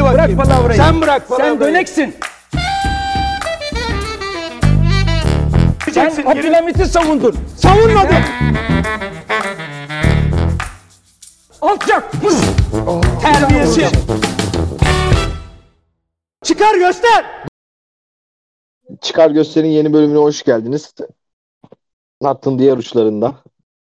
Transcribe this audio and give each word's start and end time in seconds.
Hadi 0.00 0.18
bakayım. 0.18 0.38
Bırak 0.38 0.48
palavrayı. 0.48 0.78
Sen 0.78 1.00
bırak 1.00 1.28
palavrayı. 1.28 1.50
Sen 1.50 1.60
döneksin. 1.60 2.14
Sen 5.92 6.26
Abdülhamit'i 6.26 6.86
savundun. 6.86 7.36
Savunmadım. 7.56 8.16
Alçak. 11.60 12.12
Pıs. 12.12 12.44
Terbiyesiz. 13.22 13.92
Çıkar 16.44 16.74
göster. 16.74 17.24
Çıkar 19.00 19.30
Göster'in 19.30 19.68
yeni 19.68 19.92
bölümüne 19.92 20.18
hoş 20.18 20.42
geldiniz. 20.42 20.94
Hattın 22.22 22.58
diğer 22.58 22.76
uçlarında 22.76 23.34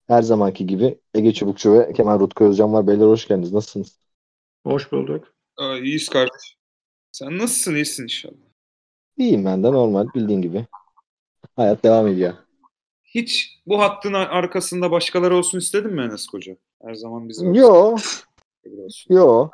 her 0.08 0.22
zamanki 0.22 0.68
gibi 0.68 1.00
Ege 1.14 1.34
Çubukçu 1.34 1.74
ve 1.74 1.94
Kemal 1.94 2.20
Rutku 2.20 2.44
Özcan 2.44 2.74
var. 2.74 2.88
Beyler 2.88 3.06
hoş 3.06 3.28
geldiniz. 3.28 3.54
Nasılsınız? 3.54 3.98
Hoş 4.66 4.92
bulduk. 4.92 5.33
Aa, 5.58 5.78
iyiyiz 5.78 6.10
kardeş. 6.10 6.58
Sen 7.12 7.38
nasılsın? 7.38 7.76
İyisin 7.76 8.04
inşallah. 8.04 8.36
İyiyim 9.18 9.46
ben 9.46 9.64
de 9.64 9.72
normal 9.72 10.08
bildiğin 10.16 10.42
gibi. 10.42 10.66
Hayat 11.56 11.84
devam 11.84 12.08
ediyor. 12.08 12.34
Hiç 13.04 13.60
bu 13.66 13.80
hattın 13.80 14.14
ar- 14.14 14.30
arkasında 14.30 14.92
başkaları 14.92 15.36
olsun 15.36 15.58
istedin 15.58 15.94
mi 15.94 16.02
Enes 16.02 16.28
Koca? 16.28 16.58
Her 16.82 16.94
zaman 16.94 17.30
bizim 17.30 17.54
Yo, 17.54 17.96
yo. 19.10 19.50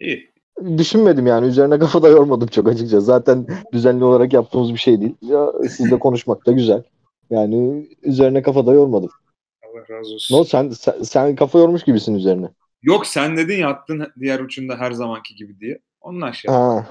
İyi. 0.00 0.34
Düşünmedim 0.78 1.26
yani. 1.26 1.46
Üzerine 1.46 1.78
kafa 1.78 2.02
da 2.02 2.08
yormadım 2.08 2.48
çok 2.48 2.68
açıkça. 2.68 3.00
Zaten 3.00 3.46
düzenli 3.72 4.04
olarak 4.04 4.32
yaptığımız 4.32 4.72
bir 4.72 4.78
şey 4.78 5.00
değil. 5.00 5.14
Ya, 5.22 5.52
sizle 5.70 5.98
konuşmak 5.98 6.46
da 6.46 6.52
güzel. 6.52 6.82
Yani 7.30 7.88
üzerine 8.02 8.42
kafa 8.42 8.66
da 8.66 8.72
yormadım. 8.72 9.10
Allah 9.62 9.96
razı 9.98 10.14
olsun. 10.14 10.36
No, 10.36 10.44
sen, 10.44 10.70
sen, 10.70 11.02
sen 11.02 11.36
kafa 11.36 11.58
yormuş 11.58 11.84
gibisin 11.84 12.14
üzerine. 12.14 12.50
Yok 12.84 13.06
sen 13.06 13.36
dedin 13.36 13.58
ya 13.58 13.68
hattın 13.68 14.12
diğer 14.20 14.40
ucunda 14.40 14.76
her 14.76 14.92
zamanki 14.92 15.34
gibi 15.34 15.60
diye. 15.60 15.78
Ondan 16.00 16.32
şey. 16.32 16.50
Ha. 16.50 16.86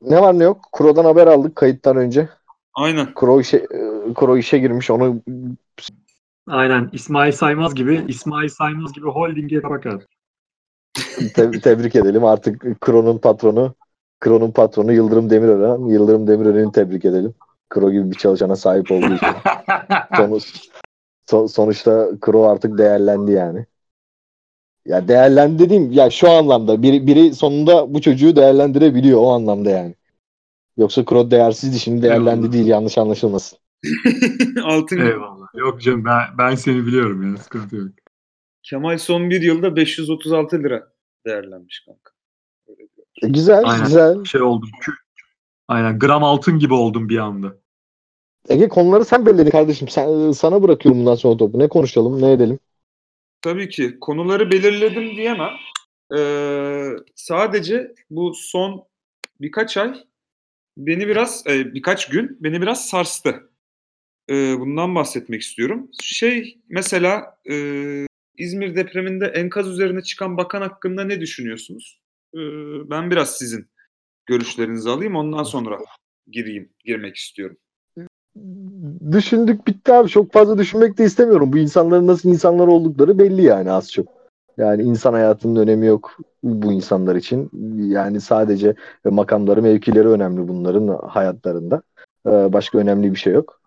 Ne 0.00 0.20
var 0.20 0.38
ne 0.38 0.44
yok? 0.44 0.68
Kuro'dan 0.72 1.04
haber 1.04 1.26
aldık 1.26 1.56
kayıttan 1.56 1.96
önce. 1.96 2.28
Aynen. 2.74 3.14
Kuro 3.14 3.40
işe, 3.40 3.56
e, 3.56 4.12
Kuro 4.14 4.36
işe 4.36 4.58
girmiş. 4.58 4.90
Onu 4.90 5.22
Aynen 6.48 6.90
İsmail 6.92 7.32
Saymaz 7.32 7.74
gibi 7.74 8.04
İsmail 8.08 8.48
Saymaz 8.48 8.92
gibi 8.92 9.08
holdinge 9.08 9.62
bakar. 9.62 10.02
te- 11.34 11.60
tebrik 11.60 11.96
edelim. 11.96 12.24
Artık 12.24 12.80
Kro'nun 12.80 13.18
patronu 13.18 13.74
Kro'nun 14.20 14.50
patronu 14.50 14.92
Yıldırım 14.92 15.30
Demirören. 15.30 15.86
Yıldırım 15.86 16.26
Demirören'i 16.26 16.72
tebrik 16.72 17.04
edelim. 17.04 17.34
Kro 17.68 17.90
gibi 17.90 18.10
bir 18.10 18.16
çalışana 18.16 18.56
sahip 18.56 18.90
olduğu 18.90 19.14
için. 19.14 19.28
Sonuç, 20.16 20.68
so- 21.30 21.48
sonuçta 21.48 22.08
Kro 22.20 22.44
artık 22.48 22.78
değerlendi 22.78 23.32
yani. 23.32 23.66
Ya 24.86 25.08
değerlendi 25.08 25.58
dediğim 25.58 25.92
ya 25.92 26.10
şu 26.10 26.30
anlamda 26.30 26.82
biri, 26.82 27.06
biri 27.06 27.34
sonunda 27.34 27.94
bu 27.94 28.00
çocuğu 28.00 28.36
değerlendirebiliyor 28.36 29.18
o 29.20 29.30
anlamda 29.30 29.70
yani. 29.70 29.94
Yoksa 30.76 31.04
Kro 31.04 31.30
değersizdi 31.30 31.78
şimdi 31.78 32.02
değerlendi 32.02 32.30
Eyvallah. 32.30 32.52
değil 32.52 32.66
yanlış 32.66 32.98
anlaşılmasın. 32.98 33.58
Altın 34.64 34.98
Eyvallah. 34.98 35.46
Yok 35.54 35.80
canım 35.80 36.04
ben, 36.04 36.22
ben 36.38 36.54
seni 36.54 36.86
biliyorum 36.86 37.32
ya 37.32 37.42
sıkıntı 37.42 37.76
yok. 37.76 37.88
Kemal 38.62 38.98
son 38.98 39.30
bir 39.30 39.42
yılda 39.42 39.76
536 39.76 40.62
lira 40.62 40.92
değerlenmiş 41.26 41.84
kanka. 41.86 42.10
Öyle 42.68 42.78
diyor. 42.78 43.06
E, 43.22 43.28
güzel 43.28 43.62
Aynen. 43.64 43.84
güzel. 43.84 44.24
Şey 44.24 44.42
oldum. 44.42 44.68
kü- 44.82 44.96
Aynen 45.68 45.98
gram 45.98 46.24
altın 46.24 46.58
gibi 46.58 46.74
oldum 46.74 47.08
bir 47.08 47.18
anda. 47.18 47.56
Ege 48.48 48.68
konuları 48.68 49.04
sen 49.04 49.26
belirledin 49.26 49.50
kardeşim. 49.50 49.88
Sen, 49.88 50.32
sana 50.32 50.62
bırakıyorum 50.62 51.00
bundan 51.00 51.14
sonra 51.14 51.36
topu. 51.36 51.58
Ne 51.58 51.68
konuşalım 51.68 52.22
ne 52.22 52.32
edelim. 52.32 52.58
Tabii 53.46 53.68
ki. 53.68 53.96
Konuları 54.00 54.50
belirledim 54.50 55.16
diyemem. 55.16 55.52
Ee, 56.18 56.90
sadece 57.14 57.94
bu 58.10 58.34
son 58.34 58.84
birkaç 59.40 59.76
ay 59.76 60.04
beni 60.76 61.08
biraz, 61.08 61.46
e, 61.46 61.74
birkaç 61.74 62.08
gün 62.08 62.36
beni 62.40 62.62
biraz 62.62 62.88
sarstı. 62.88 63.50
Ee, 64.30 64.56
bundan 64.58 64.94
bahsetmek 64.94 65.42
istiyorum. 65.42 65.90
Şey 66.02 66.58
mesela 66.68 67.38
e, 67.50 68.06
İzmir 68.38 68.76
depreminde 68.76 69.26
enkaz 69.26 69.68
üzerine 69.68 70.02
çıkan 70.02 70.36
bakan 70.36 70.62
hakkında 70.62 71.04
ne 71.04 71.20
düşünüyorsunuz? 71.20 72.00
Ee, 72.34 72.38
ben 72.90 73.10
biraz 73.10 73.38
sizin 73.38 73.70
görüşlerinizi 74.26 74.90
alayım 74.90 75.16
ondan 75.16 75.42
sonra 75.42 75.78
gireyim, 76.30 76.72
girmek 76.84 77.16
istiyorum. 77.16 77.56
Düşündük 79.12 79.66
bitti 79.66 79.92
abi. 79.92 80.08
Çok 80.08 80.32
fazla 80.32 80.58
düşünmek 80.58 80.98
de 80.98 81.04
istemiyorum. 81.04 81.52
Bu 81.52 81.58
insanların 81.58 82.06
nasıl 82.06 82.28
insanlar 82.28 82.66
oldukları 82.66 83.18
belli 83.18 83.42
yani 83.42 83.72
az 83.72 83.92
çok. 83.92 84.06
Yani 84.56 84.82
insan 84.82 85.12
hayatının 85.12 85.56
önemi 85.56 85.86
yok 85.86 86.16
bu 86.42 86.72
insanlar 86.72 87.16
için. 87.16 87.50
Yani 87.88 88.20
sadece 88.20 88.74
makamları, 89.04 89.62
mevkileri 89.62 90.08
önemli 90.08 90.48
bunların 90.48 90.88
hayatlarında. 91.08 91.82
Ee, 92.26 92.52
Başka 92.52 92.78
önemli 92.78 93.10
bir 93.12 93.16
şey 93.16 93.32
yok. 93.32 93.60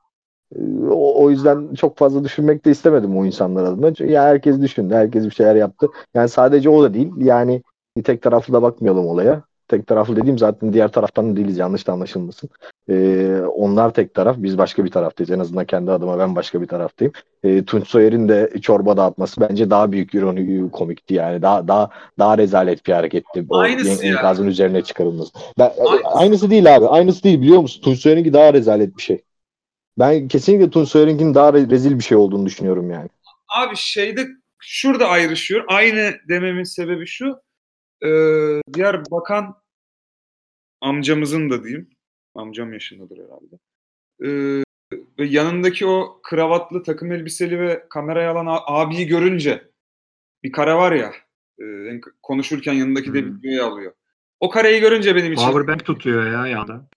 Ee, 0.56 0.60
O, 0.92 1.30
yüzden 1.30 1.74
çok 1.76 1.98
fazla 1.98 2.24
düşünmek 2.24 2.66
de 2.66 2.72
istemedim 2.72 3.18
o 3.18 3.26
insanlar 3.26 3.64
adına. 3.64 4.06
Ya 4.06 4.24
herkes 4.24 4.62
düşündü, 4.62 4.94
herkes 4.94 5.26
bir 5.26 5.32
şeyler 5.32 5.56
yaptı. 5.56 5.88
Yani 6.14 6.30
sadece 6.30 6.70
o 6.70 6.84
da 6.84 6.94
değil. 6.94 7.12
Yani 7.18 7.64
tek 8.04 8.22
taraflı 8.22 8.54
da 8.54 8.62
bakmayalım 8.62 9.08
olaya. 9.08 9.44
Tek 9.70 9.88
taraflı 9.88 10.16
dediğim 10.16 10.38
zaten 10.38 10.74
diğer 10.74 10.92
taraftan 10.92 11.36
değiliz. 11.36 11.58
Yanlış 11.58 11.88
da 11.88 11.94
anlaşılmasın. 11.94 12.50
Ee, 12.90 13.42
onlar 13.56 13.94
tek 13.94 14.14
taraf, 14.14 14.36
biz 14.40 14.58
başka 14.58 14.86
bir 14.86 14.92
taraftayız. 14.92 15.32
En 15.32 15.40
azından 15.40 15.66
kendi 15.66 15.92
adıma 15.92 16.20
ben 16.20 16.36
başka 16.36 16.62
bir 16.62 16.68
taraftayım. 16.68 17.14
Ee, 17.44 17.66
Tunç 17.66 17.88
Soyer'in 17.88 18.30
de 18.30 18.54
çorba 18.62 18.98
dağıtması 18.98 19.42
bence 19.42 19.70
daha 19.70 19.92
büyük 19.92 20.14
ironi 20.14 20.72
komikti 20.72 21.14
yani. 21.14 21.42
Daha 21.42 21.68
daha 21.68 21.90
daha 22.20 22.38
rezalet 22.38 22.86
bir 22.86 22.94
hareketti. 22.94 23.46
O 23.50 23.58
Aynısı 23.58 24.06
en- 24.06 24.12
enkazın 24.12 24.48
üzerine 24.48 24.82
çıkarılması. 24.84 25.32
Ben, 25.60 25.72
Aynısı. 25.88 26.08
aynısı 26.08 26.50
değil 26.50 26.76
abi. 26.76 26.88
Aynısı 26.88 27.24
değil 27.24 27.42
biliyor 27.42 27.62
musun? 27.62 27.82
Tunç 27.82 28.00
Soyer'inki 28.00 28.34
daha 28.34 28.54
rezalet 28.54 28.98
bir 28.98 29.02
şey. 29.02 29.22
Ben 30.00 30.28
kesinlikle 30.28 30.70
Tunç 30.70 30.90
Soyer'inkinin 30.90 31.36
daha 31.36 31.50
re- 31.50 31.70
rezil 31.70 32.00
bir 32.00 32.04
şey 32.04 32.18
olduğunu 32.18 32.46
düşünüyorum 32.46 32.92
yani. 32.92 33.10
Abi 33.48 33.76
şeyde 33.76 34.28
şurada 34.60 35.08
ayrışıyor. 35.08 35.66
Aynı 35.68 36.12
dememin 36.30 36.64
sebebi 36.64 37.08
şu. 37.08 37.36
E, 38.06 38.10
diğer 38.74 39.12
bakan 39.12 39.56
amcamızın 40.82 41.50
da 41.50 41.64
diyeyim. 41.64 41.90
Amcam 42.36 42.74
yaşındadır 42.74 43.18
herhalde. 43.18 43.56
E, 44.24 44.30
ve 45.20 45.26
yanındaki 45.26 45.86
o 45.88 46.20
kravatlı 46.24 46.84
takım 46.84 47.12
elbiseli 47.12 47.60
ve 47.60 47.86
kameraya 47.90 48.32
alan 48.32 48.48
abiyi 48.68 49.08
görünce 49.08 49.70
bir 50.44 50.52
kare 50.52 50.74
var 50.74 50.92
ya 50.92 51.12
e, 51.60 51.64
en- 51.66 52.02
konuşurken 52.24 52.74
yanındaki 52.74 53.14
de 53.14 53.22
Hmm. 53.22 53.38
videoyu 53.38 53.64
alıyor. 53.64 53.94
O 54.40 54.50
kareyi 54.50 54.82
görünce 54.82 55.16
benim 55.16 55.34
için 55.34 55.46
Powerbank 55.46 55.86
tutuyor 55.86 56.26
ya 56.32 56.48
yanda. 56.48 56.88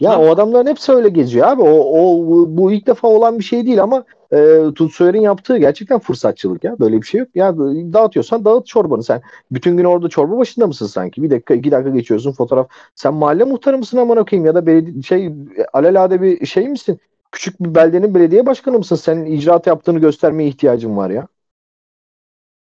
Ya 0.00 0.10
Ha. 0.10 0.20
o 0.20 0.30
adamların 0.30 0.66
hepsi 0.70 0.92
öyle 0.92 1.08
geziyor 1.08 1.46
abi. 1.48 1.62
O, 1.62 1.68
o 1.68 2.24
bu 2.48 2.72
ilk 2.72 2.86
defa 2.86 3.08
olan 3.08 3.38
bir 3.38 3.44
şey 3.44 3.66
değil 3.66 3.82
ama 3.82 4.04
e, 4.32 4.60
Tunç 4.74 4.94
Soyer'in 4.94 5.20
yaptığı 5.20 5.58
gerçekten 5.58 5.98
fırsatçılık 5.98 6.64
ya. 6.64 6.78
Böyle 6.78 6.96
bir 7.02 7.06
şey 7.06 7.20
yok. 7.20 7.28
Ya 7.34 7.56
dağıtıyorsan 7.58 8.44
dağıt 8.44 8.66
çorbanı 8.66 9.02
sen. 9.02 9.22
Bütün 9.50 9.76
gün 9.76 9.84
orada 9.84 10.08
çorba 10.08 10.38
başında 10.38 10.66
mısın 10.66 10.86
sanki? 10.86 11.22
Bir 11.22 11.30
dakika 11.30 11.54
iki 11.54 11.70
dakika 11.70 11.90
geçiyorsun 11.90 12.32
fotoğraf. 12.32 12.68
Sen 12.94 13.14
mahalle 13.14 13.44
muhtarı 13.44 13.78
mısın 13.78 13.98
aman 13.98 14.16
okuyayım 14.16 14.46
ya 14.46 14.54
da 14.54 14.66
belediye, 14.66 15.02
şey 15.02 15.32
alelade 15.72 16.22
bir 16.22 16.46
şey 16.46 16.68
misin? 16.68 17.00
Küçük 17.32 17.60
bir 17.60 17.74
beldenin 17.74 18.14
belediye 18.14 18.46
başkanı 18.46 18.78
mısın? 18.78 18.96
Senin 18.96 19.26
icraat 19.26 19.66
yaptığını 19.66 19.98
göstermeye 19.98 20.48
ihtiyacın 20.48 20.96
var 20.96 21.10
ya. 21.10 21.28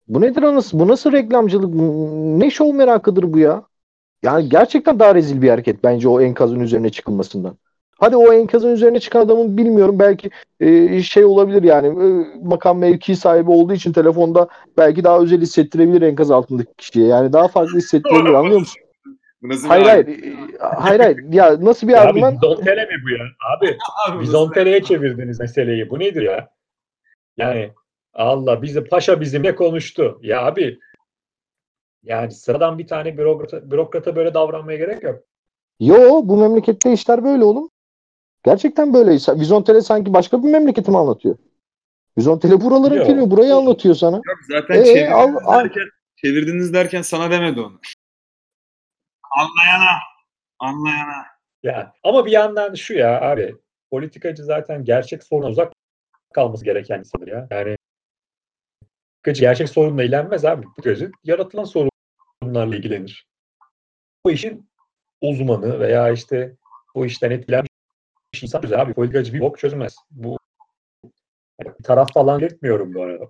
Bu 0.09 0.21
nedir 0.21 0.43
anası? 0.43 0.79
Bu 0.79 0.89
nasıl 0.89 1.13
reklamcılık? 1.13 1.75
Ne 2.43 2.51
şov 2.51 2.75
merakıdır 2.75 3.33
bu 3.33 3.39
ya? 3.39 3.63
Yani 4.23 4.49
gerçekten 4.49 4.99
daha 4.99 5.15
rezil 5.15 5.43
bir 5.43 5.49
hareket 5.51 5.85
bence 5.85 6.09
o 6.09 6.21
enkazın 6.21 6.61
üzerine 6.61 6.91
çıkılmasından. 6.91 7.59
Hadi 7.99 8.17
o 8.17 8.33
enkazın 8.33 8.73
üzerine 8.73 9.01
çıkan 9.01 9.21
adamın 9.21 9.57
bilmiyorum 9.57 9.99
belki 9.99 10.31
e, 10.61 11.03
şey 11.03 11.25
olabilir 11.25 11.63
yani 11.63 11.87
e, 11.87 12.09
makam 12.43 12.79
mevki 12.79 13.17
sahibi 13.17 13.51
olduğu 13.51 13.73
için 13.75 13.93
telefonda 13.93 14.49
belki 14.77 15.05
daha 15.05 15.21
özel 15.21 15.41
hissettirebilir 15.41 16.03
enkaz 16.03 16.31
altındaki 16.31 16.75
kişiye. 16.79 17.07
Yani 17.07 17.33
daha 17.33 17.49
farklı 17.49 17.77
hissettirebilir 17.77 18.35
anlıyor 18.35 18.59
musun? 18.59 18.83
Bu 19.43 19.49
nasıl 19.49 19.69
Hayır 19.69 19.87
hayır. 19.87 20.09
E, 20.09 20.37
Hayır 20.59 21.01
hayır. 21.01 21.33
Ya 21.33 21.57
nasıl 21.61 21.89
bir 21.89 21.93
Ya 21.93 22.03
abi 22.03 22.09
argüman? 22.09 22.35
Bizontele 22.35 22.85
mi 22.85 22.95
bu 23.05 23.11
ya? 23.11 23.25
Abi 23.57 23.77
Abi 24.09 24.23
Bizontele'ye 24.23 24.83
çevirdiniz 24.83 25.41
meseleyi. 25.41 25.91
Bu 25.91 25.99
nedir 25.99 26.23
ya? 26.23 26.49
Yani 27.37 27.71
Allah 28.15 28.63
bizi 28.63 28.85
paşa 28.85 29.21
bizimle 29.21 29.55
konuştu. 29.55 30.19
Ya 30.23 30.47
abi 30.47 30.79
yani 32.03 32.31
sıradan 32.31 32.79
bir 32.79 32.87
tane 32.87 33.19
bürokrata, 33.19 33.71
bürokrata 33.71 34.17
böyle 34.17 34.35
davranmaya 34.35 34.79
gerek 34.79 35.03
yok. 35.03 35.21
Yo 35.81 36.21
bu 36.25 36.37
memlekette 36.37 36.93
işler 36.93 37.25
böyle 37.25 37.45
oğlum. 37.45 37.71
Gerçekten 38.45 38.95
böyle. 38.95 39.11
Vizontele 39.41 39.81
sanki 39.81 40.13
başka 40.15 40.43
bir 40.43 40.49
memleketi 40.49 40.91
mi 40.91 40.99
anlatıyor? 40.99 41.37
Vizontele 42.19 42.61
buraların 42.61 42.97
Yok. 42.97 43.07
geliyor. 43.07 43.31
Burayı 43.31 43.55
anlatıyor 43.55 43.95
sana. 43.95 44.17
Yok 44.17 44.39
zaten 44.51 44.75
Ee, 44.75 44.85
çevirdiniz, 44.85 45.13
al- 45.13 45.37
al. 45.45 45.65
derken, 45.65 45.89
çevirdiniz 46.17 46.73
derken 46.75 47.03
sana 47.03 47.31
demedi 47.31 47.61
onu. 47.61 47.81
Anlayana. 49.31 49.99
Anlayana. 50.59 51.27
Ya 51.63 51.93
ama 52.05 52.27
bir 52.27 52.31
yandan 52.31 52.75
şu 52.75 52.95
ya 52.95 53.21
abi 53.21 53.57
politikacı 53.91 54.45
zaten 54.45 54.85
gerçek 54.85 55.25
soruna 55.25 55.49
uzak 55.49 55.73
kalması 56.35 56.65
gereken 56.65 56.99
insandır 56.99 57.29
ya. 57.29 57.49
Yani 57.51 57.77
politikacı 59.25 59.41
gerçek 59.41 59.69
sorunla 59.69 60.03
ilgilenmez 60.03 60.45
abi. 60.45 60.63
Politikacı 60.63 61.11
yaratılan 61.25 61.65
sorunlarla 61.65 62.77
ilgilenir. 62.77 63.29
bu 64.27 64.31
işin 64.31 64.71
uzmanı 65.21 65.81
veya 65.81 66.11
işte 66.11 66.57
bu 66.95 67.07
işten 67.07 67.31
insan 68.43 68.61
çözer 68.61 68.79
abi. 68.79 68.95
Politikacı 68.95 69.33
bir 69.35 69.41
bok 69.41 69.59
çözmez. 69.59 69.97
Bu 70.11 70.39
yani 71.65 71.75
taraf 71.85 72.13
falan 72.13 72.41
belirtmiyorum 72.41 72.95
bu 72.95 73.03
arada. 73.03 73.25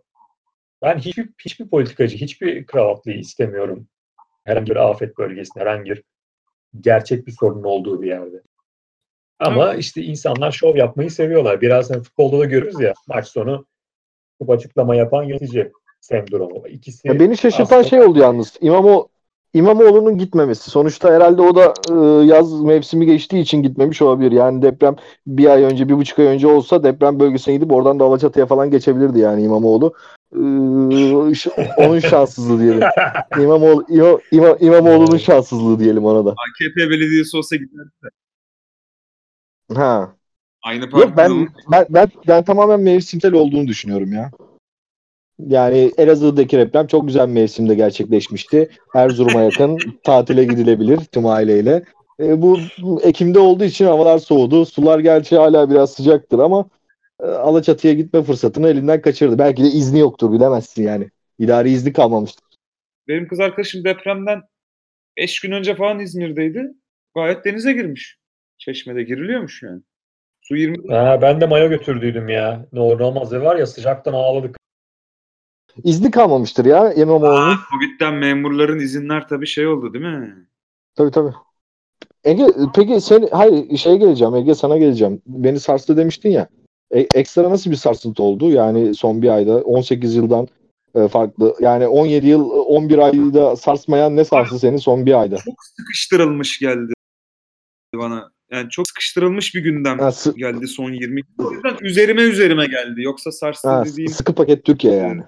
Ben 0.82 0.98
hiçbir, 0.98 1.28
hiçbir 1.44 1.68
politikacı, 1.68 2.16
hiçbir 2.16 2.66
kravatlıyı 2.66 3.18
istemiyorum. 3.18 3.88
Herhangi 4.44 4.70
bir 4.70 4.76
afet 4.76 5.18
bölgesinde, 5.18 5.60
herhangi 5.64 5.90
bir 5.90 6.02
gerçek 6.80 7.26
bir 7.26 7.32
sorunun 7.32 7.64
olduğu 7.64 8.02
bir 8.02 8.08
yerde. 8.08 8.42
Ama 9.38 9.74
işte 9.74 10.02
insanlar 10.02 10.52
şov 10.52 10.76
yapmayı 10.76 11.10
seviyorlar. 11.10 11.60
Birazdan 11.60 12.02
futbolda 12.02 12.38
da 12.38 12.44
görürüz 12.44 12.80
ya 12.80 12.94
maç 13.08 13.28
sonu 13.28 13.66
bu 14.40 14.52
açıklama 14.52 14.96
yapan 14.96 15.24
yönetici 15.24 15.72
sendromu. 16.00 16.68
İkisi 16.68 17.08
Ya 17.08 17.20
beni 17.20 17.36
şaşırtan 17.36 17.64
aslında- 17.64 17.84
şey 17.84 18.00
oldu 18.00 18.18
yalnız. 18.18 18.56
İmamo 18.60 19.08
İmamoğlu'nun 19.54 20.18
gitmemesi. 20.18 20.70
Sonuçta 20.70 21.14
herhalde 21.14 21.42
o 21.42 21.54
da 21.54 21.74
e, 21.90 22.26
yaz 22.26 22.60
mevsimi 22.62 23.06
geçtiği 23.06 23.40
için 23.40 23.62
gitmemiş 23.62 24.02
olabilir. 24.02 24.32
Yani 24.32 24.62
deprem 24.62 24.96
bir 25.26 25.46
ay 25.46 25.62
önce, 25.62 25.88
bir 25.88 25.94
buçuk 25.94 26.18
ay 26.18 26.26
önce 26.26 26.46
olsa 26.46 26.82
deprem 26.82 27.20
bölgesine 27.20 27.54
gidip 27.54 27.72
oradan 27.72 28.00
da 28.00 28.04
Alaçatı'ya 28.04 28.46
falan 28.46 28.70
geçebilirdi 28.70 29.18
yani 29.18 29.42
İmamoğlu. 29.42 29.94
Şu- 31.34 31.50
onun 31.78 31.98
şanssızlığı 31.98 32.60
diyelim. 32.60 32.82
İmamoğlu, 33.38 33.84
İma, 33.88 34.18
İma, 34.32 34.56
İmamoğlu'nun 34.60 35.16
şanssızlığı 35.16 35.78
diyelim 35.78 36.04
ona 36.04 36.26
da. 36.26 36.30
AKP 36.30 36.90
belediyesi 36.90 37.36
olsa 37.36 37.56
gider. 37.56 37.86
Ha. 39.74 40.14
Aynı 40.62 40.90
parti 40.90 41.06
Yok 41.06 41.16
ben, 41.16 41.48
ben 41.72 41.86
ben 41.90 42.08
ben 42.28 42.44
tamamen 42.44 42.80
mevsimsel 42.80 43.32
olduğunu 43.32 43.66
düşünüyorum 43.66 44.12
ya. 44.12 44.30
Yani 45.46 45.92
Elazığ'daki 45.98 46.58
deprem 46.58 46.86
çok 46.86 47.06
güzel 47.06 47.28
bir 47.28 47.32
mevsimde 47.32 47.74
gerçekleşmişti. 47.74 48.68
Erzurum'a 48.94 49.42
yakın 49.42 49.78
tatile 50.04 50.44
gidilebilir 50.44 50.96
tüm 50.96 51.26
aileyle. 51.26 51.82
E, 52.20 52.42
bu 52.42 52.58
Ekim'de 53.02 53.38
olduğu 53.38 53.64
için 53.64 53.84
havalar 53.84 54.18
soğudu. 54.18 54.66
Sular 54.66 54.98
gerçi 54.98 55.36
hala 55.36 55.70
biraz 55.70 55.92
sıcaktır 55.92 56.38
ama 56.38 56.68
e, 57.22 57.26
Alaçatı'ya 57.26 57.94
gitme 57.94 58.22
fırsatını 58.22 58.68
elinden 58.68 59.00
kaçırdı. 59.00 59.38
Belki 59.38 59.64
de 59.64 59.68
izni 59.68 59.98
yoktur 59.98 60.32
bilemezsin 60.32 60.82
yani. 60.82 61.10
İdari 61.38 61.70
izni 61.70 61.92
kalmamıştır. 61.92 62.44
Benim 63.08 63.28
kız 63.28 63.40
arkadaşım 63.40 63.84
depremden 63.84 64.42
5 65.16 65.40
gün 65.40 65.52
önce 65.52 65.74
falan 65.74 65.98
İzmir'deydi. 65.98 66.72
Gayet 67.14 67.44
denize 67.44 67.72
girmiş. 67.72 68.18
Çeşmede 68.58 69.02
giriliyormuş 69.02 69.62
yani. 69.62 69.80
Su 70.40 70.56
20 70.56 70.88
Ha, 70.88 71.18
ben 71.22 71.40
de 71.40 71.46
mayo 71.46 71.68
götürdüydüm 71.68 72.28
ya. 72.28 72.66
Ne 72.72 72.80
olur 72.80 73.00
ne 73.00 73.04
olmaz 73.04 73.32
var 73.32 73.56
ya 73.56 73.66
sıcaktan 73.66 74.12
ağladık. 74.12 74.56
İzni 75.84 76.10
kalmamıştır 76.10 76.64
ya 76.64 76.92
İmamoğlu'nun. 76.92 77.56
Covid'den 77.72 78.14
memurların 78.14 78.78
izinler 78.78 79.28
tabii 79.28 79.46
şey 79.46 79.66
oldu 79.66 79.94
değil 79.94 80.04
mi? 80.04 80.46
Tabii 80.94 81.10
tabii. 81.10 81.32
Ege 82.24 82.46
peki 82.74 83.00
sen 83.00 83.28
hayır 83.32 83.76
şeye 83.76 83.96
geleceğim 83.96 84.34
Ege 84.34 84.54
sana 84.54 84.78
geleceğim. 84.78 85.22
Beni 85.26 85.60
sarstı 85.60 85.96
demiştin 85.96 86.30
ya. 86.30 86.48
E, 86.90 87.00
ekstra 87.00 87.50
nasıl 87.50 87.70
bir 87.70 87.76
sarsıntı 87.76 88.22
oldu? 88.22 88.50
Yani 88.50 88.94
son 88.94 89.22
bir 89.22 89.28
ayda 89.28 89.56
18 89.56 90.14
yıldan 90.14 90.48
e, 90.94 91.08
farklı. 91.08 91.54
Yani 91.60 91.86
17 91.86 92.26
yıl 92.26 92.50
11 92.50 92.98
ayda 92.98 93.56
sarsmayan 93.56 94.16
ne 94.16 94.24
sarstı 94.24 94.58
seni 94.58 94.78
son 94.80 95.06
bir 95.06 95.20
ayda? 95.20 95.36
Çok 95.36 95.54
sıkıştırılmış 95.76 96.58
geldi 96.58 96.92
bana. 97.94 98.30
Yani 98.50 98.70
çok 98.70 98.88
sıkıştırılmış 98.88 99.54
bir 99.54 99.62
gündem 99.62 99.98
Ha, 99.98 100.10
geldi 100.36 100.66
son 100.66 100.92
20 100.92 101.20
O 101.38 101.52
yüzden 101.52 101.76
üzerime 101.80 102.22
üzerime 102.22 102.66
geldi. 102.66 103.02
Yoksa 103.02 103.32
sarstı 103.32 103.68
ha, 103.68 103.84
dediğim. 103.84 104.10
sıkı 104.10 104.34
paket 104.34 104.64
Türkiye 104.64 104.94
yani. 104.94 105.22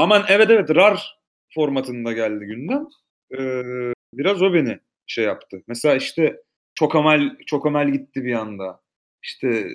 Aman 0.00 0.24
evet 0.28 0.50
evet 0.50 0.70
RAR 0.70 1.18
formatında 1.54 2.12
geldi 2.12 2.44
gündem. 2.44 2.86
Ee, 3.32 3.92
biraz 4.14 4.42
o 4.42 4.54
beni 4.54 4.78
şey 5.06 5.24
yaptı. 5.24 5.62
Mesela 5.66 5.96
işte 5.96 6.42
Çokamel 6.74 7.36
Çokamel 7.46 7.90
gitti 7.90 8.24
bir 8.24 8.34
anda. 8.34 8.80
İşte 9.22 9.66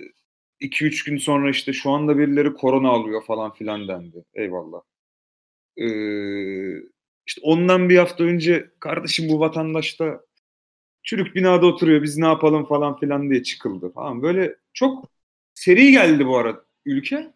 2-3 0.61 1.05
gün 1.05 1.17
sonra 1.17 1.49
işte 1.49 1.73
şu 1.73 1.91
anda 1.91 2.17
birileri 2.17 2.53
korona 2.53 2.89
alıyor 2.89 3.23
falan 3.25 3.53
filan 3.53 3.87
dendi. 3.87 4.23
Eyvallah. 4.33 4.81
Ee, 5.77 6.75
işte 7.27 7.41
ondan 7.43 7.89
bir 7.89 7.97
hafta 7.97 8.23
önce 8.23 8.69
kardeşim 8.79 9.29
bu 9.29 9.39
vatandaş 9.39 9.99
da 9.99 10.21
çürük 11.03 11.35
binada 11.35 11.65
oturuyor 11.65 12.03
biz 12.03 12.17
ne 12.17 12.25
yapalım 12.25 12.65
falan 12.65 12.99
filan 12.99 13.29
diye 13.29 13.43
çıkıldı 13.43 13.91
falan. 13.93 14.21
Böyle 14.21 14.55
çok 14.73 15.05
seri 15.53 15.91
geldi 15.91 16.25
bu 16.25 16.37
arada 16.37 16.65
ülke. 16.85 17.33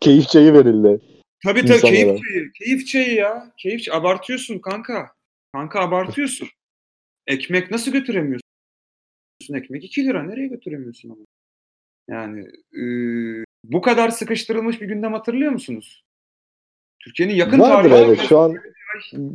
Keyif 0.00 0.28
çayı 0.28 0.52
verildi. 0.52 1.15
Tabii 1.46 1.66
tabii 1.66 1.80
keyif 1.80 2.06
çayı. 2.22 2.52
Keyif 2.52 2.86
çayı 2.86 3.14
ya. 3.14 3.52
Keyif 3.56 3.82
çayı. 3.82 3.96
Abartıyorsun 3.98 4.58
kanka. 4.58 5.10
Kanka 5.52 5.80
abartıyorsun. 5.80 6.48
Ekmek 7.26 7.70
nasıl 7.70 7.92
götüremiyorsun? 7.92 8.42
Ekmek 9.54 9.84
2 9.84 10.04
lira. 10.04 10.22
Nereye 10.22 10.46
götüremiyorsun 10.46 11.10
ama? 11.10 11.20
Yani 12.10 12.40
e, 12.74 12.82
bu 13.64 13.80
kadar 13.80 14.08
sıkıştırılmış 14.10 14.80
bir 14.80 14.86
gündem 14.88 15.12
hatırlıyor 15.12 15.52
musunuz? 15.52 16.04
Türkiye'nin 17.04 17.34
yakın 17.34 17.60
Vardır 17.60 17.90
tarihi 17.90 18.04
evet 18.08 18.20
şu 18.28 18.38
an 18.38 18.54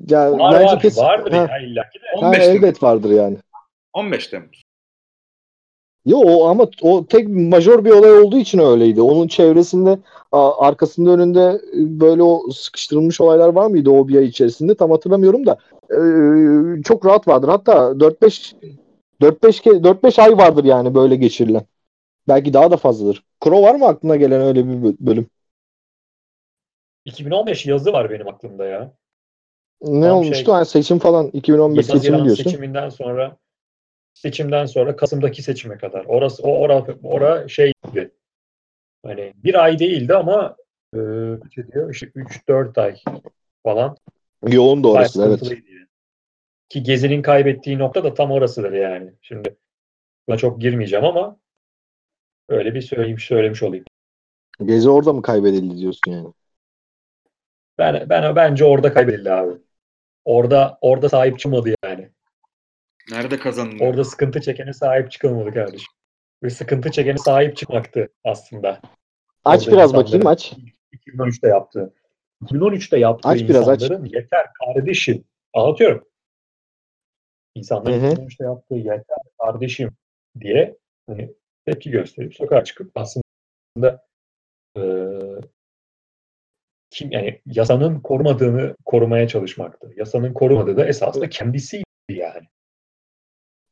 ya 0.09 0.31
Var 0.31 0.53
bence 0.53 0.65
var. 0.73 0.79
kesin. 0.81 1.01
Vardır 1.01 1.31
Ha, 1.31 1.37
ya 1.51 1.57
illaki 1.59 1.99
de. 1.99 2.03
ha, 2.21 2.27
15 2.27 2.39
Temmuz. 2.39 2.55
elbet 2.55 2.83
vardır 2.83 3.09
yani. 3.11 3.37
15 3.93 4.27
Temmuz. 4.27 4.61
Yo 6.05 6.17
o 6.19 6.45
ama 6.47 6.67
o 6.81 7.05
tek 7.05 7.27
majör 7.29 7.85
bir 7.85 7.91
olay 7.91 8.19
olduğu 8.19 8.37
için 8.37 8.59
öyleydi. 8.59 9.01
Onun 9.01 9.27
çevresinde 9.27 9.99
arkasında 10.31 11.11
önünde 11.11 11.41
e, 11.73 11.99
böyle 11.99 12.23
o 12.23 12.51
sıkıştırılmış 12.51 13.21
olaylar 13.21 13.49
var 13.49 13.67
mıydı 13.67 13.89
o 13.89 14.07
bir 14.07 14.15
ay 14.17 14.25
içerisinde 14.25 14.75
tam 14.75 14.91
hatırlamıyorum 14.91 15.45
da 15.45 15.57
e, 16.79 16.83
çok 16.83 17.05
rahat 17.05 17.27
vardır. 17.27 17.47
Hatta 17.47 17.99
4-5 17.99 18.55
4-5 19.21 19.61
ke- 19.61 19.83
4-5 19.83 20.19
ay 20.19 20.37
vardır 20.37 20.63
yani 20.63 20.95
böyle 20.95 21.15
geçirilen. 21.15 21.65
Belki 22.27 22.53
daha 22.53 22.71
da 22.71 22.77
fazladır. 22.77 23.23
Kro 23.39 23.61
var 23.61 23.75
mı 23.75 23.87
aklına 23.87 24.15
gelen 24.15 24.41
öyle 24.41 24.67
bir 24.67 24.73
bö- 24.73 24.97
bölüm? 24.99 25.27
2015 27.05 27.65
yazı 27.65 27.93
var 27.93 28.09
benim 28.09 28.27
aklımda 28.27 28.65
ya. 28.65 28.93
Ne 29.81 30.01
Tam 30.01 30.17
olmuştu? 30.17 30.45
şey- 30.45 30.53
Ha, 30.53 30.65
seçim 30.65 30.99
falan 30.99 31.27
2015 31.33 31.85
7 31.89 31.97
seçimi 31.97 32.23
diyorsun. 32.25 32.43
seçiminden 32.43 32.89
sonra 32.89 33.37
seçimden 34.13 34.65
sonra 34.65 34.95
Kasım'daki 34.95 35.43
seçime 35.43 35.77
kadar. 35.77 36.05
Orası 36.05 36.43
o 36.43 36.59
ora, 36.59 36.85
ora 37.03 37.47
şeydi. 37.47 38.11
Hani 39.05 39.33
bir 39.35 39.63
ay 39.63 39.79
değildi 39.79 40.15
ama 40.15 40.55
e, 40.93 40.99
kaç 41.43 41.57
ediyor? 41.57 41.93
İşte 41.93 42.05
3-4 42.15 42.81
ay 42.81 42.97
falan. 43.63 43.97
Yoğun 44.47 44.83
da 44.83 44.87
orası 44.87 45.25
evet. 45.27 45.43
yani. 45.43 45.87
Ki 46.69 46.83
Gezi'nin 46.83 47.21
kaybettiği 47.21 47.79
nokta 47.79 48.03
da 48.03 48.13
tam 48.13 48.31
orasıdır 48.31 48.71
yani. 48.71 49.13
Şimdi 49.21 49.55
buna 50.27 50.37
çok 50.37 50.61
girmeyeceğim 50.61 51.05
ama 51.05 51.37
öyle 52.49 52.73
bir 52.73 52.81
söyleyeyim, 52.81 53.19
söylemiş 53.19 53.63
olayım. 53.63 53.85
Gezi 54.65 54.89
orada 54.89 55.13
mı 55.13 55.21
kaybedildi 55.21 55.77
diyorsun 55.77 56.11
yani? 56.11 56.33
Ben, 57.77 58.09
ben 58.09 58.35
bence 58.35 58.65
orada 58.65 58.93
kaybedildi 58.93 59.31
abi. 59.31 59.53
Orada 60.25 60.77
orada 60.81 61.09
sahip 61.09 61.39
çıkmadı 61.39 61.73
yani. 61.83 62.09
Nerede 63.09 63.39
kazanıldı? 63.39 63.83
Orada 63.83 64.03
sıkıntı 64.03 64.41
çekene 64.41 64.73
sahip 64.73 65.11
çıkılmadı 65.11 65.53
kardeşim. 65.53 65.93
Ve 66.43 66.49
sıkıntı 66.49 66.91
çekene 66.91 67.17
sahip 67.17 67.57
çıkmaktı 67.57 68.09
aslında. 68.23 68.81
Aç 69.45 69.61
Orada 69.67 69.71
biraz 69.77 69.91
insanların- 69.91 70.05
bakayım 70.05 70.27
aç. 70.27 70.53
2013'te 70.93 71.47
yaptığı. 71.47 71.93
2013'te 72.41 72.97
yaptığı 72.99 73.29
Aç 73.29 73.39
biraz, 73.41 73.69
aç. 73.69 73.81
insanların 73.83 74.05
yeter 74.05 74.45
kardeşim. 74.53 75.23
Anlatıyorum. 75.53 76.07
İnsanların 77.55 78.01
Hı 78.01 78.07
hı. 78.07 78.11
2013'te 78.11 78.43
yaptığı 78.43 78.75
yeter 78.75 79.17
kardeşim 79.41 79.91
diye 80.39 80.77
hani 81.07 81.33
tepki 81.65 81.91
gösterip 81.91 82.35
sokağa 82.35 82.63
çıkıp 82.63 82.91
aslında 82.95 84.05
eee, 84.77 85.41
kim 86.89 87.11
yani 87.11 87.41
yasanın 87.45 87.99
korumadığını 87.99 88.75
korumaya 88.85 89.27
çalışmaktı. 89.27 89.93
Yasanın 89.95 90.33
korumadığı 90.33 90.77
da 90.77 90.87
esasında 90.87 91.29
kendisiydi 91.29 91.83
yani. 92.09 92.47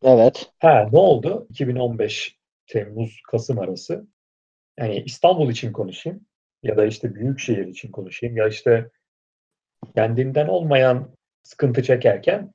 Evet. 0.04 0.52
Ha 0.60 0.90
ne 0.92 0.98
oldu? 0.98 1.48
2015 1.50 2.38
Temmuz 2.68 3.22
Kasım 3.28 3.60
arası. 3.60 4.08
Yani 4.80 5.04
İstanbul 5.06 5.52
için 5.52 5.72
konuşayım 5.72 6.26
ya 6.64 6.78
da 6.78 6.86
işte 6.86 7.16
büyük 7.16 7.40
şehir 7.40 7.68
için 7.68 7.92
konuşayım 7.92 8.38
ya 8.38 8.48
işte 8.48 8.90
kendinden 9.96 10.48
olmayan 10.48 11.16
sıkıntı 11.44 11.84
çekerken 11.84 12.54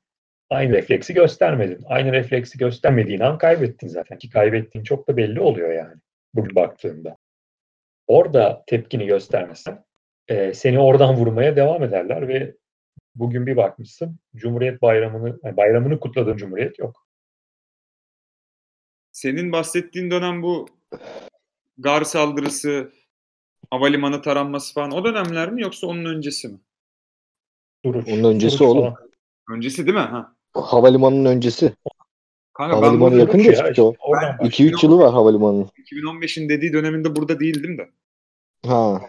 aynı 0.50 0.72
refleksi 0.72 1.14
göstermedin. 1.14 1.84
Aynı 1.86 2.12
refleksi 2.12 2.58
göstermediğin 2.58 3.20
an 3.20 3.38
kaybettin 3.38 3.88
zaten 3.88 4.18
ki 4.18 4.30
kaybettiğin 4.30 4.84
çok 4.84 5.08
da 5.08 5.16
belli 5.16 5.40
oluyor 5.40 5.72
yani 5.72 5.94
bugün 6.34 6.54
baktığında. 6.54 7.16
Orada 8.06 8.64
tepkini 8.66 9.06
göstermesen 9.06 9.84
e, 10.28 10.54
seni 10.54 10.78
oradan 10.78 11.16
vurmaya 11.16 11.56
devam 11.56 11.82
ederler 11.82 12.28
ve 12.28 12.54
bugün 13.14 13.46
bir 13.46 13.56
bakmışsın 13.56 14.18
Cumhuriyet 14.36 14.82
Bayramı'nı 14.82 15.38
yani 15.44 15.56
bayramını 15.56 16.00
kutladığın 16.00 16.36
Cumhuriyet 16.36 16.78
yok. 16.78 17.03
Senin 19.14 19.52
bahsettiğin 19.52 20.10
dönem 20.10 20.42
bu 20.42 20.68
gar 21.78 22.02
saldırısı, 22.04 22.92
havalimanı 23.70 24.22
taranması 24.22 24.74
falan 24.74 24.90
o 24.90 25.04
dönemler 25.04 25.50
mi 25.52 25.62
yoksa 25.62 25.86
onun 25.86 26.04
öncesi 26.04 26.48
mi? 26.48 26.58
Suruç, 27.84 28.08
Onun 28.08 28.24
öncesi 28.34 28.56
Suruç 28.56 28.68
oğlum. 28.70 28.82
falan. 28.94 28.96
Öncesi 29.50 29.86
değil 29.86 29.96
mi? 29.96 30.00
Ha. 30.00 30.36
Havalimanının 30.54 31.24
öncesi. 31.24 31.72
Kanka 32.54 32.76
ben 32.76 32.82
Havalimanı 32.82 33.14
yakın 33.16 33.38
Ya 33.38 33.44
geçmişti 33.44 33.68
işte 33.70 33.82
o. 33.82 33.94
Oradan 33.98 34.36
Ben- 34.40 34.46
2-3 34.46 34.84
yılı 34.86 34.98
var 34.98 35.12
havalimanının. 35.12 35.68
2015'in 35.78 36.48
dediği 36.48 36.72
döneminde 36.72 37.16
burada 37.16 37.40
değildim 37.40 37.78
de. 37.78 37.90
Ha. 38.66 39.00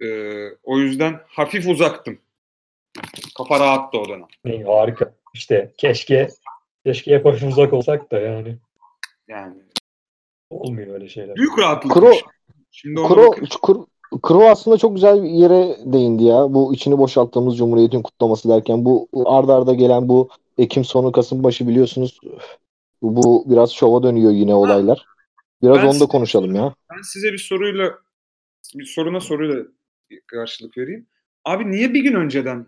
Ee, 0.00 0.48
o 0.62 0.78
yüzden 0.78 1.20
hafif 1.26 1.68
uzaktım. 1.68 2.18
Kafa 3.36 3.60
rahattı 3.60 3.98
o 3.98 4.08
dönem. 4.08 4.26
İyi, 4.44 4.64
harika. 4.64 5.14
İşte 5.34 5.74
keşke 5.76 6.28
keşke 6.86 7.14
hep 7.14 7.24
hafif 7.24 7.48
uzak 7.52 7.72
olsak 7.72 8.10
da 8.12 8.20
yani. 8.20 8.58
Yani 9.30 9.54
Olmuyor 10.50 10.94
öyle 10.94 11.08
şeyler. 11.08 11.36
büyük 11.36 11.58
rahatlık. 11.58 11.92
Kuro, 11.92 12.12
Şimdi. 12.70 13.00
Kuro, 13.02 13.30
Kuro 14.22 14.44
aslında 14.44 14.78
çok 14.78 14.94
güzel 14.94 15.22
bir 15.22 15.28
yere 15.28 15.76
değindi 15.84 16.24
ya. 16.24 16.54
Bu 16.54 16.74
içini 16.74 16.98
boşalttığımız 16.98 17.56
Cumhuriyet'in 17.56 18.02
kutlaması 18.02 18.48
derken 18.48 18.84
bu 18.84 19.08
arda 19.26 19.54
arda 19.54 19.74
gelen 19.74 20.08
bu 20.08 20.28
Ekim 20.58 20.84
sonu 20.84 21.12
Kasım 21.12 21.44
başı 21.44 21.68
biliyorsunuz 21.68 22.18
bu 23.02 23.44
biraz 23.46 23.70
şova 23.72 24.02
dönüyor 24.02 24.32
yine 24.32 24.54
olaylar. 24.54 25.06
Biraz 25.62 25.76
Ben 25.76 25.82
onu 25.82 25.88
da 25.88 25.92
size- 25.92 26.06
konuşalım 26.06 26.54
ya. 26.54 26.74
Ben 26.96 27.02
size 27.02 27.32
bir 27.32 27.38
soruyla 27.38 27.94
bir 28.74 28.84
soruna 28.84 29.20
soruyla 29.20 29.56
karşılık 30.26 30.78
vereyim. 30.78 31.06
Abi 31.44 31.70
niye 31.70 31.94
bir 31.94 32.00
gün 32.02 32.14
önceden 32.14 32.66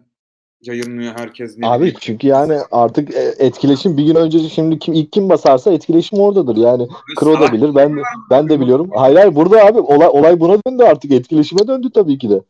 yayınlıyor 0.62 1.12
herkes? 1.19 1.59
Ne 1.59 1.66
Abi 1.66 1.81
bileyim? 1.81 1.99
çünkü 2.00 2.26
yani 2.26 2.59
artık 2.73 3.14
e, 3.14 3.35
etkileşim 3.38 3.97
bir 3.97 4.04
gün 4.04 4.14
önce 4.14 4.38
şimdi 4.38 4.78
kim 4.78 4.95
ilk 4.95 5.12
kim 5.12 5.28
basarsa 5.28 5.73
etkileşim 5.73 6.21
oradadır. 6.21 6.57
Yani 6.57 6.88
Kro 7.19 7.40
da 7.40 7.52
bilir. 7.52 7.75
Ben 7.75 7.99
ben 8.31 8.49
de 8.49 8.61
biliyorum. 8.61 8.90
Hayır 8.95 9.16
hayır 9.16 9.35
burada 9.35 9.66
abi 9.66 9.81
olay 9.81 10.09
olay 10.09 10.40
buna 10.40 10.59
döndü 10.66 10.83
artık. 10.83 11.12
Etkileşime 11.12 11.69
döndü 11.69 11.90
tabii 11.95 12.19
ki 12.19 12.31
de. 12.31 12.40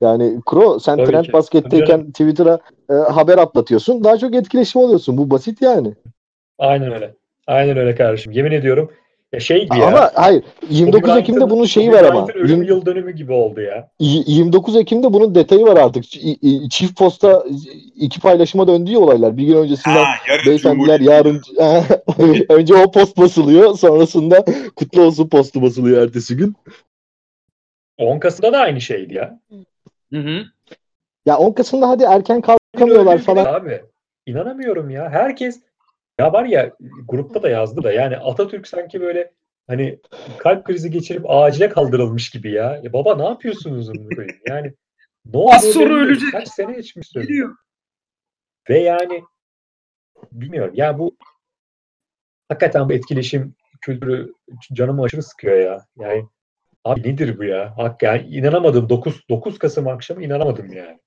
Yani 0.00 0.40
Kro 0.46 0.78
sen 0.78 0.96
Tabii 0.96 1.10
trend 1.10 1.24
ki. 1.24 1.32
basketteyken 1.32 2.06
Twitter'a 2.10 2.58
e, 2.90 2.94
haber 2.94 3.38
atlatıyorsun. 3.38 4.04
Daha 4.04 4.18
çok 4.18 4.34
etkileşim 4.34 4.80
oluyorsun. 4.80 5.18
Bu 5.18 5.30
basit 5.30 5.62
yani. 5.62 5.94
Aynen 6.58 6.92
öyle. 6.92 7.14
Aynen 7.46 7.76
öyle 7.76 7.94
kardeşim. 7.94 8.32
Yemin 8.32 8.52
ediyorum. 8.52 8.90
Ya 9.32 9.40
şey 9.40 9.64
gibi 9.64 9.78
ya. 9.78 9.86
Ama 9.86 10.10
hayır 10.14 10.44
29 10.70 11.10
Kobe 11.10 11.20
Ekim'de 11.20 11.50
bunun 11.50 11.64
şeyi 11.64 11.92
var 11.92 12.04
ama. 12.04 12.26
Ölüm 12.34 12.62
yıl 12.62 12.86
dönümü 12.86 13.12
gibi 13.12 13.32
oldu 13.32 13.60
ya. 13.60 13.88
y- 14.00 14.22
29 14.26 14.76
Ekim'de 14.76 15.12
bunun 15.12 15.34
detayı 15.34 15.64
var 15.64 15.76
artık. 15.76 16.04
Çift 16.70 16.98
posta 16.98 17.44
iki 17.96 18.20
paylaşıma 18.20 18.68
döndü 18.68 18.90
ya 18.90 18.98
olaylar. 18.98 19.36
Bir 19.36 19.44
gün 19.46 19.56
öncesinden 19.56 20.04
Ha, 20.04 20.14
yarın 20.28 20.46
Beyefendiler 20.46 21.00
yarın 21.00 21.42
önce 22.48 22.74
o 22.74 22.90
post 22.90 23.18
basılıyor 23.18 23.74
sonrasında 23.74 24.44
kutlu 24.76 25.02
olsun 25.02 25.28
postu 25.28 25.62
basılıyor 25.62 26.02
ertesi 26.02 26.36
gün. 26.36 26.54
10 27.98 28.18
Kasım'da 28.18 28.52
da 28.52 28.58
aynı 28.58 28.80
şeydi 28.80 29.14
ya. 29.14 29.40
Hı 30.12 30.18
hı. 30.18 30.42
Ya 31.26 31.38
10 31.38 31.52
Kasım'da 31.52 31.88
hadi 31.88 32.02
erken 32.04 32.40
kalkamıyorlar 32.40 33.18
falan. 33.18 33.44
Abi 33.44 33.82
inanamıyorum 34.26 34.90
ya. 34.90 35.10
Herkes 35.10 35.60
ya 36.18 36.32
var 36.32 36.44
ya 36.44 36.72
grupta 37.08 37.42
da 37.42 37.48
yazdı 37.48 37.82
da 37.82 37.92
yani 37.92 38.16
Atatürk 38.16 38.68
sanki 38.68 39.00
böyle 39.00 39.32
hani 39.66 39.98
kalp 40.38 40.64
krizi 40.64 40.90
geçirip 40.90 41.30
acile 41.30 41.68
kaldırılmış 41.68 42.30
gibi 42.30 42.50
ya. 42.50 42.80
ya 42.82 42.92
baba 42.92 43.16
ne 43.16 43.24
yapıyorsunuz 43.24 43.86
koyayım? 43.86 44.36
Yani 44.48 44.74
ne 45.26 45.38
oluyor? 45.38 45.54
Az 45.54 45.64
sonra 45.64 45.94
ölecek. 45.94 46.32
Kaç 46.32 46.48
sene 46.48 46.72
geçmiş. 46.72 47.12
Ve 48.68 48.78
yani 48.78 49.22
bilmiyorum 50.32 50.74
ya 50.74 50.98
bu 50.98 51.16
hakikaten 52.48 52.88
bu 52.88 52.92
etkileşim 52.92 53.54
kültürü 53.80 54.32
canımı 54.72 55.02
aşırı 55.02 55.22
sıkıyor 55.22 55.56
ya. 55.56 55.86
Yani 55.98 56.26
abi 56.84 57.00
nedir 57.00 57.38
bu 57.38 57.44
ya? 57.44 57.78
Hak 57.78 58.02
yani 58.02 58.28
inanamadım 58.28 58.88
9 58.88 59.28
9 59.28 59.58
Kasım 59.58 59.88
akşamı 59.88 60.24
inanamadım 60.24 60.72
yani. 60.72 60.98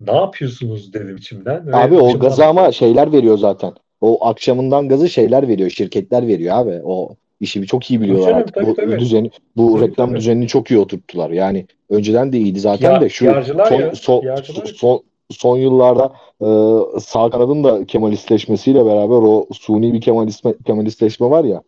Ne 0.00 0.16
yapıyorsunuz 0.16 0.92
dedim 0.92 1.16
içimden. 1.16 1.66
Abi 1.72 1.94
o 1.94 2.18
gazı 2.18 2.46
ama 2.46 2.72
şeyler 2.72 3.12
veriyor 3.12 3.38
zaten. 3.38 3.74
O 4.00 4.26
akşamından 4.26 4.88
gazı 4.88 5.08
şeyler 5.08 5.48
veriyor. 5.48 5.70
Şirketler 5.70 6.26
veriyor 6.26 6.56
abi. 6.56 6.80
O 6.84 7.16
işi 7.40 7.66
çok 7.66 7.90
iyi 7.90 8.00
biliyorlar 8.00 8.30
Tabii 8.30 8.40
artık. 8.40 8.54
canım, 8.54 8.68
Bu 8.68 8.74
tabii, 8.76 8.86
tabii. 8.90 9.00
düzeni 9.00 9.30
bu 9.56 9.78
Tabii, 9.78 9.90
reklam 9.90 10.08
tabii. 10.08 10.18
düzenini 10.18 10.48
çok 10.48 10.70
iyi 10.70 10.78
oturttular. 10.80 11.30
Yani 11.30 11.66
önceden 11.90 12.32
de 12.32 12.38
iyiydi 12.38 12.60
zaten 12.60 12.92
Ya- 12.92 13.00
de 13.00 13.08
şu 13.08 13.24
son, 13.94 14.22
ya, 14.22 14.36
son, 14.36 14.64
son, 14.64 15.02
son 15.30 15.56
yıllarda 15.56 16.12
e, 16.40 16.46
sağ 17.00 17.30
kanadın 17.30 17.64
da 17.64 17.84
Kemalistleşmesiyle 17.86 18.84
beraber 18.86 19.14
o 19.16 19.48
suni 19.52 19.92
bir 19.92 20.00
Kemalistme, 20.00 20.54
Kemalistleşme 20.66 21.30
var 21.30 21.44
ya. 21.44 21.62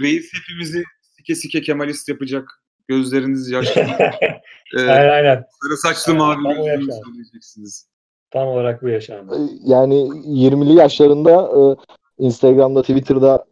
Reis 0.00 0.30
hepimizi 0.34 0.82
sike 1.16 1.34
sike 1.34 1.60
Kemalist 1.60 2.08
yapacak. 2.08 2.62
Gözleriniz 2.88 3.50
yaşlı. 3.50 3.80
ee, 3.80 4.80
aynen 4.80 5.08
aynen. 5.10 5.44
sarı 5.62 5.76
saçlı 5.76 6.14
mavi 6.14 6.66
yaşam. 6.66 6.82
söyleyeceksiniz. 7.04 7.89
Tam 8.30 8.48
olarak 8.48 8.82
bu 8.82 8.88
yaşandı. 8.88 9.36
Yani 9.64 9.94
20'li 9.94 10.72
yaşlarında 10.72 11.50
e, 11.56 11.60
Instagram'da, 12.24 12.82
Twitter'da 12.82 13.44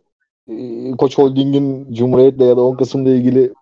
e, 0.48 0.90
Koç 0.90 1.18
Holding'in 1.18 1.94
Cumhuriyet'le 1.94 2.40
ya 2.40 2.56
da 2.56 2.62
10 2.62 2.76
Kasım'la 2.76 3.10
ilgili 3.10 3.52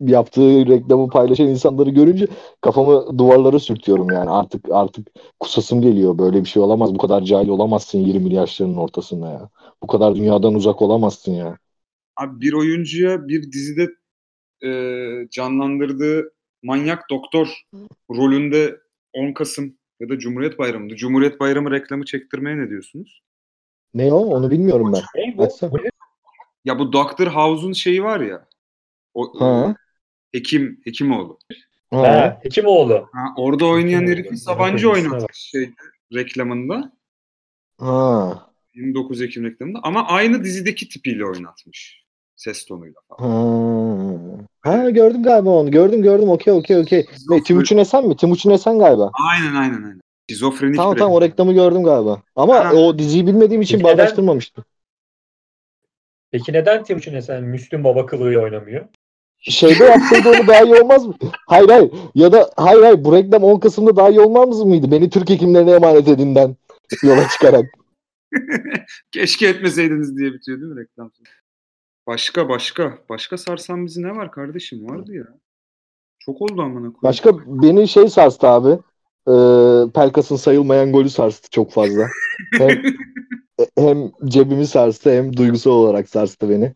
yaptığı 0.00 0.66
reklamı 0.66 1.08
paylaşan 1.08 1.46
insanları 1.46 1.90
görünce 1.90 2.26
kafamı 2.60 3.18
duvarlara 3.18 3.58
sürtüyorum 3.58 4.10
yani. 4.10 4.30
Artık 4.30 4.66
artık 4.70 5.08
kusasım 5.40 5.82
geliyor. 5.82 6.18
Böyle 6.18 6.40
bir 6.40 6.48
şey 6.48 6.62
olamaz. 6.62 6.94
Bu 6.94 6.98
kadar 6.98 7.22
cahil 7.22 7.48
olamazsın 7.48 7.98
20'li 7.98 8.34
yaşlarının 8.34 8.76
ortasında 8.76 9.28
ya. 9.28 9.48
Bu 9.82 9.86
kadar 9.86 10.16
dünyadan 10.16 10.54
uzak 10.54 10.82
olamazsın 10.82 11.32
ya. 11.32 11.58
Abi 12.16 12.40
bir 12.40 12.52
oyuncuya 12.52 13.28
bir 13.28 13.52
dizide 13.52 13.88
e, 14.64 14.70
canlandırdığı 15.30 16.32
manyak 16.62 17.10
doktor 17.10 17.62
rolünde 18.10 18.76
10 19.14 19.32
Kasım 19.32 19.74
ya 20.02 20.08
da 20.08 20.18
Cumhuriyet 20.18 20.58
Bayramı'nda 20.58 20.96
Cumhuriyet 20.96 21.40
Bayramı 21.40 21.70
reklamı 21.70 22.04
çektirmeye 22.04 22.56
ne 22.58 22.70
diyorsunuz? 22.70 23.22
ne 23.94 24.12
o 24.12 24.18
onu 24.18 24.50
bilmiyorum 24.50 24.92
ben 24.92 25.36
bu, 25.36 25.42
Açsana. 25.42 25.72
bu 25.72 25.76
ne? 25.78 25.90
Ya 26.64 26.78
bu 26.78 26.92
Doctor 26.92 27.26
House'un 27.26 27.72
şeyi 27.72 28.02
var 28.04 28.20
ya. 28.20 28.48
O, 29.14 29.40
Ha. 29.40 29.74
Hekim, 30.32 30.80
Hekimoğlu. 30.84 31.38
ha. 31.90 32.02
Ha, 32.02 32.40
Hekimoğlu. 32.42 33.08
Ha, 33.12 33.24
orada 33.36 33.66
oynayan 33.66 34.00
Hekimoğlu. 34.00 34.10
herifi 34.20 34.36
Sabancı 34.36 34.90
oynatmış 34.90 35.36
şey 35.38 35.70
reklamında. 36.14 36.92
ha 37.78 38.48
29 38.74 39.22
Ekim 39.22 39.44
reklamında 39.44 39.80
ama 39.82 40.06
aynı 40.06 40.44
dizideki 40.44 40.88
tipiyle 40.88 41.26
oynatmış. 41.26 42.01
Ses 42.44 42.64
tonuyla 42.64 43.00
falan. 43.08 43.28
ha 44.62 44.72
ha 44.76 44.90
gördüm 44.90 45.22
galiba 45.22 45.50
onu 45.50 45.70
gördüm 45.70 46.02
gördüm 46.02 46.28
okey 46.30 46.52
okey 46.54 46.76
okey 46.78 47.06
ne 47.30 47.42
Timuçin 47.42 47.78
Esen 47.78 48.08
mi 48.08 48.16
Timuçin 48.16 48.50
Esen 48.50 48.78
galiba 48.78 49.10
Aynen 49.30 49.54
aynen 49.54 49.82
aynen. 49.82 50.00
Şizofrenik 50.30 50.76
Tamam 50.76 50.96
tamam 50.96 51.12
o 51.12 51.20
reklamı 51.20 51.52
gördüm 51.52 51.82
galiba. 51.84 52.22
Ama 52.36 52.64
Ha. 52.64 52.72
o 52.74 52.98
diziyi 52.98 53.26
bilmediğim 53.26 53.62
için 53.62 53.78
Peki 53.78 53.84
bağdaştırmamıştım. 53.84 54.64
Peki 56.30 56.52
neden 56.52 56.84
Timuçin 56.84 57.14
Esen 57.14 57.44
Müslüm 57.44 57.84
Baba 57.84 58.06
kılığıyla 58.06 58.40
oynamıyor? 58.42 58.84
Şeyde 59.38 59.84
yapsaydı 59.84 60.28
onu 60.28 60.46
daha 60.48 60.62
iyi 60.62 60.74
olmaz 60.74 61.06
mı? 61.06 61.14
Hayır 61.46 61.68
hayır. 61.68 61.90
Ya 62.14 62.32
da 62.32 62.50
hayır 62.56 62.82
hayır 62.82 63.04
bu 63.04 63.16
reklam 63.16 63.42
10 63.44 63.60
Kasım'da 63.60 63.96
daha 63.96 64.10
iyi 64.10 64.20
olmaz 64.20 64.62
mıydı? 64.64 64.90
Beni 64.90 65.10
Türk 65.10 65.30
hekimlerine 65.30 65.70
emanet 65.72 66.08
edinden 66.08 66.56
yola 67.02 67.28
çıkarak. 67.28 67.64
Keşke 69.12 69.46
etmeseydiniz 69.46 70.16
diye 70.18 70.32
bitiyor 70.32 70.60
değil 70.60 70.72
mi 70.72 70.80
reklam? 70.80 71.10
Başka 72.06 72.48
başka. 72.48 72.98
Başka 73.08 73.38
sarsan 73.38 73.86
bizi 73.86 74.02
ne 74.02 74.16
var 74.16 74.30
kardeşim? 74.30 74.88
Vardı 74.88 75.14
ya. 75.14 75.24
Çok 76.18 76.42
oldu 76.42 76.62
amına 76.62 76.74
koyayım. 76.74 76.98
Başka 77.02 77.30
beni 77.46 77.88
şey 77.88 78.08
sarstı 78.08 78.48
abi. 78.48 78.78
Ee, 79.28 79.90
Pelkas'ın 79.94 80.36
sayılmayan 80.36 80.92
golü 80.92 81.10
sarstı 81.10 81.50
çok 81.50 81.72
fazla. 81.72 82.08
Hem, 82.58 82.82
hem 83.78 84.12
cebimi 84.24 84.66
sarstı 84.66 85.10
hem 85.10 85.36
duygusal 85.36 85.70
olarak 85.70 86.08
sarstı 86.08 86.50
beni. 86.50 86.74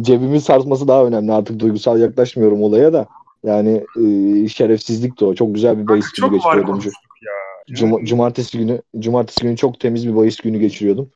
Cebimin 0.00 0.38
sarsması 0.38 0.88
daha 0.88 1.06
önemli. 1.06 1.32
Artık 1.32 1.58
duygusal 1.58 2.00
yaklaşmıyorum 2.00 2.62
olaya 2.62 2.92
da. 2.92 3.06
Yani 3.44 3.84
e, 3.96 4.48
şerefsizlikti 4.48 5.24
o. 5.24 5.34
Çok 5.34 5.54
güzel 5.54 5.78
bir 5.78 5.88
bahis 5.88 6.12
günü 6.12 6.30
geçiriyordum. 6.30 6.80
ya. 7.22 7.76
Cum- 7.76 8.04
cumartesi 8.04 8.58
günü 8.58 8.82
cumartesi 8.98 9.40
günü 9.40 9.56
çok 9.56 9.80
temiz 9.80 10.08
bir 10.08 10.16
bahis 10.16 10.36
günü 10.36 10.58
geçiriyordum. 10.58 11.10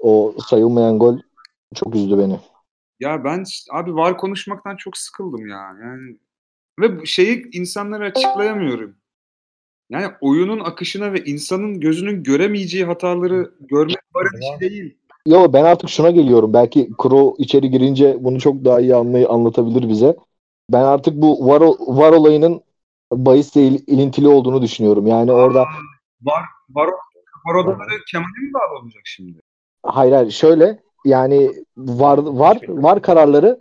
O 0.00 0.34
sayılmayan 0.46 0.98
gol 0.98 1.18
çok 1.74 1.94
üzdü 1.94 2.18
beni. 2.18 2.38
Ya 3.00 3.24
ben 3.24 3.44
abi 3.72 3.94
var 3.94 4.18
konuşmaktan 4.18 4.76
çok 4.76 4.96
sıkıldım 4.96 5.46
ya. 5.46 5.70
Yani 5.82 6.16
ve 6.80 7.00
bu 7.00 7.06
şeyi 7.06 7.48
insanlara 7.52 8.04
açıklayamıyorum. 8.06 8.96
Yani 9.90 10.06
oyunun 10.20 10.60
akışına 10.60 11.12
ve 11.12 11.24
insanın 11.24 11.80
gözünün 11.80 12.22
göremeyeceği 12.22 12.84
hataları 12.84 13.54
görmek 13.60 13.96
varın 14.14 14.40
işi 14.40 14.60
değil. 14.60 14.98
Yo 15.26 15.52
ben 15.52 15.64
artık 15.64 15.90
şuna 15.90 16.10
geliyorum. 16.10 16.52
Belki 16.52 16.90
Kro 16.98 17.34
içeri 17.38 17.70
girince 17.70 18.16
bunu 18.24 18.40
çok 18.40 18.64
daha 18.64 18.80
iyi 18.80 18.94
anlay 18.94 19.26
anlatabilir 19.28 19.88
bize. 19.88 20.16
Ben 20.72 20.82
artık 20.82 21.14
bu 21.14 21.46
var, 21.46 21.60
var 21.80 22.12
olayının 22.12 22.62
bahisle 23.12 23.66
il- 23.66 23.84
ilintili 23.86 24.28
olduğunu 24.28 24.62
düşünüyorum. 24.62 25.06
Yani 25.06 25.32
orada 25.32 25.64
Var 26.22 26.42
var 26.70 26.90
var 27.46 27.54
odaları 27.54 28.04
Kemal'e 28.10 28.46
mi 28.46 28.52
bağlı 28.54 28.82
olacak 28.82 29.02
şimdi? 29.04 29.40
hayır 29.82 30.12
hayır 30.12 30.30
şöyle 30.30 30.83
yani 31.04 31.50
var 31.76 32.18
var 32.18 32.58
var 32.68 33.02
kararları 33.02 33.58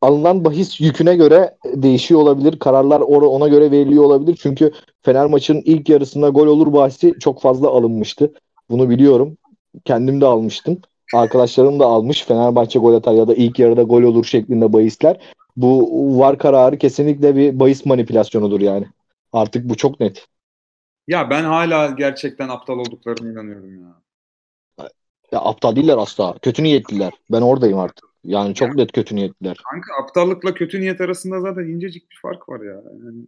alınan 0.00 0.44
bahis 0.44 0.80
yüküne 0.80 1.16
göre 1.16 1.56
değişiyor 1.64 2.20
olabilir. 2.20 2.58
Kararlar 2.58 3.00
ona 3.00 3.48
göre 3.48 3.70
veriliyor 3.70 4.04
olabilir. 4.04 4.38
Çünkü 4.42 4.72
Fener 5.02 5.26
maçının 5.26 5.62
ilk 5.64 5.88
yarısında 5.88 6.28
gol 6.28 6.46
olur 6.46 6.72
bahsi 6.72 7.14
çok 7.20 7.42
fazla 7.42 7.68
alınmıştı. 7.68 8.32
Bunu 8.70 8.90
biliyorum. 8.90 9.36
kendim 9.84 10.20
de 10.20 10.26
almıştım. 10.26 10.78
Arkadaşlarım 11.14 11.80
da 11.80 11.86
almış. 11.86 12.24
Fenerbahçe 12.24 12.78
gol 12.78 12.94
atar 12.94 13.12
ya 13.12 13.28
da 13.28 13.34
ilk 13.34 13.58
yarıda 13.58 13.82
gol 13.82 14.02
olur 14.02 14.24
şeklinde 14.24 14.72
bahisler. 14.72 15.20
Bu 15.56 15.88
var 16.18 16.38
kararı 16.38 16.78
kesinlikle 16.78 17.36
bir 17.36 17.60
bahis 17.60 17.86
manipülasyonudur 17.86 18.60
yani. 18.60 18.86
Artık 19.32 19.68
bu 19.68 19.76
çok 19.76 20.00
net. 20.00 20.26
Ya 21.08 21.30
ben 21.30 21.44
hala 21.44 21.86
gerçekten 21.86 22.48
aptal 22.48 22.78
olduklarına 22.78 23.30
inanıyorum 23.30 23.82
ya. 23.82 24.07
Ya 25.32 25.40
aptal 25.40 25.76
değiller 25.76 25.98
asla. 25.98 26.38
Kötü 26.42 26.62
niyetliler. 26.62 27.12
Ben 27.32 27.42
oradayım 27.42 27.78
artık. 27.78 28.04
Yani 28.24 28.54
çok 28.54 28.74
net 28.74 28.92
kötü 28.92 29.16
niyetliler. 29.16 29.56
Kanka 29.70 30.02
aptallıkla 30.02 30.54
kötü 30.54 30.80
niyet 30.80 31.00
arasında 31.00 31.40
zaten 31.40 31.62
incecik 31.62 32.10
bir 32.10 32.18
fark 32.22 32.48
var 32.48 32.60
ya. 32.60 32.72
Yani 32.72 33.26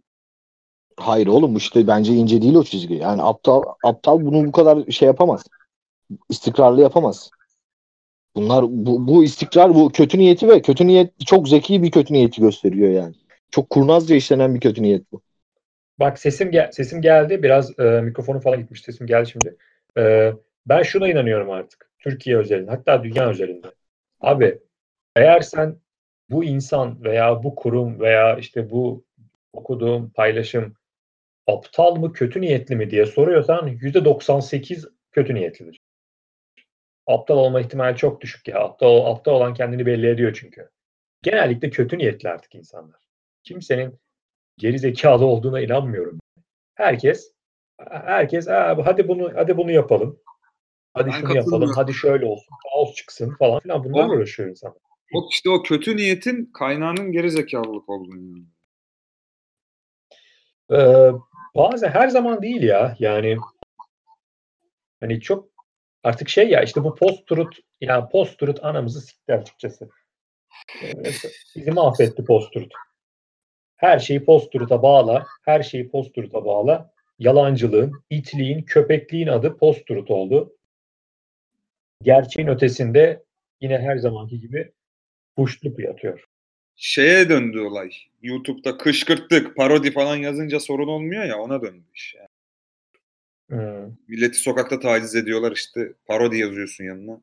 Hayır 0.97 1.27
oğlum 1.27 1.55
işte 1.55 1.87
bence 1.87 2.13
ince 2.13 2.41
değil 2.41 2.55
o 2.55 2.63
çizgi. 2.63 2.93
Yani 2.93 3.23
aptal 3.23 3.63
aptal 3.83 4.21
bunu 4.21 4.47
bu 4.47 4.51
kadar 4.51 4.91
şey 4.91 5.05
yapamaz. 5.05 5.43
İstikrarlı 6.29 6.81
yapamaz. 6.81 7.31
Bunlar 8.35 8.65
bu, 8.69 9.07
bu 9.07 9.23
istikrar 9.23 9.75
bu 9.75 9.91
kötü 9.91 10.19
niyeti 10.19 10.47
ve 10.47 10.61
kötü 10.61 10.87
niyet 10.87 11.25
çok 11.25 11.49
zeki 11.49 11.83
bir 11.83 11.91
kötü 11.91 12.13
niyeti 12.13 12.41
gösteriyor 12.41 12.89
yani. 12.89 13.15
Çok 13.51 13.69
kurnazca 13.69 14.15
işlenen 14.15 14.55
bir 14.55 14.59
kötü 14.59 14.83
niyet 14.83 15.11
bu. 15.11 15.21
Bak 15.99 16.19
sesim 16.19 16.51
gel 16.51 16.71
sesim 16.71 17.01
geldi. 17.01 17.43
Biraz 17.43 17.79
e, 17.79 18.01
mikrofonu 18.01 18.39
falan 18.39 18.59
gitmiş. 18.59 18.81
Sesim 18.81 19.07
geldi 19.07 19.29
şimdi. 19.29 19.57
E, 19.97 20.33
ben 20.65 20.83
şuna 20.83 21.09
inanıyorum 21.09 21.49
artık. 21.49 21.90
Türkiye 22.01 22.37
özelinde. 22.37 22.71
Hatta 22.71 23.03
dünya 23.03 23.29
özelinde. 23.29 23.67
Abi 24.21 24.59
eğer 25.15 25.41
sen 25.41 25.77
bu 26.29 26.43
insan 26.43 27.03
veya 27.03 27.43
bu 27.43 27.55
kurum 27.55 27.99
veya 27.99 28.37
işte 28.37 28.69
bu 28.69 29.05
okuduğum 29.53 30.09
paylaşım 30.09 30.73
aptal 31.47 31.95
mı 31.95 32.13
kötü 32.13 32.41
niyetli 32.41 32.75
mi 32.75 32.89
diye 32.89 33.05
soruyorsan 33.05 33.67
%98 33.67 34.89
kötü 35.11 35.35
niyetlidir. 35.35 35.79
Aptal 37.07 37.37
olma 37.37 37.61
ihtimali 37.61 37.97
çok 37.97 38.21
düşük 38.21 38.47
ya. 38.47 38.59
Aptal, 38.59 39.05
aptal 39.05 39.31
olan 39.33 39.53
kendini 39.53 39.85
belli 39.85 40.07
ediyor 40.09 40.37
çünkü. 40.39 40.69
Genellikle 41.23 41.69
kötü 41.69 41.97
niyetli 41.97 42.29
artık 42.29 42.55
insanlar. 42.55 42.99
Kimsenin 43.43 43.99
geri 44.57 44.79
zekalı 44.79 45.25
olduğuna 45.25 45.61
inanmıyorum. 45.61 46.19
Herkes 46.75 47.33
herkes 47.89 48.47
"Aa, 48.47 48.85
hadi 48.85 49.07
bunu 49.07 49.31
hadi 49.35 49.57
bunu 49.57 49.71
yapalım. 49.71 50.19
Hadi 50.93 51.09
Ben 51.09 51.19
şunu 51.19 51.35
yapalım. 51.35 51.71
Hadi 51.75 51.93
şöyle 51.93 52.25
olsun. 52.25 52.55
Kaos 52.63 52.95
çıksın 52.95 53.35
falan 53.39 53.59
filan. 53.59 53.83
Bunlarla 53.83 54.13
uğraşıyor 54.13 54.49
insanlar. 54.49 54.77
o 55.13 55.27
işte 55.31 55.49
o 55.49 55.63
kötü 55.63 55.97
niyetin 55.97 56.45
kaynağının 56.53 57.11
geri 57.11 57.31
zekalılık 57.31 57.89
olduğunu. 57.89 58.37
Ee, 60.71 61.11
bazen 61.55 61.89
her 61.89 62.07
zaman 62.07 62.41
değil 62.41 62.63
ya. 62.63 62.95
Yani 62.99 63.37
hani 64.99 65.21
çok 65.21 65.49
artık 66.03 66.29
şey 66.29 66.49
ya 66.49 66.63
işte 66.63 66.83
bu 66.83 66.95
post 66.95 67.27
truth 67.27 67.57
ya 67.81 68.09
post 68.09 68.39
truth 68.39 68.65
anamızı 68.65 69.01
sikti 69.01 69.33
açıkçası. 69.33 69.89
Bizi 71.55 71.71
mahvetti 71.71 72.25
post 72.25 72.53
truth. 72.53 72.75
Her 73.75 73.99
şeyi 73.99 74.25
post 74.25 74.51
truth'a 74.51 74.83
bağla. 74.83 75.25
Her 75.45 75.63
şeyi 75.63 75.89
post 75.89 76.15
truth'a 76.15 76.45
bağla. 76.45 76.91
Yalancılığın, 77.19 78.03
itliğin, 78.09 78.61
köpekliğin 78.61 79.27
adı 79.27 79.57
post 79.57 79.87
truth 79.87 80.11
oldu. 80.11 80.55
Gerçeğin 82.03 82.47
ötesinde 82.47 83.23
yine 83.61 83.77
her 83.77 83.97
zamanki 83.97 84.39
gibi 84.39 84.71
kuşluk 85.37 85.79
yatıyor. 85.79 86.25
Şeye 86.75 87.29
döndü 87.29 87.59
olay. 87.59 87.91
YouTube'da 88.21 88.77
kışkırttık, 88.77 89.55
parodi 89.55 89.91
falan 89.91 90.15
yazınca 90.15 90.59
sorun 90.59 90.87
olmuyor 90.87 91.23
ya 91.23 91.39
ona 91.39 91.61
döndü 91.61 91.85
iş. 91.93 92.15
Yani. 92.15 92.27
Hmm. 93.49 93.95
Milleti 94.07 94.37
sokakta 94.37 94.79
taciz 94.79 95.15
ediyorlar 95.15 95.51
işte 95.51 95.93
parodi 96.05 96.37
yazıyorsun 96.37 96.83
yanına. 96.83 97.21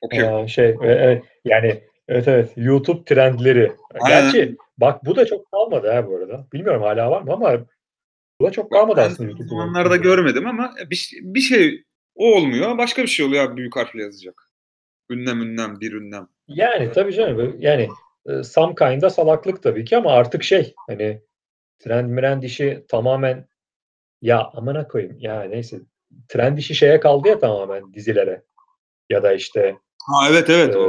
Okey. 0.00 0.22
Aa, 0.22 0.48
şey 0.48 0.76
e, 0.82 0.86
e, 0.86 1.22
yani 1.44 1.82
evet 2.08 2.28
evet 2.28 2.52
YouTube 2.56 3.04
trendleri. 3.04 3.72
Aynen. 4.00 4.32
Gerçi 4.32 4.56
bak 4.78 5.04
bu 5.04 5.16
da 5.16 5.26
çok 5.26 5.50
kalmadı 5.50 5.90
ha 5.92 6.06
bu 6.06 6.16
arada. 6.16 6.46
Bilmiyorum 6.52 6.82
hala 6.82 7.10
var 7.10 7.22
mı 7.22 7.32
ama 7.32 7.66
bu 8.40 8.46
da 8.46 8.50
çok 8.50 8.72
kalmadı 8.72 9.00
Ben 9.00 9.10
aslında 9.10 9.30
YouTube. 9.30 9.48
zamanlarda 9.48 9.96
görmedim 9.96 10.46
ama 10.46 10.74
bir, 10.90 11.18
bir 11.22 11.40
şey 11.40 11.84
o 12.18 12.36
olmuyor. 12.36 12.78
Başka 12.78 13.02
bir 13.02 13.08
şey 13.08 13.26
oluyor 13.26 13.44
abi 13.44 13.56
büyük 13.56 13.76
harfle 13.76 14.02
yazacak. 14.02 14.42
Ünlem 15.10 15.42
ünlem 15.42 15.80
bir 15.80 15.92
ünlem. 15.92 16.28
Yani 16.48 16.92
tabii 16.92 17.14
canım 17.14 17.56
yani 17.58 17.88
e, 18.26 18.42
some 18.42 18.74
kind'a 18.74 19.10
salaklık 19.10 19.62
tabii 19.62 19.84
ki 19.84 19.96
ama 19.96 20.12
artık 20.12 20.44
şey 20.44 20.74
hani 20.86 21.22
trend 21.78 22.10
mirend 22.10 22.42
işi 22.42 22.84
tamamen 22.88 23.48
ya 24.22 24.44
amına 24.44 24.88
koyayım 24.88 25.16
ya 25.18 25.42
neyse 25.42 25.80
trend 26.28 26.58
işi 26.58 26.74
şeye 26.74 27.00
kaldı 27.00 27.28
ya 27.28 27.38
tamamen 27.38 27.94
dizilere 27.94 28.42
ya 29.10 29.22
da 29.22 29.32
işte 29.32 29.76
Ha 30.08 30.28
evet 30.30 30.50
evet. 30.50 30.76
e, 30.76 30.80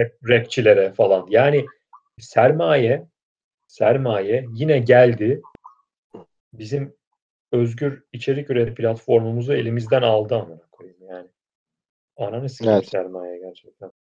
rap, 0.00 0.12
rapçilere 0.28 0.92
falan. 0.92 1.26
Yani 1.30 1.66
sermaye 2.20 3.06
sermaye 3.68 4.46
yine 4.52 4.78
geldi. 4.78 5.42
Bizim 6.52 6.94
özgür 7.52 8.04
içerik 8.12 8.50
üretim 8.50 8.74
platformumuzu 8.74 9.54
elimizden 9.54 10.02
aldı 10.02 10.34
amına 10.36 10.66
koyayım 10.72 11.02
yani. 11.02 11.28
Ananı 12.16 12.48
sikeyim 12.48 12.72
Evet. 12.78 12.88
sermaye 12.88 13.38
gerçekten. 13.38 13.92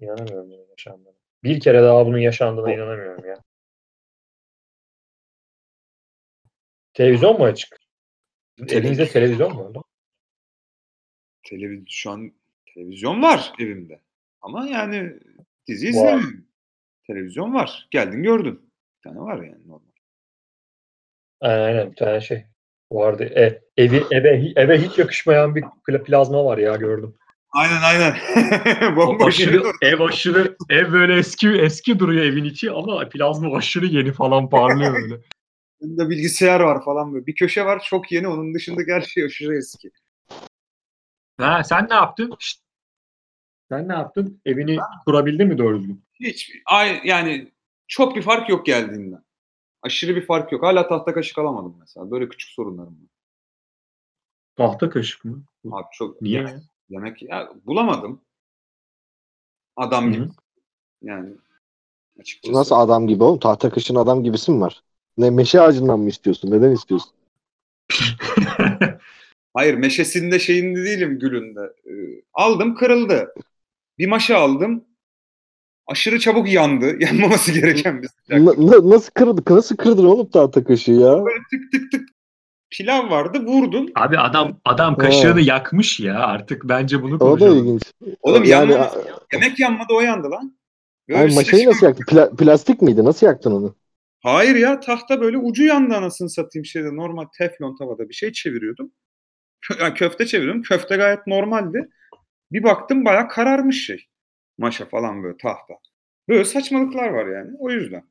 İnanamıyorum 0.00 0.50
bunun 0.50 0.68
yaşandığına. 0.70 1.14
Bir 1.44 1.60
kere 1.60 1.82
daha 1.82 2.06
bunun 2.06 2.18
yaşandığına 2.18 2.72
inanamıyorum 2.74 3.24
ya. 3.24 3.44
Televizyon 6.94 7.38
mu 7.38 7.44
açık? 7.44 7.78
Elinizde 8.68 9.08
televizyon 9.08 9.54
mu? 9.54 9.84
Televiz 11.42 11.84
şu 11.88 12.10
an 12.10 12.32
televizyon 12.74 13.22
var 13.22 13.52
evimde. 13.58 14.00
Ama 14.40 14.66
yani 14.68 15.20
dizi 15.66 15.88
izlemiyorum. 15.88 16.46
Televizyon 17.06 17.54
var. 17.54 17.88
Geldin 17.90 18.22
gördün. 18.22 18.72
Bir 18.96 19.02
tane 19.02 19.20
var 19.20 19.42
yani 19.42 19.68
normal. 19.68 19.87
Aynen 21.40 21.90
bir 21.90 21.96
tane 21.96 22.20
şey 22.20 22.44
vardı. 22.92 23.24
E, 23.24 23.62
evi 23.76 24.04
eve 24.10 24.52
eve 24.56 24.78
hiç 24.78 24.98
yakışmayan 24.98 25.54
bir 25.54 25.62
pla- 25.62 26.02
plazma 26.02 26.44
var 26.44 26.58
ya 26.58 26.76
gördüm. 26.76 27.14
Aynen 27.50 27.82
aynen. 27.82 28.16
Bomboş. 28.96 29.26
aşırı, 29.26 29.62
ev 29.82 30.00
aşırı, 30.00 30.56
ev 30.70 30.92
böyle 30.92 31.18
eski 31.18 31.48
eski 31.48 31.98
duruyor 31.98 32.24
evin 32.24 32.44
içi 32.44 32.70
ama 32.70 33.08
plazma 33.08 33.56
aşırı 33.56 33.86
yeni 33.86 34.12
falan 34.12 34.50
parlıyor 34.50 34.94
böyle. 34.94 35.14
Bunda 35.80 36.10
bilgisayar 36.10 36.60
var 36.60 36.84
falan 36.84 37.14
böyle. 37.14 37.26
Bir 37.26 37.34
köşe 37.34 37.64
var 37.64 37.82
çok 37.84 38.12
yeni. 38.12 38.28
Onun 38.28 38.54
dışındaki 38.54 38.92
her 38.92 39.00
şey 39.00 39.24
aşırı 39.24 39.56
eski. 39.56 39.90
Ha, 41.40 41.64
sen 41.64 41.86
ne 41.90 41.94
yaptın? 41.94 42.34
Şşt. 42.38 42.60
Sen 43.68 43.88
ne 43.88 43.92
yaptın? 43.92 44.40
Evini 44.46 44.78
kurabildin 45.06 45.48
mi 45.48 45.58
doğru 45.58 45.78
düzgün? 45.78 46.04
Hiç 46.20 46.52
ay 46.66 47.00
yani 47.04 47.52
çok 47.88 48.16
bir 48.16 48.22
fark 48.22 48.48
yok 48.48 48.66
geldiğinden. 48.66 49.22
Aşırı 49.82 50.16
bir 50.16 50.26
fark 50.26 50.52
yok. 50.52 50.62
Hala 50.62 50.88
tahta 50.88 51.14
kaşık 51.14 51.38
alamadım 51.38 51.76
mesela. 51.80 52.10
Böyle 52.10 52.28
küçük 52.28 52.50
sorunlarım 52.50 52.92
var. 53.02 53.08
Tahta 54.56 54.90
kaşık 54.90 55.24
mı? 55.24 55.42
Abi 55.70 55.86
çok 55.92 56.22
Niye? 56.22 56.36
yemek, 56.36 56.62
yemek 56.88 57.22
ya, 57.22 57.52
bulamadım. 57.66 58.20
Adam 59.76 60.06
Hı 60.06 60.10
gibi. 60.12 60.28
Yani 61.02 61.36
açıkçası. 62.20 62.54
Nasıl 62.54 62.76
adam 62.76 63.06
gibi 63.06 63.24
oğlum? 63.24 63.38
Tahta 63.38 63.70
kışın 63.70 63.94
adam 63.94 64.24
gibisi 64.24 64.52
mi 64.52 64.60
var? 64.60 64.82
Ne 65.18 65.30
meşe 65.30 65.60
ağacından 65.60 66.00
mı 66.00 66.08
istiyorsun? 66.08 66.50
Neden 66.50 66.70
istiyorsun? 66.70 67.12
Hayır 69.54 69.74
meşesinde 69.74 70.38
şeyinde 70.38 70.84
değilim 70.84 71.18
gülünde. 71.18 71.60
Ee, 71.86 72.22
aldım 72.34 72.74
kırıldı. 72.74 73.34
Bir 73.98 74.06
maşa 74.06 74.38
aldım. 74.38 74.84
Aşırı 75.88 76.18
çabuk 76.18 76.52
yandı. 76.52 76.96
Yanmaması 77.00 77.52
gereken 77.52 78.02
bir 78.02 78.08
sıcak. 78.08 78.40
Na- 78.40 78.66
na- 78.66 78.90
nasıl 78.90 79.10
kırdı? 79.10 79.42
Nasıl 79.54 79.76
kırdın 79.76 80.04
oğlum 80.04 80.30
tahta 80.30 80.64
kaşığı 80.64 80.92
ya? 80.92 81.24
Böyle 81.24 81.38
tık 81.50 81.72
tık 81.72 81.92
tık 81.92 82.08
pilav 82.70 83.10
vardı 83.10 83.44
vurdum. 83.46 83.86
Abi 83.94 84.18
adam 84.18 84.60
adam 84.64 84.96
kaşığını 84.96 85.40
yakmış 85.40 86.00
ya 86.00 86.18
artık 86.18 86.64
bence 86.64 87.02
bunu 87.02 87.14
O 87.16 87.20
da 87.20 87.24
konuşalım. 87.24 87.58
ilginç. 87.58 87.82
Oğlum 88.22 88.44
yani 88.44 88.72
yanmaması- 88.72 89.04
Yemek 89.32 89.58
yanmadı 89.58 89.92
o 89.94 90.00
yandı 90.00 90.30
lan. 90.30 90.58
Bir 91.08 91.34
maşayı 91.34 91.68
nasıl 91.68 91.86
yaktın? 91.86 92.04
Pla- 92.04 92.36
plastik 92.36 92.82
miydi? 92.82 93.04
Nasıl 93.04 93.26
yaktın 93.26 93.52
onu? 93.52 93.74
Hayır 94.22 94.56
ya 94.56 94.80
tahta 94.80 95.20
böyle 95.20 95.38
ucu 95.38 95.64
yandı 95.64 95.94
anasını 95.94 96.30
satayım 96.30 96.64
şeyde 96.64 96.96
normal 96.96 97.24
teflon 97.38 97.76
tavada 97.76 98.08
bir 98.08 98.14
şey 98.14 98.32
çeviriyordum. 98.32 98.92
Yani 99.80 99.94
köfte 99.94 100.26
çeviriyorum. 100.26 100.62
Köfte 100.62 100.96
gayet 100.96 101.26
normaldi. 101.26 101.88
Bir 102.52 102.62
baktım 102.62 103.04
bayağı 103.04 103.28
kararmış 103.28 103.86
şey. 103.86 104.06
Maşa 104.58 104.84
falan 104.86 105.22
böyle 105.22 105.36
tahta. 105.36 105.74
Böyle 106.28 106.44
saçmalıklar 106.44 107.08
var 107.08 107.26
yani. 107.26 107.56
O 107.58 107.70
yüzden. 107.70 108.04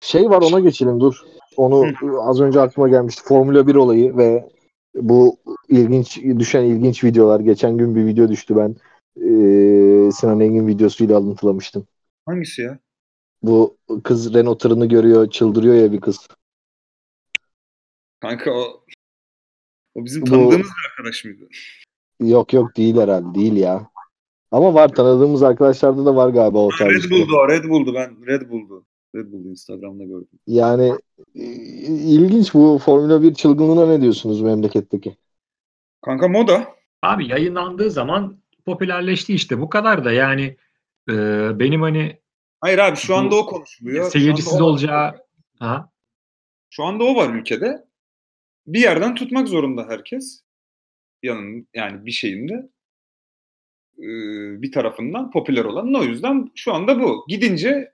Şey 0.00 0.30
var 0.30 0.42
ona 0.42 0.60
geçelim 0.60 1.00
dur. 1.00 1.14
Onu 1.56 1.92
az 2.20 2.40
önce 2.40 2.60
aklıma 2.60 2.88
gelmişti. 2.88 3.22
Formula 3.24 3.66
1 3.66 3.74
olayı 3.74 4.16
ve 4.16 4.48
bu 4.94 5.38
ilginç 5.68 6.22
düşen 6.22 6.64
ilginç 6.64 7.04
videolar. 7.04 7.40
Geçen 7.40 7.76
gün 7.78 7.94
bir 7.94 8.06
video 8.06 8.28
düştü 8.28 8.56
ben. 8.56 8.76
eee, 9.16 10.10
Sinan 10.12 10.40
Engin 10.40 10.66
videosuyla 10.66 11.16
alıntılamıştım. 11.16 11.86
Hangisi 12.26 12.62
ya? 12.62 12.78
Bu 13.42 13.76
kız 14.04 14.34
Renault 14.34 14.60
tırını 14.60 14.86
görüyor, 14.86 15.30
çıldırıyor 15.30 15.74
ya 15.74 15.92
bir 15.92 16.00
kız. 16.00 16.28
Kanka 18.20 18.50
o 18.52 18.84
o 19.94 20.04
bizim 20.04 20.22
Bu- 20.22 20.26
tanıdığımız 20.26 20.66
bir 20.66 20.90
arkadaş 20.90 21.24
mıydı? 21.24 21.48
Yok 22.20 22.52
yok 22.52 22.76
değil 22.76 22.96
herhalde 22.96 23.34
değil 23.34 23.56
ya. 23.56 23.90
Ama 24.52 24.74
var 24.74 24.88
tanıdığımız 24.88 25.42
arkadaşlarda 25.42 26.04
da 26.04 26.16
var 26.16 26.28
galiba 26.28 26.58
o 26.58 26.70
tarz. 26.78 27.04
Red 27.04 27.10
Bull'du 27.10 27.36
o. 27.36 27.48
Red 27.48 27.64
Bull'du 27.64 27.94
ben. 27.94 28.26
Red 28.26 28.50
Bull'du. 28.50 28.84
Red 29.14 29.32
Bull'du 29.32 29.48
Instagram'da 29.48 30.04
gördüm. 30.04 30.38
Yani 30.46 30.92
e, 31.34 31.44
ilginç 31.86 32.54
bu 32.54 32.80
Formula 32.84 33.22
1 33.22 33.34
çılgınlığına 33.34 33.86
ne 33.86 34.00
diyorsunuz 34.00 34.42
memleketteki? 34.42 35.16
Kanka 36.02 36.28
moda. 36.28 36.68
Abi 37.02 37.28
yayınlandığı 37.28 37.90
zaman 37.90 38.38
popülerleşti 38.66 39.34
işte. 39.34 39.60
Bu 39.60 39.68
kadar 39.68 40.04
da 40.04 40.12
yani 40.12 40.56
e, 41.10 41.14
benim 41.58 41.82
hani 41.82 42.22
Hayır 42.60 42.78
abi 42.78 42.96
şu 42.96 43.12
Bu 43.12 43.16
anda 43.16 43.36
o 43.36 43.46
konuşuluyor. 43.46 44.04
Şu 44.04 44.10
seyircisiz 44.10 44.60
o- 44.60 44.64
olacağı 44.64 45.14
ha? 45.58 45.90
Şu 46.70 46.84
anda 46.84 47.04
o 47.04 47.16
var 47.16 47.34
ülkede. 47.34 47.84
Bir 48.66 48.80
yerden 48.80 49.14
tutmak 49.14 49.48
zorunda 49.48 49.86
herkes. 49.88 50.42
Yanın 51.22 51.68
yani 51.74 52.06
bir 52.06 52.10
şeyinde 52.10 52.68
bir 54.62 54.72
tarafından 54.72 55.30
popüler 55.30 55.64
olan. 55.64 55.94
O 55.94 56.02
yüzden 56.02 56.50
şu 56.54 56.74
anda 56.74 57.00
bu. 57.00 57.24
Gidince 57.28 57.92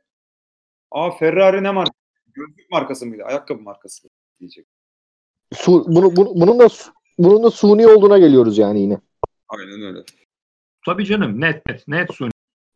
Aa 0.91 1.11
Ferrari 1.11 1.63
ne 1.63 1.71
marka? 1.71 1.93
Gözlük 2.35 2.71
markası 2.71 3.07
mıydı? 3.07 3.23
Ayakkabı 3.25 3.63
markası 3.63 4.05
mıydı? 4.07 4.15
diyecek. 4.41 4.67
Su, 5.55 5.85
bunu, 5.89 6.17
bunu- 6.17 6.33
bunun 6.35 6.59
da 6.59 6.69
bunun 7.19 7.43
da 7.43 7.51
suni 7.51 7.87
olduğuna 7.87 8.19
geliyoruz 8.19 8.59
yani 8.59 8.81
yine. 8.81 8.99
Aynen 9.49 9.83
öyle. 9.83 9.99
Tabii 10.87 11.05
canım 11.07 11.41
net 11.41 11.67
net 11.67 11.89
net 11.89 12.15
suni. 12.15 12.31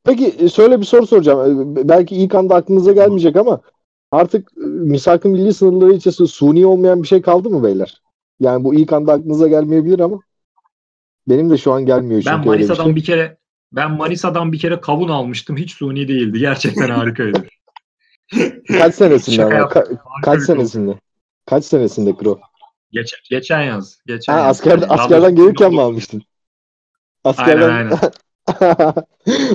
Peki 0.05 0.35
e, 0.39 0.49
şöyle 0.49 0.81
bir 0.81 0.85
soru 0.85 1.07
soracağım. 1.07 1.77
E, 1.79 1.89
Belki 1.89 2.17
ilk 2.17 2.35
anda 2.35 2.55
aklınıza 2.55 2.93
gelmeyecek 2.93 3.37
ama 3.37 3.61
artık 4.11 4.53
e, 4.57 4.61
misak-ı 4.67 5.29
milli 5.29 5.55
sınırları 5.55 5.93
içerisinde 5.93 6.29
suni 6.29 6.67
olmayan 6.67 7.03
bir 7.03 7.09
şey 7.09 7.23
kaldı 7.23 7.51
mı 7.51 7.65
beyler? 7.65 8.03
Yani 8.41 8.65
bu 8.65 8.75
ilk 8.75 8.93
anda 8.93 9.13
aklınıza 9.13 9.49
gelmeyebilir 9.49 9.99
ama 10.01 10.21
benim 11.29 11.51
de 11.51 11.59
şu 11.59 11.73
an 11.73 11.87
gelmiyor 11.87 12.23
çünkü 12.23 12.37
Ben 12.37 12.43
bir 12.43 12.47
Manisa'dan 12.49 12.85
şey. 12.85 12.97
bir 12.97 13.05
kere 13.05 13.37
ben 13.73 13.91
Manisa'dan 13.91 14.53
bir 14.53 14.59
kere 14.59 14.81
kavun 14.81 15.09
almıştım. 15.09 15.57
Hiç 15.57 15.73
suni 15.73 16.09
değildi. 16.09 16.39
Gerçekten 16.39 16.91
harikaydı. 16.91 17.45
Kaç 18.69 18.95
senesinde 18.95 19.45
ama? 19.45 19.55
Ka- 19.57 19.99
kaç 20.25 20.39
bir 20.39 20.45
senesinde? 20.45 20.95
Kaç 21.47 21.65
senesinde 21.65 22.17
Kro? 22.17 22.41
Geçen, 22.93 23.19
geçen 23.31 23.63
yaz. 23.63 23.99
Geçen 24.07 24.33
Ha, 24.33 24.39
yaz. 24.39 24.49
asker, 24.51 24.81
Daha 24.81 24.95
askerden 24.95 25.37
gelirken 25.37 25.73
mi 25.73 25.81
almıştın? 25.81 26.23
Askerden... 27.25 27.69
Aynen 27.69 27.91
aynen. 27.91 27.99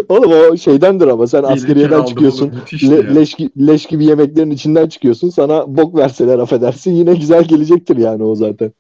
Oğlum 0.09 0.31
o 0.31 0.57
şeydendir 0.57 1.07
ama 1.07 1.27
sen 1.27 1.41
Gelirken 1.41 1.55
askeriyeden 1.57 2.05
çıkıyorsun. 2.05 2.49
oğlum, 2.49 2.91
Le- 2.91 3.15
leş, 3.15 3.35
leş 3.57 3.85
gibi 3.85 4.05
yemeklerin 4.05 4.51
içinden 4.51 4.87
çıkıyorsun. 4.89 5.29
Sana 5.29 5.77
bok 5.77 5.97
verseler 5.97 6.39
affedersin. 6.39 6.91
Yine 6.91 7.13
güzel 7.15 7.43
gelecektir 7.43 7.97
yani 7.97 8.23
o 8.23 8.35
zaten. 8.35 8.73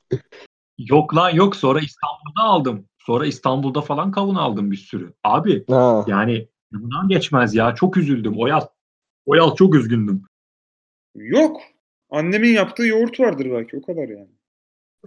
Yok 0.77 1.15
lan 1.15 1.29
yok. 1.29 1.55
Sonra 1.55 1.79
İstanbul'da 1.79 2.43
aldım. 2.43 2.85
Sonra 2.97 3.25
İstanbul'da 3.25 3.81
falan 3.81 4.11
kavun 4.11 4.35
aldım 4.35 4.71
bir 4.71 4.77
sürü. 4.77 5.13
Abi 5.23 5.65
Ha. 5.69 6.05
yani 6.07 6.47
bundan 6.71 7.07
geçmez 7.07 7.55
ya. 7.55 7.75
Çok 7.75 7.97
üzüldüm. 7.97 8.33
O 8.37 8.47
yaz, 8.47 8.67
o 9.25 9.35
yaz 9.35 9.55
çok 9.55 9.75
üzgündüm. 9.75 10.21
Yok. 11.15 11.61
Annemin 12.09 12.49
yaptığı 12.53 12.83
yoğurt 12.83 13.19
vardır 13.19 13.47
belki. 13.51 13.77
O 13.77 13.81
kadar 13.81 14.09
yani. 14.09 14.27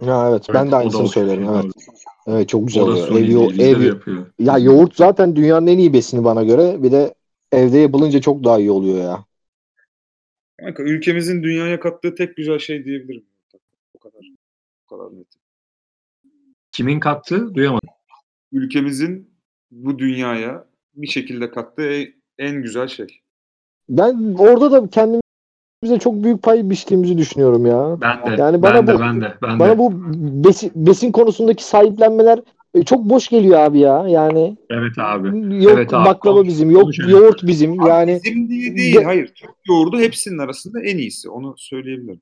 Ha 0.05 0.29
evet 0.29 0.45
ben 0.53 0.61
Evet, 0.61 0.65
de 0.65 0.67
o 0.67 0.71
da 0.71 0.77
aynısını 0.77 1.07
söylerim. 1.07 1.49
Evet. 1.49 1.65
Evet 2.27 2.49
çok 2.49 2.67
güzel 2.67 2.83
oluyor. 2.83 3.07
Ev, 3.11 3.31
yo- 3.31 3.51
ev, 3.51 3.81
de 3.81 3.85
yapıyor. 3.85 4.25
ya 4.39 4.57
yoğurt 4.57 4.95
zaten 4.95 5.35
dünyanın 5.35 5.67
en 5.67 5.77
iyi 5.77 5.93
besini 5.93 6.23
bana 6.23 6.43
göre. 6.43 6.83
Bir 6.83 6.91
de 6.91 7.13
evde 7.51 7.77
yapılınca 7.77 8.21
çok 8.21 8.43
daha 8.43 8.59
iyi 8.59 8.71
oluyor 8.71 9.03
ya. 9.03 9.25
Kanka 10.59 10.83
ülkemizin 10.83 11.43
dünyaya 11.43 11.79
kattığı 11.79 12.15
tek 12.15 12.37
güzel 12.37 12.59
şey 12.59 12.85
diyebilirim. 12.85 13.25
O 13.93 13.99
kadar. 13.99 14.21
O 14.85 14.97
kadar 14.97 15.19
net. 15.19 15.27
Kimin 16.81 16.99
kattı? 16.99 17.55
Duyamadım. 17.55 17.89
Ülkemizin 18.51 19.29
bu 19.71 19.99
dünyaya 19.99 20.65
bir 20.95 21.07
şekilde 21.07 21.51
kattığı 21.51 22.03
en 22.37 22.61
güzel 22.61 22.87
şey. 22.87 23.07
Ben 23.89 24.35
orada 24.39 24.71
da 24.71 24.89
kendimize 24.89 25.99
çok 25.99 26.23
büyük 26.23 26.43
pay 26.43 26.69
biçtiğimizi 26.69 27.17
düşünüyorum 27.17 27.65
ya. 27.65 27.97
Ben 28.01 28.31
de. 28.37 28.41
Yani 28.41 28.61
bana 28.61 28.73
ben 28.75 28.87
de 28.87 28.95
bu- 28.95 28.99
ben 28.99 29.21
de 29.21 29.33
ben 29.41 29.59
Bana 29.59 29.71
de. 29.73 29.77
bu 29.77 29.91
besin, 30.43 30.71
besin 30.75 31.11
konusundaki 31.11 31.63
sahiplenmeler 31.63 32.39
e, 32.73 32.83
çok 32.83 32.99
boş 33.09 33.27
geliyor 33.27 33.59
abi 33.59 33.79
ya. 33.79 34.05
Yani 34.07 34.57
Evet 34.69 34.91
abi. 34.97 35.27
yok 35.63 35.73
Evet 35.77 35.93
abi, 35.93 36.05
baklava 36.05 36.35
konuş- 36.35 36.47
bizim, 36.47 36.71
yok 36.71 36.81
konuşalım. 36.83 37.09
yoğurt 37.09 37.43
bizim. 37.47 37.79
Abi 37.81 37.89
Yani 37.89 38.19
bizim 38.23 38.49
diye 38.49 38.75
değil. 38.75 38.95
Ge- 38.95 39.03
Hayır. 39.03 39.27
Türk 39.35 39.51
yoğurdu 39.69 39.99
hepsinin 39.99 40.37
arasında 40.37 40.81
en 40.83 40.97
iyisi. 40.97 41.29
Onu 41.29 41.53
söyleyebilirim. 41.57 42.21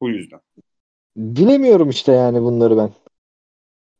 Bu 0.00 0.08
yüzden. 0.10 0.40
bilemiyorum 1.16 1.88
işte 1.90 2.12
yani 2.12 2.42
bunları 2.42 2.76
ben. 2.76 2.90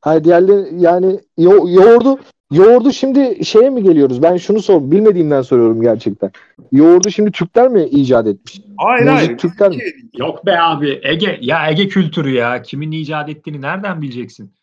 Hayır 0.04 0.24
diğerleri 0.24 0.80
yani 0.80 1.20
yo- 1.38 1.68
yoğurdu 1.68 2.18
yoğurdu 2.52 2.92
şimdi 2.92 3.44
şeye 3.44 3.70
mi 3.70 3.82
geliyoruz? 3.82 4.22
Ben 4.22 4.36
şunu 4.36 4.62
sor 4.62 4.90
bilmediğimden 4.90 5.42
soruyorum 5.42 5.80
gerçekten. 5.82 6.30
Yoğurdu 6.72 7.10
şimdi 7.10 7.30
Türkler 7.30 7.68
mi 7.68 7.84
icat 7.84 8.26
etmiş? 8.26 8.60
Hayır 8.78 9.04
Mevcut 9.04 9.26
hayır. 9.26 9.38
Türkler 9.38 9.70
mi? 9.70 9.76
Yok 10.18 10.46
be 10.46 10.60
abi. 10.60 11.00
Ege 11.02 11.38
ya 11.40 11.70
Ege 11.70 11.88
kültürü 11.88 12.30
ya. 12.30 12.62
Kimin 12.62 12.92
icat 12.92 13.28
ettiğini 13.28 13.60
nereden 13.60 14.02
bileceksin? 14.02 14.54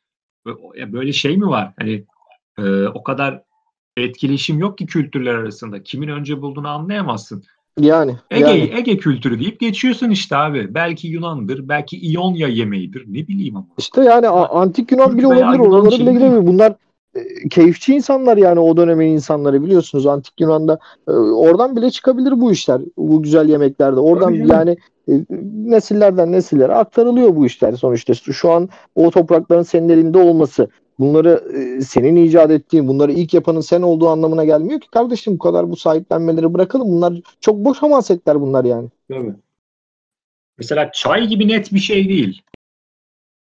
Böyle 0.87 1.13
şey 1.13 1.37
mi 1.37 1.47
var? 1.47 1.73
Hani 1.79 2.05
e, 2.59 2.87
o 2.87 3.03
kadar 3.03 3.41
etkileşim 3.97 4.59
yok 4.59 4.77
ki 4.77 4.85
kültürler 4.85 5.33
arasında. 5.35 5.83
Kimin 5.83 6.07
önce 6.07 6.41
bulduğunu 6.41 6.67
anlayamazsın. 6.67 7.43
Yani, 7.81 8.15
Ege 8.31 8.45
yani. 8.45 8.71
Ege 8.77 8.97
kültürü 8.97 9.39
deyip 9.39 9.59
geçiyorsun 9.59 10.09
işte 10.09 10.35
abi. 10.37 10.75
Belki 10.75 11.07
Yunan'dır, 11.07 11.69
belki 11.69 11.97
İonya 11.97 12.47
yemeğidir. 12.47 13.05
Ne 13.07 13.27
bileyim 13.27 13.55
ama. 13.55 13.65
İşte 13.77 14.03
yani 14.03 14.27
antik 14.27 14.91
Yunan 14.91 15.17
bile 15.17 15.27
Türk 15.27 15.31
veya 15.31 15.61
olabilir. 15.61 15.91
Şey 15.91 16.05
bile 16.05 16.13
gidemiyor. 16.13 16.47
Bunlar 16.47 16.73
e, 17.15 17.49
keyifçi 17.49 17.95
insanlar 17.95 18.37
yani 18.37 18.59
o 18.59 18.77
dönemin 18.77 19.07
insanları 19.07 19.63
biliyorsunuz 19.63 20.05
antik 20.05 20.41
Yunan'da 20.41 20.79
e, 21.07 21.11
oradan 21.11 21.75
bile 21.75 21.91
çıkabilir 21.91 22.41
bu 22.41 22.51
işler. 22.51 22.81
Bu 22.97 23.23
güzel 23.23 23.49
yemeklerde. 23.49 23.99
Oradan 23.99 24.33
Tabii 24.33 24.47
yani 24.51 24.77
e, 25.09 25.13
nesillerden 25.65 26.31
nesillere 26.31 26.73
aktarılıyor 26.73 27.35
bu 27.35 27.45
işler 27.45 27.73
sonuçta. 27.73 28.13
Şu 28.13 28.51
an 28.51 28.69
o 28.95 29.11
toprakların 29.11 29.63
senin 29.63 29.89
elinde 29.89 30.17
olması 30.17 30.67
bunları 31.01 31.43
e, 31.57 31.81
senin 31.81 32.15
icat 32.15 32.51
ettiğin, 32.51 32.87
bunları 32.87 33.11
ilk 33.11 33.33
yapanın 33.33 33.61
sen 33.61 33.81
olduğu 33.81 34.09
anlamına 34.09 34.45
gelmiyor 34.45 34.79
ki 34.79 34.87
kardeşim 34.91 35.33
bu 35.33 35.39
kadar 35.39 35.69
bu 35.71 35.75
sahiplenmeleri 35.75 36.53
bırakalım. 36.53 36.87
Bunlar 36.87 37.13
çok 37.41 37.55
boş 37.55 37.77
hamasetler 37.77 38.41
bunlar 38.41 38.65
yani. 38.65 38.89
Mesela 40.57 40.91
çay 40.91 41.27
gibi 41.27 41.47
net 41.47 41.73
bir 41.73 41.79
şey 41.79 42.09
değil. 42.09 42.41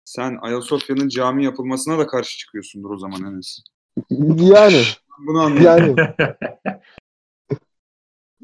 Sen 0.05 0.39
Ayasofya'nın 0.43 1.09
cami 1.09 1.45
yapılmasına 1.45 1.99
da 1.99 2.07
karşı 2.07 2.39
çıkıyorsundur 2.39 2.91
o 2.91 2.99
zaman 2.99 3.35
Enes. 3.35 3.59
Yani 4.37 4.83
Bunu 5.27 5.41
anlıyorum. 5.41 5.97
yani 5.97 6.15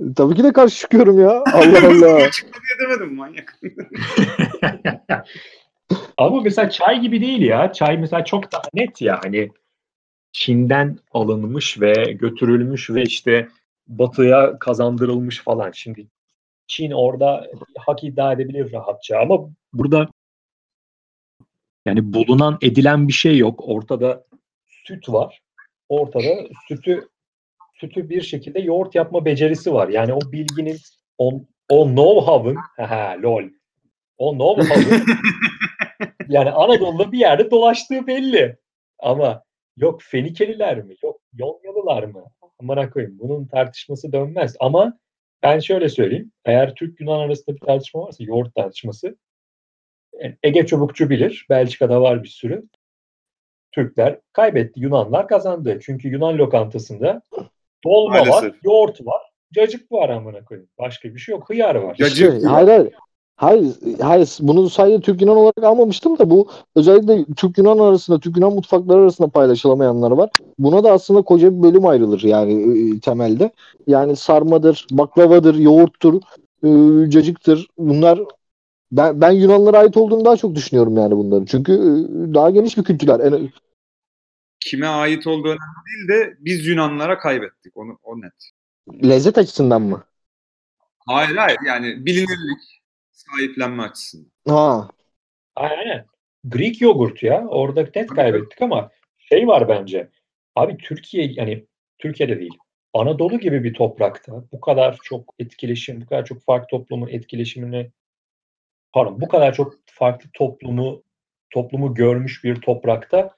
tabii 0.16 0.34
ki 0.34 0.44
de 0.44 0.52
karşı 0.52 0.78
çıkıyorum 0.78 1.20
ya. 1.20 1.30
Allah 1.52 1.86
Allah. 1.86 2.30
Çıkma 2.30 2.60
diye 2.62 2.88
demedim 2.88 3.14
manyak. 3.14 3.60
Ama 6.16 6.40
mesela 6.40 6.70
çay 6.70 7.00
gibi 7.00 7.20
değil 7.20 7.42
ya. 7.42 7.72
Çay 7.72 7.98
mesela 7.98 8.24
çok 8.24 8.52
daha 8.52 8.62
net 8.74 9.02
ya. 9.02 9.20
Hani 9.24 9.50
Çin'den 10.32 10.98
alınmış 11.12 11.80
ve 11.80 11.92
götürülmüş 12.12 12.90
ve 12.90 13.02
işte 13.02 13.48
batıya 13.88 14.58
kazandırılmış 14.58 15.42
falan. 15.42 15.70
Şimdi 15.70 16.06
Çin 16.66 16.90
orada 16.90 17.50
hak 17.78 18.04
iddia 18.04 18.32
edebilir 18.32 18.72
rahatça 18.72 19.18
ama 19.18 19.50
burada 19.72 20.08
yani 21.86 22.12
bulunan 22.12 22.58
edilen 22.62 23.08
bir 23.08 23.12
şey 23.12 23.38
yok. 23.38 23.60
Ortada 23.68 24.24
süt 24.66 25.08
var. 25.08 25.42
Ortada 25.88 26.48
sütü 26.68 27.08
sütü 27.74 28.08
bir 28.08 28.22
şekilde 28.22 28.60
yoğurt 28.60 28.94
yapma 28.94 29.24
becerisi 29.24 29.72
var. 29.72 29.88
Yani 29.88 30.12
o 30.12 30.20
bilginin 30.32 30.78
o, 31.18 31.42
o 31.68 31.86
know-how'ın 31.86 32.56
lol. 33.22 33.59
O 34.20 34.32
know-how'ın 34.34 35.02
yani 36.28 36.50
Anadolu'da 36.50 37.12
bir 37.12 37.18
yerde 37.18 37.50
dolaştığı 37.50 38.06
belli. 38.06 38.56
Ama 38.98 39.42
yok 39.76 40.02
Fenikeliler 40.02 40.82
mi? 40.82 40.94
Yok 41.02 41.20
Yonyalılar 41.32 42.02
mı? 42.02 42.24
Amına 42.60 42.90
koyayım. 42.90 43.18
Bunun 43.18 43.46
tartışması 43.46 44.12
dönmez. 44.12 44.56
Ama 44.60 44.98
ben 45.42 45.58
şöyle 45.58 45.88
söyleyeyim. 45.88 46.32
Eğer 46.44 46.74
Türk 46.74 47.00
Yunan 47.00 47.18
arasında 47.18 47.56
bir 47.56 47.60
tartışma 47.60 48.00
varsa 48.00 48.24
yoğurt 48.24 48.54
tartışması 48.54 49.16
yani 50.20 50.36
Ege 50.42 50.66
Çubukçu 50.66 51.10
bilir. 51.10 51.46
Belçika'da 51.50 52.00
var 52.00 52.22
bir 52.22 52.28
sürü. 52.28 52.62
Türkler 53.72 54.20
kaybetti. 54.32 54.80
Yunanlar 54.80 55.28
kazandı. 55.28 55.78
Çünkü 55.82 56.08
Yunan 56.08 56.38
lokantasında 56.38 57.22
dolma 57.84 58.14
var, 58.14 58.26
Maalesef. 58.26 58.64
yoğurt 58.64 59.06
var, 59.06 59.22
cacık 59.54 59.92
var 59.92 60.08
amına 60.08 60.44
koyayım. 60.44 60.70
Başka 60.78 61.14
bir 61.14 61.18
şey 61.18 61.32
yok. 61.32 61.50
Hıyar 61.50 61.74
var. 61.74 61.94
Cacık. 61.94 62.34
İşte, 62.34 62.48
hayır, 62.48 62.68
hayır. 62.68 62.92
Hayır, 63.40 63.76
hayır. 64.00 64.38
Bunu 64.40 64.70
sadece 64.70 65.00
Türk 65.00 65.20
Yunan 65.20 65.36
olarak 65.36 65.64
almamıştım 65.64 66.18
da 66.18 66.30
bu 66.30 66.48
özellikle 66.76 67.24
Türk 67.36 67.58
Yunan 67.58 67.78
arasında, 67.78 68.20
Türk 68.20 68.36
Yunan 68.36 68.52
mutfakları 68.52 68.98
arasında 69.00 69.28
paylaşılamayanlar 69.28 70.10
var. 70.10 70.30
Buna 70.58 70.84
da 70.84 70.92
aslında 70.92 71.22
koca 71.22 71.58
bir 71.58 71.62
bölüm 71.62 71.86
ayrılır 71.86 72.22
yani 72.22 72.52
e, 72.52 73.00
temelde. 73.00 73.50
Yani 73.86 74.16
sarmadır, 74.16 74.86
baklavadır, 74.90 75.54
yoğurttur, 75.54 76.20
e, 76.64 77.10
cacıktır. 77.10 77.68
Bunlar 77.78 78.20
ben, 78.92 79.20
ben 79.20 79.30
Yunanlara 79.30 79.78
ait 79.78 79.96
olduğunu 79.96 80.24
daha 80.24 80.36
çok 80.36 80.54
düşünüyorum 80.54 80.96
yani 80.96 81.16
bunların. 81.16 81.44
Çünkü 81.44 81.72
e, 81.72 82.34
daha 82.34 82.50
geniş 82.50 82.76
bir 82.76 82.84
kültürler. 82.84 83.20
En, 83.20 83.50
kime 84.60 84.86
ait 84.86 85.26
olduğu 85.26 85.48
önemli 85.48 86.08
değil 86.08 86.08
de 86.08 86.36
biz 86.40 86.66
Yunanlara 86.66 87.18
kaybettik. 87.18 87.76
Onu 87.76 87.98
o 88.02 88.20
net. 88.20 88.50
Lezzet 89.04 89.38
açısından 89.38 89.82
mı? 89.82 90.02
Hayır 91.06 91.36
hayır 91.36 91.58
yani 91.66 92.06
bilinirlik 92.06 92.79
sahiplenme 93.30 93.82
açısından. 93.82 94.30
Ha. 94.48 94.88
Aynen. 95.56 96.06
Greek 96.44 96.80
yogurt 96.80 97.22
ya. 97.22 97.46
Orada 97.48 97.88
net 97.94 98.06
kaybettik 98.06 98.62
ama 98.62 98.90
şey 99.18 99.46
var 99.46 99.68
bence. 99.68 100.08
Abi 100.56 100.76
Türkiye 100.76 101.32
yani 101.32 101.66
Türkiye'de 101.98 102.40
değil. 102.40 102.58
Anadolu 102.94 103.38
gibi 103.38 103.64
bir 103.64 103.74
toprakta 103.74 104.44
bu 104.52 104.60
kadar 104.60 104.98
çok 105.02 105.34
etkileşim, 105.38 106.00
bu 106.00 106.06
kadar 106.06 106.24
çok 106.24 106.42
farklı 106.42 106.66
toplumun 106.66 107.08
etkileşimini 107.08 107.90
pardon 108.92 109.20
bu 109.20 109.28
kadar 109.28 109.54
çok 109.54 109.74
farklı 109.86 110.30
toplumu 110.32 111.02
toplumu 111.50 111.94
görmüş 111.94 112.44
bir 112.44 112.56
toprakta 112.56 113.30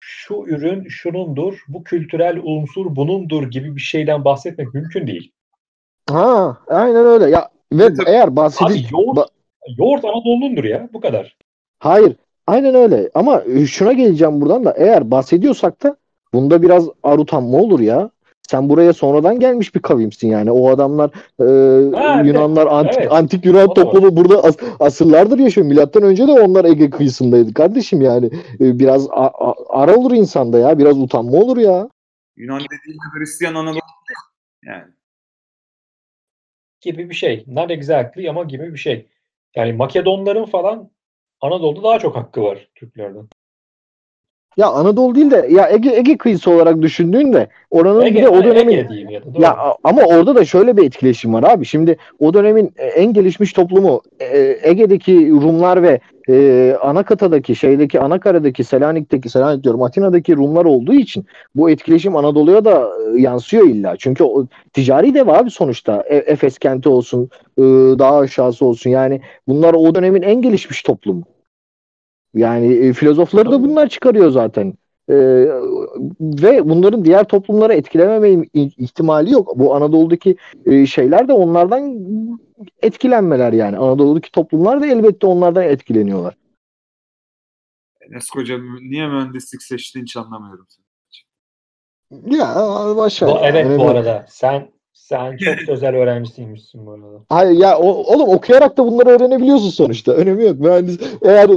şu 0.00 0.44
ürün 0.46 0.88
şunundur, 0.88 1.64
bu 1.68 1.84
kültürel 1.84 2.40
unsur 2.42 2.96
bunundur 2.96 3.50
gibi 3.50 3.76
bir 3.76 3.80
şeyden 3.80 4.24
bahsetmek 4.24 4.74
mümkün 4.74 5.06
değil. 5.06 5.32
Ha, 6.10 6.58
aynen 6.66 7.06
öyle. 7.06 7.30
Ya 7.30 7.50
ve 7.78 7.94
Tabii. 7.94 8.10
eğer 8.10 8.28
Abi 8.28 8.36
bahsediş 8.36 8.92
yoğurt, 8.92 9.18
ba- 9.18 9.28
yoğurt 9.78 10.04
Anadolu'nundur 10.04 10.64
ya 10.64 10.88
bu 10.92 11.00
kadar. 11.00 11.36
Hayır. 11.78 12.16
Aynen 12.46 12.74
öyle. 12.74 13.10
Ama 13.14 13.42
e, 13.54 13.66
şuna 13.66 13.92
geleceğim 13.92 14.40
buradan 14.40 14.64
da 14.64 14.74
eğer 14.76 15.10
bahsediyorsak 15.10 15.82
da 15.82 15.96
bunda 16.34 16.62
biraz 16.62 16.88
arutanma 17.02 17.58
olur 17.58 17.80
ya. 17.80 18.10
Sen 18.50 18.68
buraya 18.68 18.92
sonradan 18.92 19.40
gelmiş 19.40 19.74
bir 19.74 19.80
kavimsin 19.80 20.28
yani. 20.28 20.50
O 20.50 20.68
adamlar 20.70 21.10
e, 21.40 21.44
Ha, 21.96 22.14
evet. 22.16 22.26
Yunanlar 22.26 22.66
antik, 22.66 22.98
Evet. 22.98 23.12
antik 23.12 23.44
Yunan 23.46 23.68
O 23.68 23.74
toplumu 23.74 24.16
burada 24.16 24.44
as- 24.44 24.56
asırlardır 24.80 25.38
yaşıyor. 25.38 25.66
Milattan 25.66 26.02
önce 26.02 26.26
de 26.28 26.32
onlar 26.32 26.64
Ege 26.64 26.90
kıyısındaydı 26.90 27.54
kardeşim 27.54 28.00
yani. 28.00 28.26
E, 28.60 28.78
biraz 28.78 29.06
a- 29.10 29.48
a- 29.50 29.54
ara 29.68 29.96
olur 29.96 30.12
insanda 30.12 30.58
ya. 30.58 30.78
Biraz 30.78 30.98
utanma 30.98 31.38
olur 31.38 31.56
ya. 31.56 31.88
Yunan 32.36 32.60
dediğinde 32.60 33.02
Hristiyan 33.18 33.54
Anadolu. 33.54 33.78
Yani. 34.64 34.84
Gibi 36.82 37.10
bir 37.10 37.14
şey. 37.14 37.44
Not 37.46 37.70
exactly 37.70 38.30
ama 38.30 38.44
gibi 38.44 38.72
bir 38.72 38.78
şey. 38.78 39.06
Yani 39.56 39.72
Makedonların 39.72 40.44
falan 40.44 40.90
Anadolu'da 41.40 41.82
daha 41.82 41.98
çok 41.98 42.16
hakkı 42.16 42.42
var 42.42 42.68
Türklerden. 42.74 43.28
Ya 44.56 44.66
Anadolu 44.66 45.14
değil 45.14 45.30
de 45.30 45.46
ya 45.50 45.68
Ege, 45.70 45.90
Ege 45.96 46.16
kıyısı 46.16 46.50
olarak 46.50 46.82
düşündüğünde 46.82 47.48
oranın 47.70 48.00
bir 48.00 48.06
Ege, 48.06 48.22
de 48.22 48.28
o 48.28 48.44
dönemin 48.44 48.72
Ege 48.72 48.88
diyeyim 48.88 49.10
ya 49.10 49.22
da 49.22 49.34
doğru. 49.34 49.42
Ya 49.42 49.76
ama 49.84 50.02
orada 50.02 50.34
da 50.34 50.44
şöyle 50.44 50.76
bir 50.76 50.84
etkileşim 50.84 51.34
var 51.34 51.42
abi. 51.42 51.64
Şimdi 51.64 51.96
o 52.18 52.34
dönemin 52.34 52.72
e, 52.76 52.86
en 52.86 53.12
gelişmiş 53.12 53.52
toplumu 53.52 54.02
e, 54.20 54.58
Ege'deki 54.62 55.30
Rumlar 55.30 55.82
ve 55.82 56.00
e, 56.28 56.76
Anakata'daki 56.82 57.56
şeydeki 57.56 58.00
Anakara'daki 58.00 58.64
Selanik'teki 58.64 59.28
Selanik 59.28 59.64
diyorum 59.64 59.82
Atina'daki 59.82 60.36
Rumlar 60.36 60.64
olduğu 60.64 60.94
için 60.94 61.26
bu 61.54 61.70
etkileşim 61.70 62.16
Anadolu'ya 62.16 62.64
da 62.64 62.88
e, 63.14 63.20
yansıyor 63.20 63.66
illa. 63.66 63.96
Çünkü 63.98 64.24
o 64.24 64.46
ticari 64.72 65.14
dev 65.14 65.28
abi 65.28 65.50
sonuçta. 65.50 66.04
E, 66.08 66.16
Efes 66.16 66.58
kenti 66.58 66.88
olsun, 66.88 67.30
e, 67.58 67.62
daha 67.98 68.18
aşağısı 68.18 68.64
olsun. 68.66 68.90
Yani 68.90 69.20
bunlar 69.48 69.74
o 69.74 69.94
dönemin 69.94 70.22
en 70.22 70.42
gelişmiş 70.42 70.82
toplumu. 70.82 71.22
Yani 72.34 72.74
e, 72.74 72.92
filozofları 72.92 73.50
da 73.50 73.62
bunlar 73.62 73.88
çıkarıyor 73.88 74.30
zaten. 74.30 74.74
E, 75.12 75.16
ve 76.20 76.68
bunların 76.68 77.04
diğer 77.04 77.24
toplumlara 77.24 77.74
etkilememe 77.74 78.28
im- 78.28 78.48
ihtimali 78.54 79.32
yok. 79.32 79.58
Bu 79.58 79.74
Anadolu'daki 79.74 80.36
e, 80.66 80.86
şeyler 80.86 81.28
de 81.28 81.32
onlardan 81.32 81.98
etkilenmeler 82.82 83.52
yani. 83.52 83.76
Anadolu'daki 83.78 84.32
toplumlar 84.32 84.80
da 84.80 84.86
elbette 84.86 85.26
onlardan 85.26 85.64
etkileniyorlar. 85.64 86.34
Enes 88.00 88.30
Koca 88.30 88.58
niye 88.80 89.08
mühendislik 89.08 89.62
seçtiğini 89.62 90.04
hiç 90.04 90.16
anlamıyorum. 90.16 90.66
Ya 92.26 92.54
başa. 92.96 93.26
Bu- 93.26 93.38
evet 93.42 93.66
Önemli 93.66 93.78
bu 93.78 93.88
arada 93.88 94.26
sen 94.28 94.68
sen 95.12 95.36
çok 95.36 95.60
sözel 95.66 95.96
öğrencisiymişsin 95.96 96.86
bu 96.86 96.90
arada. 96.90 97.06
Hayır 97.28 97.60
ya 97.60 97.78
o, 97.78 97.86
oğlum 97.86 98.28
okuyarak 98.28 98.76
da 98.76 98.86
bunları 98.86 99.08
öğrenebiliyorsun 99.08 99.70
sonuçta. 99.70 100.12
Önemi 100.12 100.44
yok. 100.44 100.60
Mühendis 100.60 100.98
eğer 101.22 101.50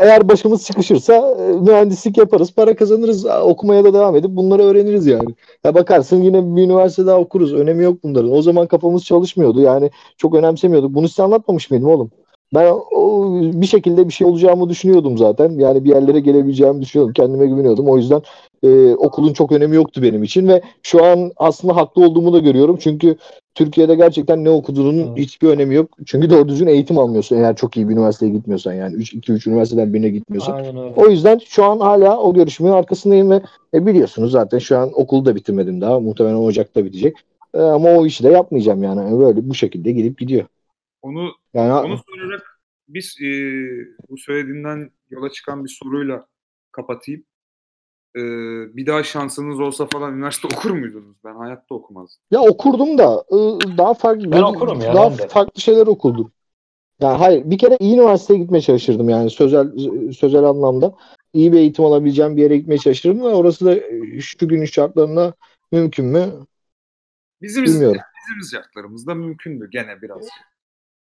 eğer 0.00 0.28
başımız 0.28 0.62
sıkışırsa 0.62 1.14
e, 1.14 1.52
mühendislik 1.52 2.18
yaparız, 2.18 2.52
para 2.52 2.76
kazanırız, 2.76 3.26
okumaya 3.26 3.84
da 3.84 3.94
devam 3.94 4.16
edip 4.16 4.30
bunları 4.30 4.62
öğreniriz 4.62 5.06
yani. 5.06 5.34
Ya 5.64 5.74
bakarsın 5.74 6.22
yine 6.22 6.56
bir 6.56 6.62
üniversite 6.62 7.06
daha 7.06 7.18
okuruz. 7.18 7.54
Önemi 7.54 7.84
yok 7.84 7.98
bunların. 8.04 8.32
O 8.32 8.42
zaman 8.42 8.66
kafamız 8.66 9.04
çalışmıyordu. 9.04 9.60
Yani 9.60 9.90
çok 10.16 10.34
önemsemiyorduk. 10.34 10.94
Bunu 10.94 11.08
size 11.08 11.22
anlatmamış 11.22 11.70
mıydım 11.70 11.88
oğlum? 11.88 12.10
Ben 12.54 12.74
o, 12.92 13.32
bir 13.42 13.66
şekilde 13.66 14.08
bir 14.08 14.12
şey 14.12 14.26
olacağımı 14.26 14.68
düşünüyordum 14.68 15.18
zaten. 15.18 15.50
Yani 15.50 15.84
bir 15.84 15.90
yerlere 15.90 16.20
gelebileceğimi 16.20 16.82
düşünüyordum. 16.82 17.12
Kendime 17.12 17.46
güveniyordum. 17.46 17.88
O 17.88 17.96
yüzden 17.96 18.22
e, 18.62 18.94
okulun 18.94 19.32
çok 19.32 19.52
önemi 19.52 19.76
yoktu 19.76 20.02
benim 20.02 20.22
için 20.22 20.48
ve 20.48 20.62
şu 20.82 21.04
an 21.04 21.32
aslında 21.36 21.76
haklı 21.76 22.06
olduğumu 22.06 22.32
da 22.32 22.38
görüyorum. 22.38 22.76
Çünkü 22.80 23.16
Türkiye'de 23.54 23.94
gerçekten 23.94 24.44
ne 24.44 24.50
okuduğunun 24.50 24.98
Evet. 24.98 25.18
hiçbir 25.18 25.48
önemi 25.48 25.74
yok. 25.74 25.90
Çünkü 26.06 26.30
doğru 26.30 26.48
düzgün 26.48 26.66
eğitim 26.66 26.98
almıyorsun 26.98 27.36
eğer 27.36 27.56
çok 27.56 27.76
iyi 27.76 27.88
bir 27.88 27.94
üniversiteye 27.94 28.32
gitmiyorsan 28.32 28.72
yani 28.72 28.96
2-3 28.96 29.46
üniversiteden 29.50 29.94
birine 29.94 30.08
gitmiyorsan. 30.08 30.52
Aynen 30.52 30.76
öyle. 30.76 30.94
O 30.96 31.08
yüzden 31.08 31.38
şu 31.38 31.64
an 31.64 31.80
hala 31.80 32.18
o 32.18 32.34
görüşümün 32.34 32.70
arkasındayım 32.70 33.30
ve 33.30 33.42
e, 33.74 33.86
biliyorsunuz 33.86 34.32
zaten 34.32 34.58
şu 34.58 34.78
an 34.78 34.90
okulu 34.94 35.24
da 35.24 35.36
bitirmedim 35.36 35.80
daha. 35.80 36.00
Muhtemelen 36.00 36.34
Ocak'ta 36.34 36.84
bitecek. 36.84 37.16
E, 37.54 37.60
ama 37.60 37.88
o 37.88 38.06
işi 38.06 38.24
de 38.24 38.28
yapmayacağım 38.28 38.82
yani. 38.82 39.18
Böyle 39.18 39.48
bu 39.48 39.54
şekilde 39.54 39.92
gidip 39.92 40.18
gidiyor. 40.18 40.44
Onu 41.02 41.30
Yani 41.54 41.72
onu 41.72 41.98
sorarak 41.98 42.60
biz 42.88 43.16
e, 43.22 43.30
bu 44.08 44.18
söylediğinden 44.18 44.90
yola 45.10 45.30
çıkan 45.30 45.64
bir 45.64 45.78
soruyla 45.80 46.26
kapatayım. 46.72 47.24
E, 48.16 48.20
bir 48.76 48.86
daha 48.86 49.02
şansınız 49.02 49.60
olsa 49.60 49.86
falan 49.86 50.14
üniversite 50.14 50.48
okur 50.56 50.70
muydunuz? 50.70 51.16
Ben 51.24 51.34
hayatta 51.34 51.74
okumazdım. 51.74 52.22
Ya 52.30 52.40
okurdum 52.40 52.98
da 52.98 53.24
e, 53.30 53.36
daha 53.78 53.94
farklı 53.94 54.32
Ben 54.32 54.42
okurum 54.42 54.80
ya, 54.80 54.94
daha 54.94 55.18
ben 55.18 55.28
farklı 55.28 55.60
şeyler 55.60 55.86
okurdum. 55.86 56.32
Yani 57.00 57.16
hayır 57.18 57.50
bir 57.50 57.58
kere 57.58 57.76
iyi 57.80 57.94
üniversiteye 57.94 58.40
gitmeye 58.40 58.60
çalışırdım 58.60 59.08
yani 59.08 59.30
sözel 59.30 59.78
sözel 60.12 60.44
anlamda 60.44 60.94
iyi 61.32 61.52
bir 61.52 61.58
eğitim 61.58 61.84
alabileceğim 61.84 62.36
bir 62.36 62.42
yere 62.42 62.56
gitmeye 62.56 62.78
çalışırdım 62.78 63.20
ve 63.20 63.28
orası 63.28 63.66
da 63.66 63.74
e, 63.74 64.20
şu 64.20 64.48
günün 64.48 64.64
şartlarında 64.64 65.34
mümkün 65.72 66.06
mü 66.06 66.46
Bizim 67.42 67.64
bilmiyorum. 67.64 68.00
bizim 68.28 68.58
şartlarımızda 68.58 69.14
mümkündü 69.14 69.68
gene 69.70 70.02
biraz. 70.02 70.28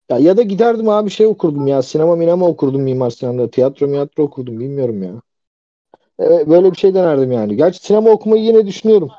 Ya 0.10 0.18
ya 0.18 0.38
da 0.38 0.42
giderdim 0.42 0.90
abi 0.90 1.10
şey 1.10 1.26
okurdum 1.28 1.68
ya 1.68 1.82
sinema 1.82 2.16
minema 2.16 2.48
okurdum 2.48 2.82
Mimar 2.82 3.10
Sinan'da 3.10 3.52
tiyatro 3.52 3.88
miyatro 3.88 4.24
okurdum 4.24 4.60
bilmiyorum 4.60 5.04
ya. 5.04 5.22
E, 6.20 6.50
böyle 6.50 6.72
bir 6.72 6.78
şey 6.78 6.94
denerdim 6.94 7.32
yani. 7.32 7.56
Gerçi 7.56 7.80
sinema 7.80 8.10
okumayı 8.10 8.44
yine 8.44 8.68
düşünüyorum. 8.68 9.10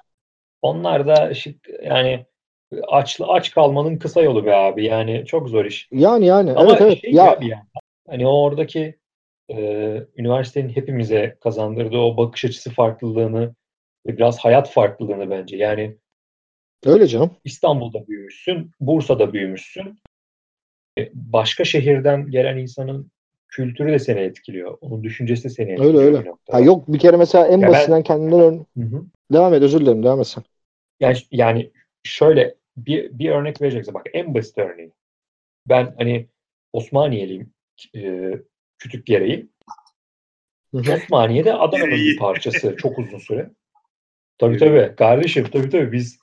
Onlar 0.63 1.07
da 1.07 1.35
şık, 1.35 1.57
yani 1.85 2.27
aç 2.89 3.21
aç 3.29 3.51
kalmanın 3.51 3.97
kısa 3.97 4.23
yolu 4.23 4.47
be 4.47 4.55
abi. 4.55 4.85
Yani 4.85 5.25
çok 5.27 5.49
zor 5.49 5.65
iş. 5.65 5.89
Yani 5.93 6.27
yani 6.27 6.53
Ama 6.53 6.73
evet 6.73 6.83
evet 6.83 7.01
şey 7.01 7.13
ya 7.13 7.33
abi 7.33 7.49
yani, 7.49 7.63
hani 8.09 8.27
o 8.27 8.43
oradaki 8.43 8.99
e, 9.51 9.57
üniversitenin 10.17 10.69
hepimize 10.69 11.37
kazandırdığı 11.41 11.99
o 11.99 12.17
bakış 12.17 12.45
açısı 12.45 12.71
farklılığını 12.71 13.55
ve 14.07 14.17
biraz 14.17 14.39
hayat 14.39 14.71
farklılığını 14.71 15.31
bence. 15.31 15.57
Yani 15.57 15.97
öyle 16.85 17.07
canım. 17.07 17.31
İstanbul'da 17.45 18.07
büyümüşsün, 18.07 18.71
Bursa'da 18.81 19.33
büyümüşsün. 19.33 19.99
E, 20.99 21.11
Başka 21.15 21.65
şehirden 21.65 22.31
gelen 22.31 22.59
insanın 22.59 23.11
kültürü 23.49 23.93
de 23.93 23.99
seni 23.99 24.21
etkiliyor. 24.21 24.79
Onun 24.81 25.05
düşüncesi 25.05 25.45
de 25.45 25.49
seni 25.49 25.71
etkiliyor. 25.73 26.03
öyle. 26.05 26.17
noktada. 26.25 26.57
Ha 26.57 26.61
yok 26.61 26.89
bir 26.93 26.99
kere 26.99 27.17
mesela 27.17 27.47
en 27.47 27.59
Ya 27.59 27.63
ben- 27.67 27.73
basitinden 27.73 28.03
kendinden 28.03 28.39
ör- 28.41 28.65
Hı 28.77 28.97
hı. 28.97 29.05
devam 29.33 29.55
et 29.55 29.63
özür 29.63 29.81
dilerim 29.81 30.03
devam 30.03 30.21
et 30.21 30.27
sen. 30.27 30.45
Yani, 31.01 31.17
yani 31.31 31.71
şöyle 32.03 32.55
bir, 32.77 33.19
bir 33.19 33.31
örnek 33.31 33.63
verecekse 33.63 33.95
bak 33.95 34.07
en 34.13 34.35
basit 34.35 34.59
örneği. 34.59 34.93
Ben 35.69 35.95
hani 35.99 36.27
Osmaniyeliyim 36.73 37.53
e, 37.97 38.31
kütük 38.79 39.07
gereği. 39.07 39.47
Osmaniye'de 40.73 41.55
Adana'nın 41.55 41.91
bir 41.91 42.19
parçası 42.19 42.77
çok 42.79 42.99
uzun 42.99 43.19
süre. 43.19 43.51
Tabii 44.39 44.59
tabii 44.59 44.95
kardeşim 44.97 45.45
tabii 45.53 45.69
tabii 45.71 45.93
biz 45.93 46.19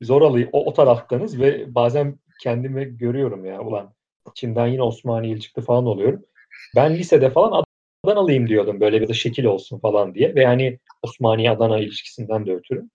biz 0.00 0.10
oralıyı 0.10 0.48
o, 0.52 0.64
o 0.66 0.72
taraftanız 0.72 1.40
ve 1.40 1.74
bazen 1.74 2.18
kendimi 2.42 2.96
görüyorum 2.96 3.44
ya 3.44 3.60
ulan 3.60 3.92
içimden 4.30 4.66
yine 4.66 4.82
Osmaniyeli 4.82 5.40
çıktı 5.40 5.60
falan 5.60 5.86
oluyorum. 5.86 6.24
Ben 6.76 6.94
lisede 6.94 7.30
falan 7.30 7.64
Adanalıyım 8.04 8.48
diyordum 8.48 8.80
böyle 8.80 9.00
bir 9.00 9.08
de 9.08 9.14
şekil 9.14 9.44
olsun 9.44 9.78
falan 9.78 10.14
diye 10.14 10.34
ve 10.34 10.46
hani 10.46 10.78
Osmaniye 11.02 11.50
Adana 11.50 11.78
ilişkisinden 11.78 12.46
de 12.46 12.54
ötürü. 12.54 12.88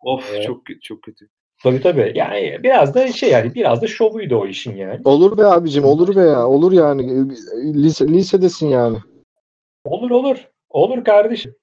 Of 0.00 0.30
Evet. 0.32 0.42
çok 0.42 0.62
çok 0.82 1.02
kötü. 1.02 1.28
Tabii 1.62 1.80
tabii. 1.80 2.12
Yani 2.14 2.58
biraz 2.62 2.94
da 2.94 3.12
şey 3.12 3.30
yani 3.30 3.54
biraz 3.54 3.82
da 3.82 3.86
şovuydu 3.86 4.36
o 4.36 4.46
işin 4.46 4.76
yani. 4.76 5.00
Olur 5.04 5.38
be 5.38 5.44
abicim 5.44 5.84
olur 5.84 6.16
be 6.16 6.20
ya 6.20 6.46
olur 6.46 6.72
yani 6.72 7.28
lise, 7.74 8.08
lisedesin 8.08 8.68
yani. 8.68 8.98
Olur 9.84 10.10
olur. 10.10 10.48
Olur 10.70 11.04
kardeşim. 11.04 11.54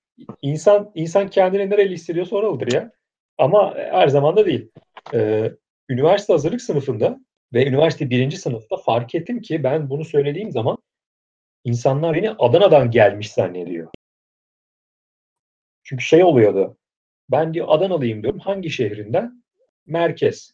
İnsan 0.42 0.92
insan 0.96 1.30
kendini 1.30 1.70
nereli 1.70 1.94
hissediyorsa 1.94 2.36
oralıdır 2.36 2.74
ya. 2.74 2.92
Ama 3.38 3.74
her 3.76 4.08
zaman 4.08 4.36
da 4.36 4.46
değil. 4.46 4.70
Ee, 5.14 5.52
üniversite 5.90 6.34
hazırlık 6.34 6.62
sınıfında 6.62 7.20
ve 7.54 7.68
üniversite 7.68 8.10
birinci 8.10 8.38
sınıfta 8.38 8.78
fark 8.78 9.16
ettim 9.16 9.42
ki 9.42 9.64
ben 9.64 9.90
bunu 9.90 10.06
söylediğim 10.06 10.52
zaman 10.52 10.78
insanlar 11.64 12.16
beni 12.16 12.32
Adana'dan 12.32 12.92
gelmiş 12.92 13.32
zannediyor. 13.32 13.88
Çünkü 15.84 16.04
şey 16.04 16.24
oluyordu. 16.24 16.78
Ben 17.32 17.54
diyor 17.54 17.68
Adanalıyım 17.70 18.24
diyorum. 18.24 18.40
Hangi 18.40 18.70
şehrinden? 18.70 19.44
Merkez 19.86 20.54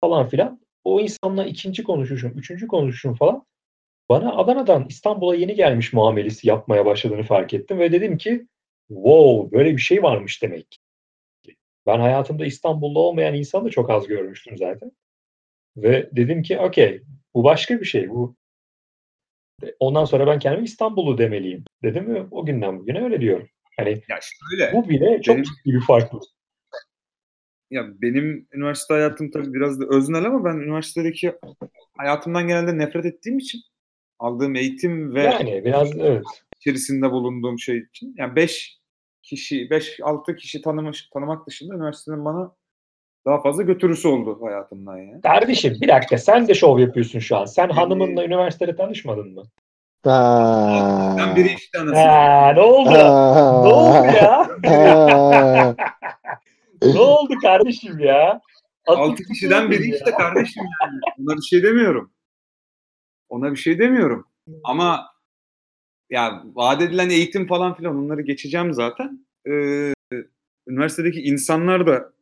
falan 0.00 0.28
filan. 0.28 0.60
O 0.84 1.00
insanla 1.00 1.44
ikinci 1.44 1.82
konuşuşum, 1.84 2.32
üçüncü 2.38 2.66
konuşuşum 2.66 3.14
falan. 3.14 3.46
Bana 4.08 4.36
Adana'dan 4.36 4.86
İstanbul'a 4.88 5.34
yeni 5.34 5.54
gelmiş 5.54 5.92
muamelesi 5.92 6.48
yapmaya 6.48 6.86
başladığını 6.86 7.22
fark 7.22 7.54
ettim 7.54 7.78
ve 7.78 7.92
dedim 7.92 8.18
ki 8.18 8.46
wow 8.88 9.58
böyle 9.58 9.72
bir 9.72 9.80
şey 9.80 10.02
varmış 10.02 10.42
demek. 10.42 10.80
Ben 11.86 12.00
hayatımda 12.00 12.46
İstanbul'da 12.46 12.98
olmayan 12.98 13.34
insanı 13.34 13.64
da 13.64 13.70
çok 13.70 13.90
az 13.90 14.06
görmüştüm 14.06 14.56
zaten. 14.58 14.92
Ve 15.76 16.10
dedim 16.12 16.42
ki 16.42 16.58
okey 16.58 17.02
bu 17.34 17.44
başka 17.44 17.80
bir 17.80 17.84
şey. 17.84 18.10
Bu 18.10 18.36
Ondan 19.80 20.04
sonra 20.04 20.26
ben 20.26 20.38
kendime 20.38 20.64
İstanbullu 20.64 21.18
demeliyim 21.18 21.64
dedim 21.82 22.14
ve 22.14 22.22
o 22.30 22.46
günden 22.46 22.78
bugüne 22.78 23.04
öyle 23.04 23.20
diyorum. 23.20 23.48
Hani 23.76 23.90
Ya 23.90 24.18
şöyle. 24.22 24.72
bu 24.72 24.88
bile 24.88 25.22
çok 25.22 25.34
Benim- 25.36 25.44
ciddi 25.44 25.74
bir 25.76 25.80
farklılık. 25.80 26.24
Ya 27.70 27.84
benim 28.02 28.48
üniversite 28.52 28.94
hayatım 28.94 29.30
tabii 29.30 29.54
biraz 29.54 29.80
da 29.80 29.84
öznel 29.90 30.24
ama 30.24 30.44
ben 30.44 30.56
üniversitedeki 30.56 31.32
hayatımdan 31.96 32.48
genelde 32.48 32.78
nefret 32.78 33.04
ettiğim 33.04 33.38
için 33.38 33.60
aldığım 34.18 34.54
eğitim 34.56 35.14
ve 35.14 35.22
Yani 35.22 35.64
biraz 35.64 35.98
evet. 35.98 36.24
içerisinde 36.60 37.10
bulunduğum 37.10 37.58
şey 37.58 37.78
için 37.78 38.14
yani 38.18 38.36
5 38.36 38.78
kişi 39.24 39.70
5 39.70 40.00
6 40.02 40.36
kişi 40.36 40.62
tanımış 40.62 41.08
tanımak 41.08 41.46
dışında 41.46 41.74
üniversitenin 41.74 42.24
bana 42.24 42.52
daha 43.26 43.42
fazla 43.42 43.62
götürüsü 43.62 44.08
oldu 44.08 44.38
hayatımdan 44.42 44.96
ya. 44.96 45.20
Kardeşim 45.20 45.76
bir 45.80 45.88
dakika 45.88 46.18
sen 46.18 46.48
de 46.48 46.54
şov 46.54 46.78
yapıyorsun 46.78 47.18
şu 47.18 47.36
an. 47.36 47.44
Sen 47.44 47.68
hanımınla 47.68 48.24
üniversitede 48.24 48.76
tanışmadın 48.76 49.34
mı? 49.34 49.42
Ha. 50.04 51.16
Ben 51.18 51.36
biri 51.36 51.54
işte 51.54 51.78
anasını. 51.78 51.98
Ha, 51.98 52.52
ne 52.54 52.60
oldu? 52.60 52.90
Ha. 52.90 53.62
ne 53.64 53.68
oldu 53.72 54.06
ya? 54.16 54.48
Ne 56.82 57.00
oldu 57.00 57.34
kardeşim 57.42 57.98
ya? 57.98 58.40
Atıp 58.86 59.00
6 59.00 59.22
kişiden 59.22 59.70
biri 59.70 59.94
işte 59.94 60.10
kardeşim 60.10 60.64
yani. 60.82 61.00
Ona 61.18 61.36
bir 61.36 61.42
şey 61.42 61.62
demiyorum. 61.62 62.12
Ona 63.28 63.50
bir 63.50 63.56
şey 63.56 63.78
demiyorum. 63.78 64.26
Ama 64.64 65.13
ya 66.10 66.42
vaat 66.54 66.82
edilen 66.82 67.10
eğitim 67.10 67.46
falan 67.46 67.74
filan 67.74 67.96
onları 67.96 68.22
geçeceğim 68.22 68.74
zaten. 68.74 69.26
Ee, 69.48 69.94
üniversitedeki 70.66 71.22
insanlar 71.22 71.86
da 71.86 72.12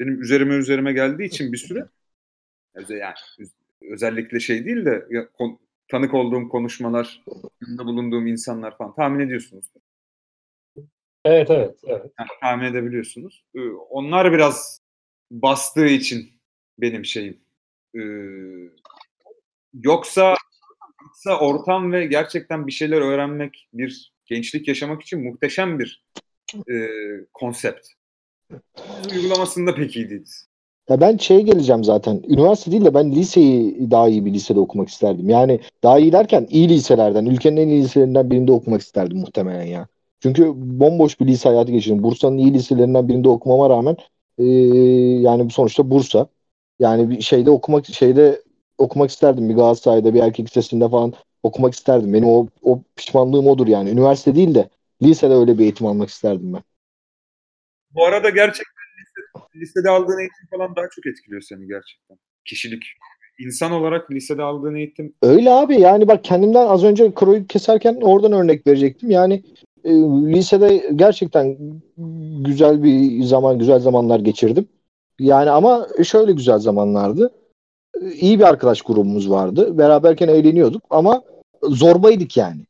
benim 0.00 0.22
üzerime 0.22 0.54
üzerime 0.54 0.92
geldiği 0.92 1.24
için 1.24 1.52
bir 1.52 1.58
süre 1.58 1.88
yani 2.88 3.14
özellikle 3.90 4.40
şey 4.40 4.64
değil 4.64 4.84
de 4.84 5.06
ya, 5.10 5.28
kon- 5.32 5.58
tanık 5.88 6.14
olduğum 6.14 6.48
konuşmalar, 6.48 7.22
yanında 7.62 7.86
bulunduğum 7.86 8.26
insanlar 8.26 8.78
falan 8.78 8.94
tahmin 8.94 9.20
ediyorsunuz. 9.20 9.64
Evet 11.24 11.50
evet 11.50 11.78
evet. 11.84 12.12
Yani 12.18 12.28
tahmin 12.40 12.64
edebiliyorsunuz. 12.64 13.44
Ee, 13.54 13.60
onlar 13.70 14.32
biraz 14.32 14.80
bastığı 15.30 15.86
için 15.86 16.30
benim 16.78 17.04
şeyim. 17.04 17.40
Ee, 17.94 18.00
yoksa 19.74 20.34
yoksa 21.26 21.44
ortam 21.44 21.92
ve 21.92 22.06
gerçekten 22.06 22.66
bir 22.66 22.72
şeyler 22.72 23.00
öğrenmek, 23.00 23.68
bir 23.72 24.12
gençlik 24.26 24.68
yaşamak 24.68 25.02
için 25.02 25.24
muhteşem 25.24 25.78
bir 25.78 26.04
e, 26.54 26.74
konsept. 27.34 27.88
Uygulamasında 29.12 29.74
pek 29.74 29.96
iyi 29.96 30.10
değiliz. 30.10 30.48
Ya 30.88 31.00
ben 31.00 31.16
şeye 31.16 31.40
geleceğim 31.40 31.84
zaten. 31.84 32.22
Üniversite 32.28 32.70
değil 32.70 32.84
de 32.84 32.94
ben 32.94 33.10
liseyi 33.12 33.90
daha 33.90 34.08
iyi 34.08 34.24
bir 34.24 34.32
lisede 34.32 34.60
okumak 34.60 34.88
isterdim. 34.88 35.30
Yani 35.30 35.60
daha 35.82 35.98
iyi 35.98 36.12
derken 36.12 36.46
iyi 36.50 36.68
liselerden, 36.68 37.26
ülkenin 37.26 37.56
en 37.56 37.68
iyi 37.68 37.82
liselerinden 37.82 38.30
birinde 38.30 38.52
okumak 38.52 38.80
isterdim 38.80 39.18
muhtemelen 39.18 39.66
ya. 39.66 39.86
Çünkü 40.22 40.52
bomboş 40.54 41.20
bir 41.20 41.26
lise 41.26 41.48
hayatı 41.48 41.72
geçirdim. 41.72 42.02
Bursa'nın 42.02 42.38
iyi 42.38 42.54
liselerinden 42.54 43.08
birinde 43.08 43.28
okumama 43.28 43.70
rağmen 43.70 43.96
eee, 44.38 45.20
yani 45.20 45.50
sonuçta 45.50 45.90
Bursa. 45.90 46.26
Yani 46.78 47.10
bir 47.10 47.20
şeyde 47.20 47.50
okumak 47.50 47.86
şeyde 47.86 48.42
okumak 48.78 49.10
isterdim. 49.10 49.48
Bir 49.48 49.54
Galatasaray'da 49.54 50.14
bir 50.14 50.22
erkek 50.22 50.46
lisesinde 50.46 50.88
falan 50.88 51.12
okumak 51.42 51.74
isterdim. 51.74 52.12
Benim 52.12 52.28
o, 52.28 52.46
o 52.62 52.82
pişmanlığım 52.96 53.46
odur 53.46 53.66
yani. 53.66 53.90
Üniversite 53.90 54.34
değil 54.34 54.54
de 54.54 54.68
lisede 55.02 55.34
öyle 55.34 55.58
bir 55.58 55.62
eğitim 55.62 55.86
almak 55.86 56.08
isterdim 56.08 56.54
ben. 56.54 56.62
Bu 57.90 58.04
arada 58.04 58.30
gerçekten 58.30 58.84
lise- 59.00 59.60
lisede 59.60 59.90
aldığın 59.90 60.18
eğitim 60.18 60.46
falan 60.50 60.76
daha 60.76 60.84
çok 60.94 61.06
etkiliyor 61.06 61.40
seni 61.42 61.66
gerçekten. 61.66 62.18
Kişilik. 62.44 62.84
İnsan 63.38 63.72
olarak 63.72 64.10
lisede 64.10 64.42
aldığın 64.42 64.74
eğitim 64.74 65.14
Öyle 65.22 65.50
abi 65.50 65.80
yani 65.80 66.08
bak 66.08 66.24
kendimden 66.24 66.66
az 66.66 66.84
önce 66.84 67.14
kroyu 67.14 67.46
keserken 67.46 67.98
oradan 68.02 68.32
örnek 68.32 68.66
verecektim. 68.66 69.10
Yani 69.10 69.42
e, 69.84 69.90
lisede 70.32 70.90
gerçekten 70.96 71.58
güzel 72.44 72.82
bir 72.82 73.22
zaman, 73.22 73.58
güzel 73.58 73.78
zamanlar 73.78 74.20
geçirdim. 74.20 74.68
Yani 75.18 75.50
ama 75.50 75.86
şöyle 76.04 76.32
güzel 76.32 76.58
zamanlardı. 76.58 77.32
İyi 78.20 78.38
bir 78.38 78.44
arkadaş 78.44 78.82
grubumuz 78.82 79.30
vardı. 79.30 79.78
Beraberken 79.78 80.28
eğleniyorduk 80.28 80.82
ama 80.90 81.22
zorbaydık 81.62 82.36
yani. 82.36 82.60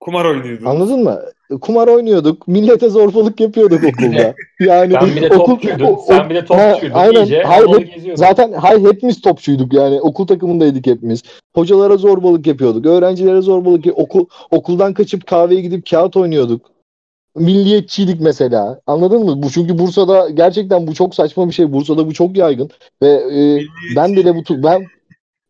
kumar 0.00 0.24
oynuyordun. 0.24 0.64
Anladın 0.64 1.04
mı? 1.04 1.20
Kumar 1.60 1.88
oynuyorduk. 1.88 2.48
Millete 2.48 2.88
zorbalık 2.88 3.40
yapıyorduk 3.40 3.80
okulda. 3.84 4.34
Yani 4.60 4.92
Sen 4.92 5.16
bir 5.16 5.22
de 5.22 5.26
okul- 5.34 5.46
topçuydun. 5.46 5.84
o- 5.84 5.92
o- 5.92 6.02
Sen 6.06 6.30
bir 6.30 6.34
de 6.34 6.44
topçuydun. 6.44 6.94
Ha, 6.94 7.00
aynen. 7.00 7.20
İyice 7.24 7.42
Hayır, 7.42 7.68
hep-. 7.68 8.18
Zaten 8.18 8.52
hayır 8.52 8.84
hepimiz 8.92 9.20
topçuyduk 9.20 9.72
yani. 9.72 10.00
Okul 10.00 10.26
takımındaydık 10.26 10.86
hepimiz. 10.86 11.22
Hocalara 11.54 11.96
zorbalık 11.96 12.46
yapıyorduk. 12.46 12.86
Öğrencilere 12.86 13.40
zorbalık 13.40 13.84
okul 13.94 14.26
okuldan 14.50 14.94
kaçıp 14.94 15.26
kahveye 15.26 15.60
gidip 15.60 15.90
kağıt 15.90 16.16
oynuyorduk. 16.16 16.70
Milliyetçiydik 17.36 18.20
mesela. 18.20 18.80
Anladın 18.86 19.24
mı? 19.24 19.42
Bu 19.42 19.50
çünkü 19.50 19.78
Bursa'da 19.78 20.30
gerçekten 20.30 20.86
bu 20.86 20.94
çok 20.94 21.14
saçma 21.14 21.48
bir 21.48 21.52
şey. 21.52 21.72
Bursa'da 21.72 22.06
bu 22.06 22.14
çok 22.14 22.36
yaygın 22.36 22.70
ve 23.02 23.08
e, 23.08 23.60
ben 23.96 24.16
bile 24.16 24.34
bu 24.34 24.62
ben 24.62 24.82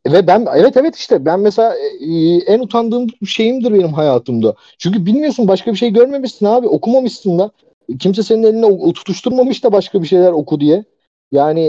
ve 0.06 0.26
ben 0.26 0.46
evet 0.54 0.76
evet 0.76 0.96
işte 0.96 1.24
ben 1.24 1.40
mesela 1.40 1.74
e, 2.00 2.36
en 2.36 2.60
utandığım 2.60 3.06
şeyimdir 3.26 3.74
benim 3.74 3.92
hayatımda. 3.92 4.54
Çünkü 4.78 5.06
bilmiyorsun 5.06 5.48
başka 5.48 5.72
bir 5.72 5.76
şey 5.76 5.90
görmemişsin 5.92 6.46
abi. 6.46 6.68
Okumamışsın 6.68 7.38
da. 7.38 7.50
Kimse 7.98 8.22
senin 8.22 8.42
eline 8.42 8.92
tutuşturmamış 8.92 9.64
da 9.64 9.72
başka 9.72 10.02
bir 10.02 10.08
şeyler 10.08 10.32
oku 10.32 10.60
diye. 10.60 10.84
Yani 11.32 11.66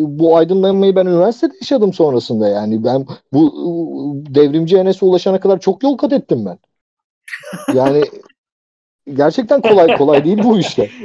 e, 0.00 0.18
bu 0.18 0.36
aydınlanmayı 0.36 0.96
ben 0.96 1.06
üniversitede 1.06 1.54
yaşadım 1.60 1.92
sonrasında 1.92 2.48
yani. 2.48 2.84
Ben 2.84 3.06
bu 3.32 3.46
e, 4.28 4.34
devrimci 4.34 4.76
Enes'e 4.76 5.06
ulaşana 5.06 5.40
kadar 5.40 5.60
çok 5.60 5.82
yol 5.82 5.96
kat 5.96 6.12
ettim 6.12 6.46
ben. 6.46 6.58
Yani 7.74 8.02
gerçekten 9.14 9.60
kolay 9.60 9.96
kolay 9.96 10.24
değil 10.24 10.38
bu 10.44 10.58
işte. 10.58 10.88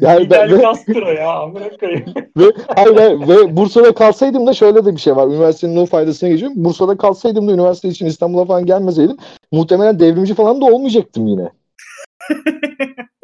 Yani 0.00 0.24
Fidel 0.24 0.50
ben- 0.50 0.60
Castro 0.60 1.08
ya. 1.10 1.32
Amına 1.32 1.68
koyayım. 1.80 2.04
ve 2.36 2.44
hayır, 2.76 2.96
hayır, 2.96 3.28
ve 3.28 3.56
Bursa'da 3.56 3.94
kalsaydım 3.94 4.46
da 4.46 4.52
şöyle 4.52 4.84
de 4.84 4.92
bir 4.96 5.00
şey 5.00 5.16
var. 5.16 5.26
Üniversitenin 5.26 5.76
o 5.76 5.86
faydasına 5.86 6.28
geçiyorum. 6.28 6.64
Bursa'da 6.64 6.96
kalsaydım 6.96 7.48
da 7.48 7.52
üniversite 7.52 7.88
için 7.88 8.06
İstanbul'a 8.06 8.44
falan 8.44 8.66
gelmeseydim 8.66 9.16
muhtemelen 9.52 10.00
devrimci 10.00 10.34
falan 10.34 10.60
da 10.60 10.64
olmayacaktım 10.64 11.26
yine. 11.26 11.48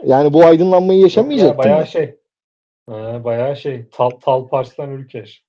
Yani 0.04 0.32
bu 0.32 0.44
aydınlanmayı 0.44 0.98
Ya 0.98 1.04
yaşamayacaktım. 1.06 1.58
ben. 1.58 1.64
bayağı 1.64 1.86
şey. 1.86 2.14
Ha, 2.90 3.24
bayağı 3.24 3.56
şey. 3.56 3.84
Tal, 3.92 4.10
tal 4.10 4.48
Parslan 4.48 4.90
Ülkeş. 4.90 5.44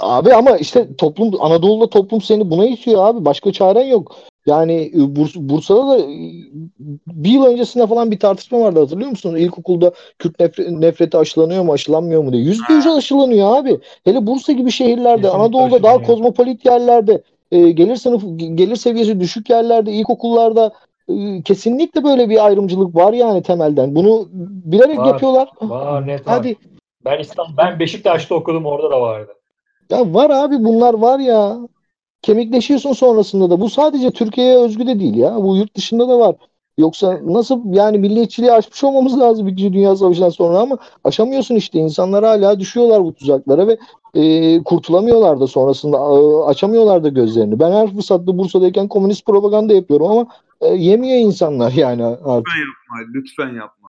Abi 0.00 0.34
ama 0.34 0.56
işte 0.56 0.96
toplum 0.96 1.34
Anadolu'da 1.40 1.90
toplum 1.90 2.20
seni 2.20 2.50
buna 2.50 2.66
itiyor 2.66 3.06
abi. 3.06 3.24
Başka 3.24 3.52
çaren 3.52 3.84
yok. 3.84 4.16
Yani 4.46 4.90
e, 4.94 4.98
Burs- 4.98 5.48
Bursa'da 5.48 5.88
da 5.88 5.98
e, 5.98 6.06
bir 7.06 7.30
yıl 7.30 7.44
öncesinde 7.44 7.86
falan 7.86 8.10
bir 8.10 8.18
tartışma 8.18 8.60
vardı 8.60 8.80
hatırlıyor 8.80 9.10
musunuz? 9.10 9.40
İlkokulda 9.40 9.92
Kürt 10.18 10.40
nefre- 10.40 10.80
nefreti 10.80 11.18
aşılanıyor 11.18 11.64
mu 11.64 11.72
aşılanmıyor 11.72 12.22
mu 12.22 12.32
diye. 12.32 12.42
Yüzde 12.42 12.72
yüz 12.72 12.86
aşılanıyor 12.86 13.56
abi. 13.56 13.80
Hele 14.04 14.26
Bursa 14.26 14.52
gibi 14.52 14.70
şehirlerde 14.70 15.22
Kesinlikle 15.22 15.44
Anadolu'da 15.44 15.82
daha 15.82 16.02
kozmopolit 16.02 16.64
yerlerde 16.66 17.22
e, 17.52 17.70
gelir 17.70 17.96
sınıf 17.96 18.22
gelir 18.36 18.76
seviyesi 18.76 19.20
düşük 19.20 19.50
yerlerde 19.50 19.92
ilkokullarda 19.92 20.72
e, 21.08 21.42
kesinlikle 21.42 22.04
böyle 22.04 22.28
bir 22.28 22.46
ayrımcılık 22.46 22.96
var 22.96 23.12
yani 23.12 23.42
temelden. 23.42 23.94
Bunu 23.94 24.28
bilerek 24.64 24.98
Var. 24.98 25.06
yapıyorlar. 25.06 25.48
Var 25.62 26.06
net 26.06 26.26
var. 26.26 26.34
Hadi 26.36 26.56
Ben 27.04 27.18
İstanbul, 27.18 27.56
ben 27.56 27.80
Beşiktaş'ta 27.80 28.34
okudum 28.34 28.66
orada 28.66 28.90
da 28.90 29.00
vardı. 29.00 29.32
Ya 29.90 30.14
var 30.14 30.30
abi 30.30 30.64
bunlar 30.64 30.94
var 30.94 31.18
ya. 31.18 31.58
Kemikleşiyorsun 32.24 32.92
sonrasında 32.92 33.50
da. 33.50 33.60
Bu 33.60 33.70
sadece 33.70 34.10
Türkiye'ye 34.10 34.56
özgü 34.56 34.86
de 34.86 35.00
değil 35.00 35.14
ya. 35.14 35.36
Bu 35.42 35.56
yurt 35.56 35.76
dışında 35.76 36.08
da 36.08 36.18
var. 36.18 36.36
Yoksa 36.78 37.20
nasıl 37.24 37.74
yani 37.74 37.98
milliyetçiliği 37.98 38.52
aşmış 38.52 38.84
olmamız 38.84 39.20
lazım 39.20 39.48
İkinci 39.48 39.72
Dünya 39.72 39.96
Savaşı'ndan 39.96 40.28
sonra 40.28 40.58
ama 40.58 40.78
aşamıyorsun 41.04 41.54
işte. 41.54 41.78
İnsanlar 41.78 42.24
hala 42.24 42.60
düşüyorlar 42.60 43.04
bu 43.04 43.14
tuzaklara 43.14 43.66
ve 43.66 43.78
e, 44.14 44.62
kurtulamıyorlar 44.62 45.40
da 45.40 45.46
sonrasında 45.46 45.96
e, 45.96 46.44
açamıyorlar 46.50 47.04
da 47.04 47.08
gözlerini. 47.08 47.60
Ben 47.60 47.72
her 47.72 47.94
fırsatta 47.94 48.38
Bursa'dayken 48.38 48.88
komünist 48.88 49.26
propaganda 49.26 49.74
yapıyorum 49.74 50.06
ama 50.06 50.26
e, 50.60 50.66
yemiyor 50.66 51.18
insanlar 51.18 51.72
yani 51.72 52.04
artık. 52.04 52.46
Lütfen 52.46 52.60
yapma, 52.60 53.12
lütfen 53.14 53.54
yapma. 53.54 53.88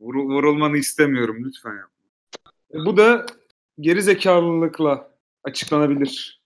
Vur- 0.00 0.34
vurulmanı 0.34 0.76
istemiyorum, 0.76 1.36
lütfen 1.38 1.70
yapma. 1.70 2.02
E, 2.74 2.86
Bu 2.86 2.96
da 2.96 3.26
geri 3.80 4.02
zekalılıkla 4.02 5.08
açıklanabilir. 5.44 6.41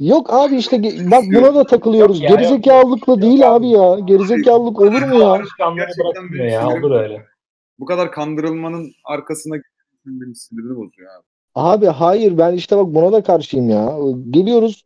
Yok 0.00 0.32
abi 0.32 0.56
işte 0.56 0.82
bak 1.10 1.24
buna 1.34 1.54
da 1.54 1.64
takılıyoruz. 1.64 2.20
Yok 2.20 2.30
ya, 2.30 2.36
Gerizekalılıkla 2.36 3.12
yok. 3.12 3.22
değil 3.22 3.40
Yok 3.40 3.48
abi 3.48 3.68
ya. 3.68 3.98
Gerizekalılık 3.98 4.80
olur 4.80 5.02
mu 5.02 5.14
ya? 5.14 5.36
Gerçekten 5.36 5.76
ya. 6.44 6.62
sinirim 6.62 6.84
Olur 6.84 6.90
öyle. 6.90 7.24
Bu 7.78 7.84
kadar 7.84 8.12
kandırılmanın 8.12 8.92
arkasına 9.04 9.54
benim 10.06 10.34
sinirini 10.34 10.76
bozuyor 10.76 11.10
abi. 11.16 11.24
Abi 11.54 11.86
hayır 11.86 12.38
ben 12.38 12.52
işte 12.52 12.76
bak 12.76 12.86
buna 12.86 13.12
da 13.12 13.22
karşıyım 13.22 13.70
ya. 13.70 13.98
Geliyoruz 14.30 14.84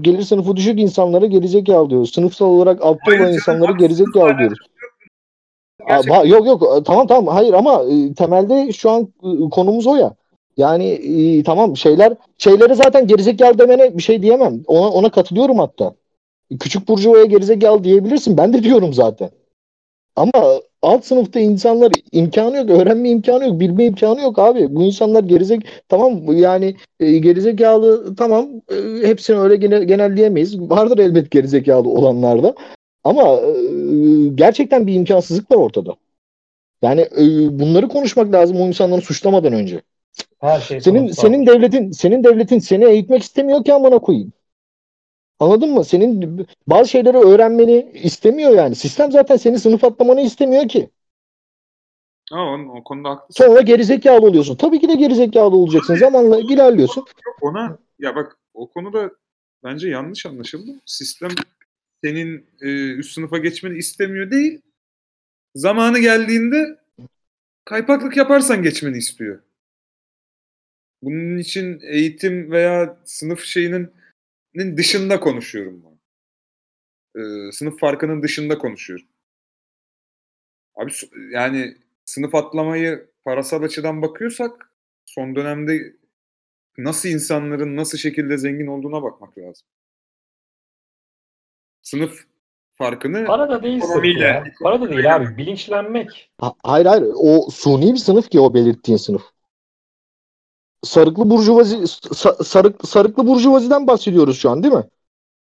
gelir 0.00 0.22
sınıfı 0.22 0.56
düşük 0.56 0.80
insanlara 0.80 1.26
gerizekalı 1.26 1.90
diyoruz. 1.90 2.12
Sınıfsal 2.12 2.46
olarak 2.46 2.82
altta 2.82 3.10
olan 3.10 3.32
insanlara 3.32 3.72
gerizekalı 3.72 4.38
diyoruz. 4.38 4.58
Gerçekten 5.88 6.24
yok 6.24 6.46
yok 6.46 6.86
tamam 6.86 7.06
tamam 7.06 7.34
hayır 7.34 7.52
ama 7.52 7.82
e, 7.82 8.14
temelde 8.14 8.72
şu 8.72 8.90
an 8.90 9.02
e, 9.02 9.50
konumuz 9.50 9.86
o 9.86 9.96
ya. 9.96 10.14
Yani 10.56 10.86
e, 11.38 11.42
tamam 11.42 11.76
şeyler 11.76 12.14
şeylere 12.38 12.74
zaten 12.74 13.06
gerizekalı 13.06 13.58
demene 13.58 13.98
bir 13.98 14.02
şey 14.02 14.22
diyemem. 14.22 14.62
Ona 14.66 14.88
ona 14.90 15.10
katılıyorum 15.10 15.58
hatta. 15.58 15.94
Küçük 16.60 16.88
burjuvaya 16.88 17.24
gerizekalı 17.24 17.84
diyebilirsin. 17.84 18.36
Ben 18.36 18.52
de 18.52 18.62
diyorum 18.62 18.94
zaten. 18.94 19.30
Ama 20.16 20.60
alt 20.82 21.04
sınıfta 21.04 21.40
insanlar 21.40 21.92
imkanı 22.12 22.56
yok, 22.56 22.70
öğrenme 22.70 23.10
imkanı 23.10 23.44
yok, 23.44 23.60
bilme 23.60 23.84
imkanı 23.84 24.20
yok 24.20 24.38
abi. 24.38 24.74
Bu 24.74 24.82
insanlar 24.82 25.24
gerizek 25.24 25.66
tamam 25.88 26.36
yani 26.36 26.76
e, 27.00 27.18
gerizekalı 27.18 28.16
tamam 28.16 28.48
e, 28.72 29.06
hepsini 29.08 29.38
öyle 29.38 29.56
genel, 29.56 29.82
genelleyemeyiz. 29.82 30.60
Vardır 30.60 30.98
elbet 30.98 31.30
gerizekalı 31.30 31.88
olanlarda. 31.88 32.54
Ama 33.04 33.22
e, 33.40 34.28
gerçekten 34.34 34.86
bir 34.86 34.94
imkansızlık 34.94 35.50
var 35.50 35.56
ortada. 35.56 35.96
Yani 36.82 37.00
e, 37.00 37.24
bunları 37.58 37.88
konuşmak 37.88 38.32
lazım 38.32 38.60
o 38.60 38.66
insanları 38.66 39.00
suçlamadan 39.00 39.52
önce. 39.52 39.82
Her 40.40 40.60
şey 40.60 40.80
Senin 40.80 40.98
sınıfsal. 40.98 41.22
senin 41.22 41.46
devletin 41.46 41.90
senin 41.90 42.24
devletin 42.24 42.58
seni 42.58 42.84
eğitmek 42.84 43.22
istemiyor 43.22 43.64
ki 43.64 43.74
amına 43.74 43.98
koyayım. 43.98 44.32
Anladın 45.38 45.70
mı? 45.74 45.84
Senin 45.84 46.46
bazı 46.66 46.90
şeyleri 46.90 47.16
öğrenmeni 47.16 47.90
istemiyor 47.94 48.50
yani. 48.50 48.74
Sistem 48.74 49.12
zaten 49.12 49.36
seni 49.36 49.58
sınıf 49.58 49.84
atlamanı 49.84 50.20
istemiyor 50.20 50.68
ki. 50.68 50.90
Ama 52.32 52.52
onun- 52.52 52.68
o 52.68 52.84
konuda 52.84 53.10
haklısın. 53.10 53.44
Sonra 53.44 53.60
gerizekalı 53.60 54.26
oluyorsun. 54.26 54.56
Tabii 54.56 54.80
ki 54.80 54.88
de 54.88 54.94
gerizekalı 54.94 55.56
olacaksın. 55.56 55.94
Zamanla 55.96 56.40
ilerliyorsun. 56.40 57.00
Yok 57.26 57.36
ona 57.40 57.78
ya 57.98 58.16
bak 58.16 58.38
o 58.54 58.70
konuda 58.70 59.10
bence 59.64 59.88
yanlış 59.88 60.26
anlaşıldı. 60.26 60.70
Sistem 60.86 61.30
senin 62.04 62.46
e, 62.60 62.90
üst 62.94 63.12
sınıfa 63.12 63.38
geçmeni 63.38 63.78
istemiyor 63.78 64.30
değil. 64.30 64.60
Zamanı 65.54 65.98
geldiğinde 65.98 66.78
kaypaklık 67.64 68.16
yaparsan 68.16 68.62
geçmeni 68.62 68.96
istiyor. 68.96 69.42
Bunun 71.02 71.38
için 71.38 71.80
eğitim 71.82 72.50
veya 72.50 73.00
sınıf 73.04 73.44
şeyinin 73.44 73.92
nin 74.54 74.76
dışında 74.76 75.20
konuşuyorum 75.20 75.82
ben. 75.84 76.00
E, 77.20 77.52
sınıf 77.52 77.80
farkının 77.80 78.22
dışında 78.22 78.58
konuşuyorum. 78.58 79.06
Abi 80.74 80.92
yani 81.30 81.76
sınıf 82.04 82.34
atlamayı 82.34 83.10
parasal 83.24 83.62
açıdan 83.62 84.02
bakıyorsak 84.02 84.72
son 85.04 85.36
dönemde 85.36 85.96
nasıl 86.78 87.08
insanların 87.08 87.76
nasıl 87.76 87.98
şekilde 87.98 88.38
zengin 88.38 88.66
olduğuna 88.66 89.02
bakmak 89.02 89.38
lazım. 89.38 89.66
Sınıf 91.82 92.24
farkını 92.72 93.24
Para 93.26 93.48
da 93.48 93.62
değil 93.62 93.76
Ekonomiyle. 93.76 94.24
ya. 94.24 94.44
Para 94.62 94.80
da 94.80 94.90
değil 94.90 95.16
abi. 95.16 95.36
Bilinçlenmek. 95.36 96.30
Ha- 96.38 96.54
Hayır 96.64 96.86
hayır. 96.86 97.04
O 97.16 97.50
suni 97.50 97.92
bir 97.92 97.98
sınıf 97.98 98.30
ki 98.30 98.40
o 98.40 98.54
belirttiğin 98.54 98.98
sınıf. 98.98 99.22
Sarıklı 100.84 101.30
burjuvazi 101.30 101.76
sa- 101.76 102.44
sarık, 102.44 102.88
sarıklı 102.88 103.26
burjuvaziden 103.26 103.86
bahsediyoruz 103.86 104.38
şu 104.38 104.50
an 104.50 104.62
değil 104.62 104.74
mi? 104.74 104.84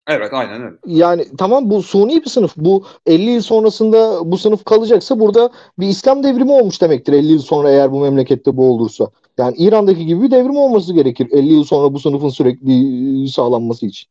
evet 0.06 0.32
aynen 0.32 0.62
öyle. 0.62 0.76
Yani 0.86 1.26
tamam 1.38 1.70
bu 1.70 1.82
suni 1.82 2.22
bir 2.22 2.30
sınıf. 2.30 2.56
Bu 2.56 2.84
50 3.06 3.30
yıl 3.30 3.42
sonrasında 3.42 4.30
bu 4.30 4.38
sınıf 4.38 4.64
kalacaksa 4.64 5.20
burada 5.20 5.50
bir 5.78 5.88
İslam 5.88 6.22
devrimi 6.22 6.52
olmuş 6.52 6.82
demektir 6.82 7.12
50 7.12 7.32
yıl 7.32 7.38
sonra 7.42 7.70
eğer 7.70 7.92
bu 7.92 8.00
memlekette 8.00 8.56
bu 8.56 8.74
olursa. 8.74 9.10
Yani 9.38 9.56
İran'daki 9.56 10.06
gibi 10.06 10.22
bir 10.22 10.30
devrim 10.30 10.56
olması 10.56 10.92
gerekir 10.92 11.28
50 11.32 11.52
yıl 11.52 11.64
sonra 11.64 11.94
bu 11.94 12.00
sınıfın 12.00 12.28
sürekli 12.28 13.28
sağlanması 13.28 13.86
için. 13.86 14.10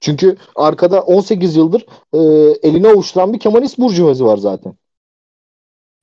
Çünkü 0.00 0.36
arkada 0.56 1.02
18 1.02 1.56
yıldır 1.56 1.86
e, 2.12 2.18
eline 2.68 2.88
avuçturan 2.88 3.32
bir 3.32 3.38
Kemalist 3.38 3.78
burjuvazi 3.78 4.24
var 4.24 4.36
zaten. 4.36 4.74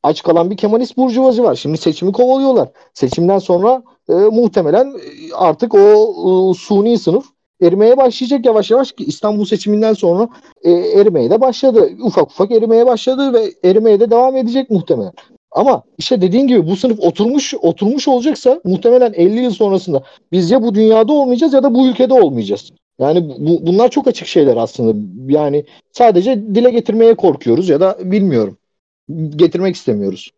Aç 0.06 0.24
kalan 0.24 0.51
bir 0.51 0.58
Kemalist 0.58 0.97
burjuvazi 0.97 1.43
var. 1.43 1.56
Şimdi 1.56 1.78
seçimi 1.78 2.12
kovalıyorlar. 2.12 2.70
Seçimden 2.93 3.39
sonra 3.39 3.84
e, 4.10 4.14
muhtemelen 4.14 4.88
e, 4.88 5.34
artık 5.34 5.74
o 5.74 5.80
e, 5.80 6.53
suni 6.53 6.99
sınıf 6.99 7.26
erimeye 7.62 7.97
başlayacak 7.97 8.45
yavaş 8.45 8.72
yavaş 8.72 8.91
ki 8.91 9.03
İstanbul 9.03 9.45
seçiminden 9.45 9.93
sonra 9.93 10.28
e, 10.64 10.72
erimeye 10.72 11.30
de 11.30 11.41
başladı. 11.41 11.89
Ufak 12.03 12.32
ufak 12.32 12.51
erimeye 12.51 12.86
başladı 12.86 13.34
ve 13.34 13.70
erimeye 13.70 13.99
de 13.99 14.12
devam 14.12 14.36
edecek 14.38 14.70
muhtemelen. 14.70 15.12
Ama 15.51 15.84
işte 15.97 16.22
dediğin 16.22 16.47
gibi 16.47 16.68
bu 16.68 16.76
sınıf 16.76 16.99
oturmuş 16.99 17.53
oturmuş 17.62 18.08
olacaksa 18.08 18.62
muhtemelen 18.64 19.14
50 19.14 19.39
yıl 19.39 19.51
sonrasında 19.51 20.03
biz 20.32 20.51
ya 20.51 20.64
bu 20.64 20.76
dünyada 20.76 21.14
olmayacağız 21.14 21.53
ya 21.53 21.64
da 21.64 21.74
bu 21.74 21.88
ülkede 21.88 22.14
olmayacağız. 22.14 22.72
Yani 22.99 23.30
bu, 23.30 23.68
bunlar 23.68 23.89
çok 23.89 24.08
açık 24.08 24.28
şeyler 24.28 24.58
aslında. 24.58 24.97
Yani 25.34 25.66
sadece 25.91 26.56
dile 26.56 26.72
getirmeye 26.72 27.16
korkuyoruz 27.16 27.70
ya 27.70 27.80
da 27.80 27.97
bilmiyorum. 28.03 28.58
Getirmek 29.10 29.76
istemiyoruz. 29.76 30.32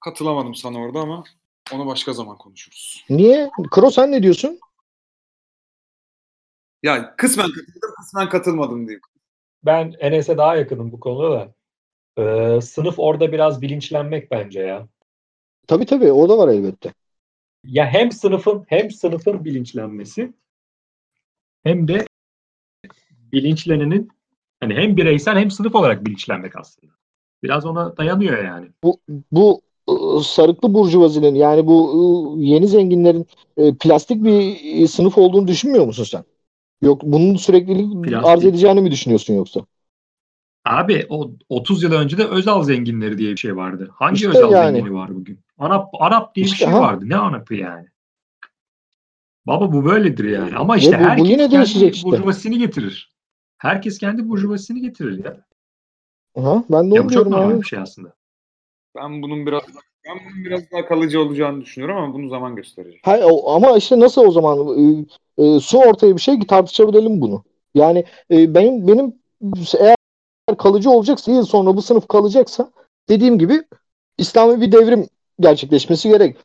Katılamadım 0.00 0.54
sana 0.54 0.78
orada 0.78 1.00
ama 1.00 1.24
onu 1.72 1.86
başka 1.86 2.12
zaman 2.12 2.38
konuşuruz. 2.38 3.04
Niye? 3.10 3.50
Kro 3.70 3.90
sen 3.90 4.12
ne 4.12 4.22
diyorsun? 4.22 4.60
Ya 6.82 7.16
kısmen 7.16 7.46
katıldım, 7.46 7.90
kısmen 7.96 8.28
katılmadım 8.28 8.78
diyeyim. 8.78 9.00
Ben 9.64 9.92
Enes'e 9.98 10.38
daha 10.38 10.56
yakınım 10.56 10.92
bu 10.92 11.00
konuda 11.00 11.30
da. 11.30 11.54
Ee, 12.22 12.60
sınıf 12.60 12.94
orada 12.98 13.32
biraz 13.32 13.62
bilinçlenmek 13.62 14.30
bence 14.30 14.60
ya. 14.60 14.88
Tabii 15.66 15.86
tabii 15.86 16.12
o 16.12 16.28
da 16.28 16.38
var 16.38 16.48
elbette. 16.48 16.92
Ya 17.64 17.86
hem 17.86 18.12
sınıfın 18.12 18.64
hem 18.68 18.90
sınıfın 18.90 19.44
bilinçlenmesi 19.44 20.32
hem 21.62 21.88
de 21.88 22.06
bilinçlenenin 23.32 24.08
hani 24.60 24.74
hem 24.74 24.96
bireysel 24.96 25.38
hem 25.38 25.50
sınıf 25.50 25.74
olarak 25.74 26.06
bilinçlenmek 26.06 26.56
aslında. 26.56 26.92
Biraz 27.44 27.66
ona 27.66 27.96
dayanıyor 27.96 28.44
yani. 28.44 28.66
bu 29.32 29.60
ıı, 29.90 30.24
sarıklı 30.24 30.74
burjuvazinin 30.74 31.34
yani 31.34 31.66
bu 31.66 31.90
ıı, 32.36 32.40
yeni 32.42 32.68
zenginlerin 32.68 33.26
e, 33.56 33.74
plastik 33.74 34.24
bir 34.24 34.56
e, 34.82 34.86
sınıf 34.88 35.18
olduğunu 35.18 35.48
düşünmüyor 35.48 35.86
musun 35.86 36.04
sen? 36.04 36.24
Yok 36.82 37.02
bunun 37.04 37.36
süreklilik 37.36 38.04
Plastik. 38.04 38.28
arz 38.28 38.44
edeceğini 38.44 38.80
mi 38.80 38.90
düşünüyorsun 38.90 39.34
yoksa? 39.34 39.60
Abi 40.64 41.06
o 41.08 41.30
30 41.48 41.82
yıl 41.82 41.92
önce 41.92 42.18
de 42.18 42.24
Özal 42.26 42.62
zenginleri 42.62 43.18
diye 43.18 43.32
bir 43.32 43.36
şey 43.36 43.56
vardı. 43.56 43.90
Hangi 43.94 44.16
İşte 44.16 44.28
Özal 44.28 44.52
yani. 44.52 44.78
zengini 44.78 44.94
var 44.94 45.14
bugün? 45.14 45.40
Arap 45.58 45.88
Arap 45.98 46.34
diye 46.34 46.46
İşte 46.46 46.54
bir 46.54 46.58
şey 46.58 46.72
ha. 46.74 46.80
vardı. 46.80 47.04
Ne 47.08 47.16
Arap'ı 47.16 47.54
yani? 47.54 47.86
Baba 49.46 49.72
bu 49.72 49.84
böyledir 49.84 50.24
yani. 50.24 50.56
Ama 50.56 50.76
işte 50.76 50.90
bu- 50.90 50.98
bu 50.98 51.04
herkes 51.04 51.30
yine 51.30 51.48
kendi 51.48 51.86
işte. 51.86 52.02
burjuvasını 52.04 52.56
getirir. 52.58 53.14
Herkes 53.58 53.98
kendi 53.98 54.28
burjuvasını 54.28 54.78
getirir 54.78 55.24
ya. 55.24 55.46
Aha, 56.36 56.64
ben 56.70 56.90
de 56.90 56.94
Ya 56.94 57.04
bu 57.04 57.10
çok 57.10 57.26
normal 57.26 57.50
abi. 57.50 57.60
bir 57.60 57.66
şey 57.66 57.78
aslında. 57.78 58.12
Ben 58.96 59.22
bunun 59.22 59.46
biraz 59.46 59.62
ben 60.08 60.18
bunun 60.18 60.44
biraz 60.44 60.70
daha 60.72 60.86
kalıcı 60.86 61.20
olacağını 61.20 61.60
düşünüyorum 61.60 61.96
ama 61.96 62.14
bunu 62.14 62.28
zaman 62.28 62.56
gösterecek. 62.56 63.00
Hayır, 63.04 63.24
ama 63.46 63.76
işte 63.76 64.00
nasıl 64.00 64.22
o 64.26 64.30
zaman 64.30 64.58
e, 64.58 65.04
e, 65.44 65.60
su 65.60 65.78
ortaya 65.78 66.16
bir 66.16 66.20
şey 66.20 66.38
ki 66.38 66.46
tartışabilelim 66.46 67.20
bunu. 67.20 67.44
Yani 67.74 68.04
e, 68.30 68.54
benim 68.54 68.88
benim 68.88 69.14
eğer 69.78 69.96
kalıcı 70.58 70.90
olacaksa 70.90 71.32
yıl 71.32 71.44
sonra 71.44 71.76
bu 71.76 71.82
sınıf 71.82 72.08
kalacaksa 72.08 72.70
dediğim 73.08 73.38
gibi 73.38 73.62
İslami 74.18 74.60
bir 74.60 74.72
devrim 74.72 75.06
gerçekleşmesi 75.40 76.08
gerek. 76.08 76.36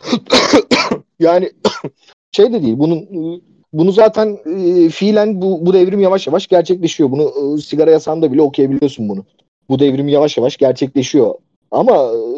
yani 1.20 1.52
şey 2.32 2.54
de 2.54 2.64
değil 2.64 2.80
bunun 2.80 2.98
e, 2.98 3.42
bunu 3.74 3.92
zaten 3.92 4.38
e, 4.46 4.90
fiilen 4.90 5.42
bu, 5.42 5.66
bu 5.66 5.74
devrim 5.74 6.00
yavaş 6.00 6.28
yavaş 6.28 6.48
gerçekleşiyor. 6.48 7.12
Bunu 7.12 7.56
e, 7.58 7.62
sigara 7.62 7.92
yasağında 7.92 8.32
bile 8.32 8.42
okuyabiliyorsun 8.42 9.10
bunu. 9.10 9.26
Bu 9.70 9.80
devrim 9.80 10.08
yavaş 10.08 10.38
yavaş 10.38 10.58
gerçekleşiyor. 10.58 11.36
Ama 11.72 12.12
e, 12.14 12.30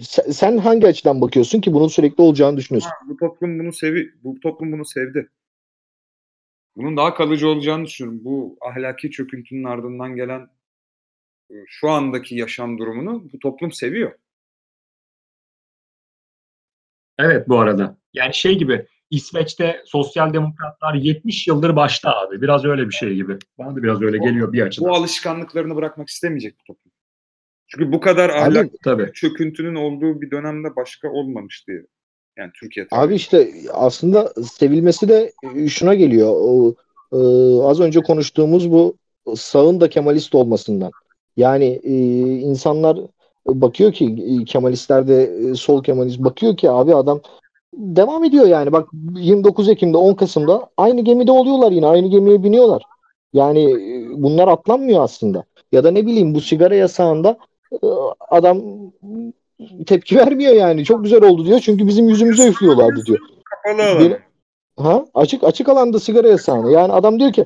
sen, 0.00 0.30
sen 0.30 0.58
hangi 0.58 0.86
açıdan 0.86 1.20
bakıyorsun 1.20 1.60
ki 1.60 1.72
bunun 1.72 1.88
sürekli 1.88 2.22
olacağını 2.22 2.56
düşünüyorsun? 2.56 2.90
Ha, 2.90 3.08
bu 3.08 3.16
toplum 3.16 3.58
bunu 3.58 3.72
sevi 3.72 4.10
bu 4.24 4.40
toplum 4.40 4.72
bunu 4.72 4.84
sevdi. 4.84 5.30
Bunun 6.76 6.96
daha 6.96 7.14
kalıcı 7.14 7.48
olacağını 7.48 7.84
düşünüyorum. 7.84 8.24
Bu 8.24 8.56
ahlaki 8.60 9.10
çöküntünün 9.10 9.64
ardından 9.64 10.16
gelen 10.16 10.48
e, 11.50 11.54
şu 11.66 11.90
andaki 11.90 12.36
yaşam 12.36 12.78
durumunu 12.78 13.32
bu 13.32 13.38
toplum 13.38 13.72
seviyor. 13.72 14.12
Evet 17.18 17.48
bu 17.48 17.58
arada. 17.58 17.96
Yani 18.14 18.34
şey 18.34 18.58
gibi 18.58 18.86
İsveç'te 19.10 19.82
sosyal 19.86 20.32
demokratlar 20.32 20.94
70 20.94 21.46
yıldır 21.46 21.76
başta 21.76 22.16
abi. 22.16 22.42
Biraz 22.42 22.64
öyle 22.64 22.88
bir 22.88 22.94
şey 22.94 23.14
gibi. 23.14 23.38
Bana 23.58 23.76
da 23.76 23.82
biraz 23.82 24.02
öyle 24.02 24.18
geliyor 24.18 24.52
bir 24.52 24.62
açıdan. 24.62 24.90
Bu 24.90 24.94
alışkanlıklarını 24.94 25.76
bırakmak 25.76 26.08
istemeyecek 26.08 26.54
bu 26.60 26.64
toplum. 26.64 26.92
Çünkü 27.66 27.92
bu 27.92 28.00
kadar 28.00 28.30
ahlak 28.30 28.70
Tabii. 28.84 29.12
çöküntünün 29.14 29.74
olduğu 29.74 30.20
bir 30.20 30.30
dönemde 30.30 30.76
başka 30.76 31.08
olmamış 31.08 31.64
diye 31.68 31.86
Yani 32.36 32.50
Türkiye 32.60 32.86
Abi 32.90 33.14
işte 33.14 33.50
aslında 33.72 34.32
sevilmesi 34.42 35.08
de 35.08 35.32
şuna 35.68 35.94
geliyor. 35.94 36.30
O, 36.34 36.74
e, 37.12 37.18
az 37.62 37.80
önce 37.80 38.00
konuştuğumuz 38.00 38.72
bu 38.72 38.96
sağın 39.36 39.80
da 39.80 39.88
Kemalist 39.88 40.34
olmasından. 40.34 40.90
Yani 41.36 41.80
e, 41.84 41.94
insanlar 42.38 42.98
bakıyor 43.46 43.92
ki 43.92 44.16
e, 44.40 44.44
Kemalistler 44.44 45.08
de 45.08 45.22
e, 45.22 45.54
sol 45.54 45.82
Kemalist 45.82 46.18
bakıyor 46.18 46.56
ki 46.56 46.70
abi 46.70 46.94
adam 46.94 47.20
devam 47.76 48.24
ediyor 48.24 48.46
yani. 48.46 48.72
Bak 48.72 48.88
29 49.16 49.68
Ekim'de 49.68 49.96
10 49.96 50.14
Kasım'da 50.14 50.70
aynı 50.76 51.00
gemide 51.00 51.32
oluyorlar 51.32 51.72
yine. 51.72 51.86
Aynı 51.86 52.08
gemiye 52.08 52.42
biniyorlar. 52.42 52.82
Yani 53.32 53.62
e, 53.72 54.06
bunlar 54.22 54.48
atlanmıyor 54.48 55.02
aslında. 55.02 55.44
Ya 55.72 55.84
da 55.84 55.90
ne 55.90 56.06
bileyim 56.06 56.34
bu 56.34 56.40
sigara 56.40 56.74
yasağında 56.74 57.36
e, 57.72 57.86
adam 58.30 58.62
tepki 59.86 60.16
vermiyor 60.16 60.54
yani. 60.54 60.84
Çok 60.84 61.02
güzel 61.04 61.22
oldu 61.24 61.44
diyor. 61.46 61.60
Çünkü 61.60 61.86
bizim 61.86 62.08
yüzümüze 62.08 62.48
üflüyorlardı 62.48 63.00
diyor. 63.06 63.18
Benim- 64.00 64.18
Ha? 64.78 65.04
Açık 65.14 65.44
açık 65.44 65.68
alanda 65.68 65.98
sigara 66.00 66.28
yasağını. 66.28 66.72
Yani 66.72 66.92
adam 66.92 67.20
diyor 67.20 67.32
ki 67.32 67.44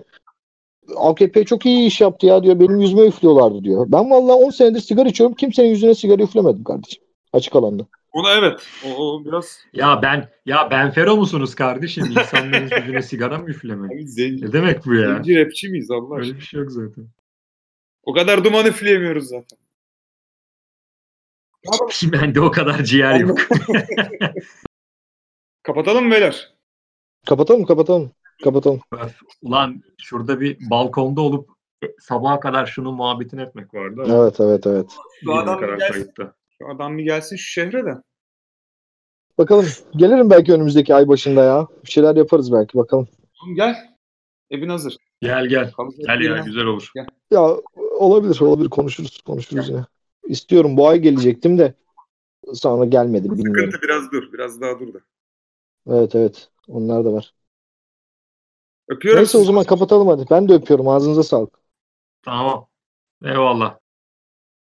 AKP 0.97 1.45
çok 1.45 1.67
iyi 1.67 1.87
iş 1.87 2.01
yaptı 2.01 2.27
ya 2.27 2.43
diyor. 2.43 2.61
Benim 2.61 2.81
yüzüme 2.81 3.03
üflüyorlardı 3.07 3.65
diyor. 3.65 3.87
Ben 3.89 4.11
vallahi 4.11 4.37
10 4.45 4.51
senedir 4.51 4.81
sigara 4.81 5.09
içiyorum. 5.09 5.35
Kimsenin 5.37 5.69
yüzüne 5.69 5.95
sigara 5.95 6.23
üflemedim 6.23 6.65
kardeşim. 6.65 7.03
Açık 7.33 7.57
alanda. 7.57 7.83
Ona 8.19 8.33
evet. 8.33 8.69
O, 8.87 8.89
o 8.89 9.25
biraz 9.25 9.65
Ya 9.73 10.03
ben 10.03 10.29
ya 10.47 10.69
ben 10.71 10.91
Fero 10.91 11.17
musunuz 11.17 11.55
kardeşim? 11.55 12.05
İnsanların 12.05 12.71
yüzüne 12.81 13.03
sigara 13.03 13.39
mı 13.39 13.51
üflemek? 13.51 13.93
abi 13.93 14.09
zenci, 14.09 14.45
Ne 14.45 14.53
demek 14.53 14.87
bu 14.87 14.95
ya? 14.95 15.15
zenci 15.15 15.45
rapçi 15.45 15.69
miyiz 15.69 15.91
Allah 15.91 16.15
aşkına? 16.15 16.19
Öyle 16.19 16.37
bir 16.37 16.41
şey 16.41 16.61
yok 16.61 16.71
zaten. 16.73 17.09
O 18.03 18.13
kadar 18.13 18.45
duman 18.45 18.67
üfleyemiyoruz 18.67 19.29
zaten. 19.29 19.59
Bende 22.13 22.41
o 22.41 22.51
kadar 22.51 22.85
ciğer 22.85 23.21
yok. 23.21 23.39
Kapatalım 25.63 26.05
mı 26.05 26.11
beyler? 26.11 26.55
Kapatalım 27.27 27.65
kapatalım. 27.65 28.11
Kapatalım. 28.45 28.81
Öf, 28.93 29.21
Ulan 29.43 29.83
şurada 29.99 30.41
bir 30.41 30.71
balkonda 30.71 31.21
olup 31.21 31.49
sabaha 32.01 32.41
kadar 32.41 32.67
şunun 32.67 32.95
muhabbetini 32.95 33.43
etmek 33.43 33.75
vardı. 33.75 34.03
Evet 34.07 34.41
evet 34.41 34.67
evet. 34.67 34.91
Şu 35.25 35.35
adam 35.35 35.61
bir 35.63 35.79
gelsin. 35.79 36.13
Şu 36.59 36.69
adam 36.69 36.99
bir 36.99 37.03
gelsin 37.03 37.37
şu 37.37 37.43
şehre 37.53 37.85
de. 37.85 37.95
Bakalım. 39.39 39.67
Gelirim 39.97 40.31
belki 40.31 40.53
önümüzdeki 40.53 40.95
ay 40.95 41.09
başında 41.09 41.45
ya. 41.45 41.67
Bir 41.85 41.91
şeyler 41.91 42.17
yaparız 42.17 42.53
belki 42.53 42.79
bakalım. 42.79 43.09
Oğlum 43.43 43.55
gel. 43.55 43.77
Evin 44.51 44.69
hazır. 44.69 44.97
Gel 45.21 45.47
gel. 45.47 45.73
Kalacak 45.73 46.07
Gel 46.07 46.21
ya 46.21 46.39
güzel 46.39 46.65
olur. 46.65 46.93
Ya 47.31 47.57
olabilir 47.99 48.41
olabilir 48.41 48.69
konuşuruz 48.69 49.21
konuşuruz 49.23 49.69
yine. 49.69 49.85
İstiyorum 50.29 50.77
bu 50.77 50.89
ay 50.89 50.99
gelecektim 50.99 51.59
de 51.59 51.75
sonra 52.55 52.85
gelmedi 52.85 53.31
bilmiyorum. 53.31 53.71
Sıkıntı 53.71 53.83
biraz 53.83 54.13
dur. 54.13 54.33
Biraz 54.33 54.61
daha 54.61 54.81
dur 54.81 54.95
da. 54.95 54.99
Evet 55.87 56.15
evet 56.15 56.49
onlar 56.69 57.05
da 57.05 57.13
var. 57.13 57.35
Öpüyorum 58.89 59.19
Neyse 59.19 59.39
o 59.39 59.45
zaman 59.45 59.65
kapatalım 59.65 60.09
hadi. 60.09 60.25
Ben 60.31 60.49
de 60.49 60.55
öpüyorum 60.55 60.89
ağzınıza 60.89 61.23
sağlık. 61.23 61.59
Tamam. 62.23 62.67
Eyvallah. 63.25 63.79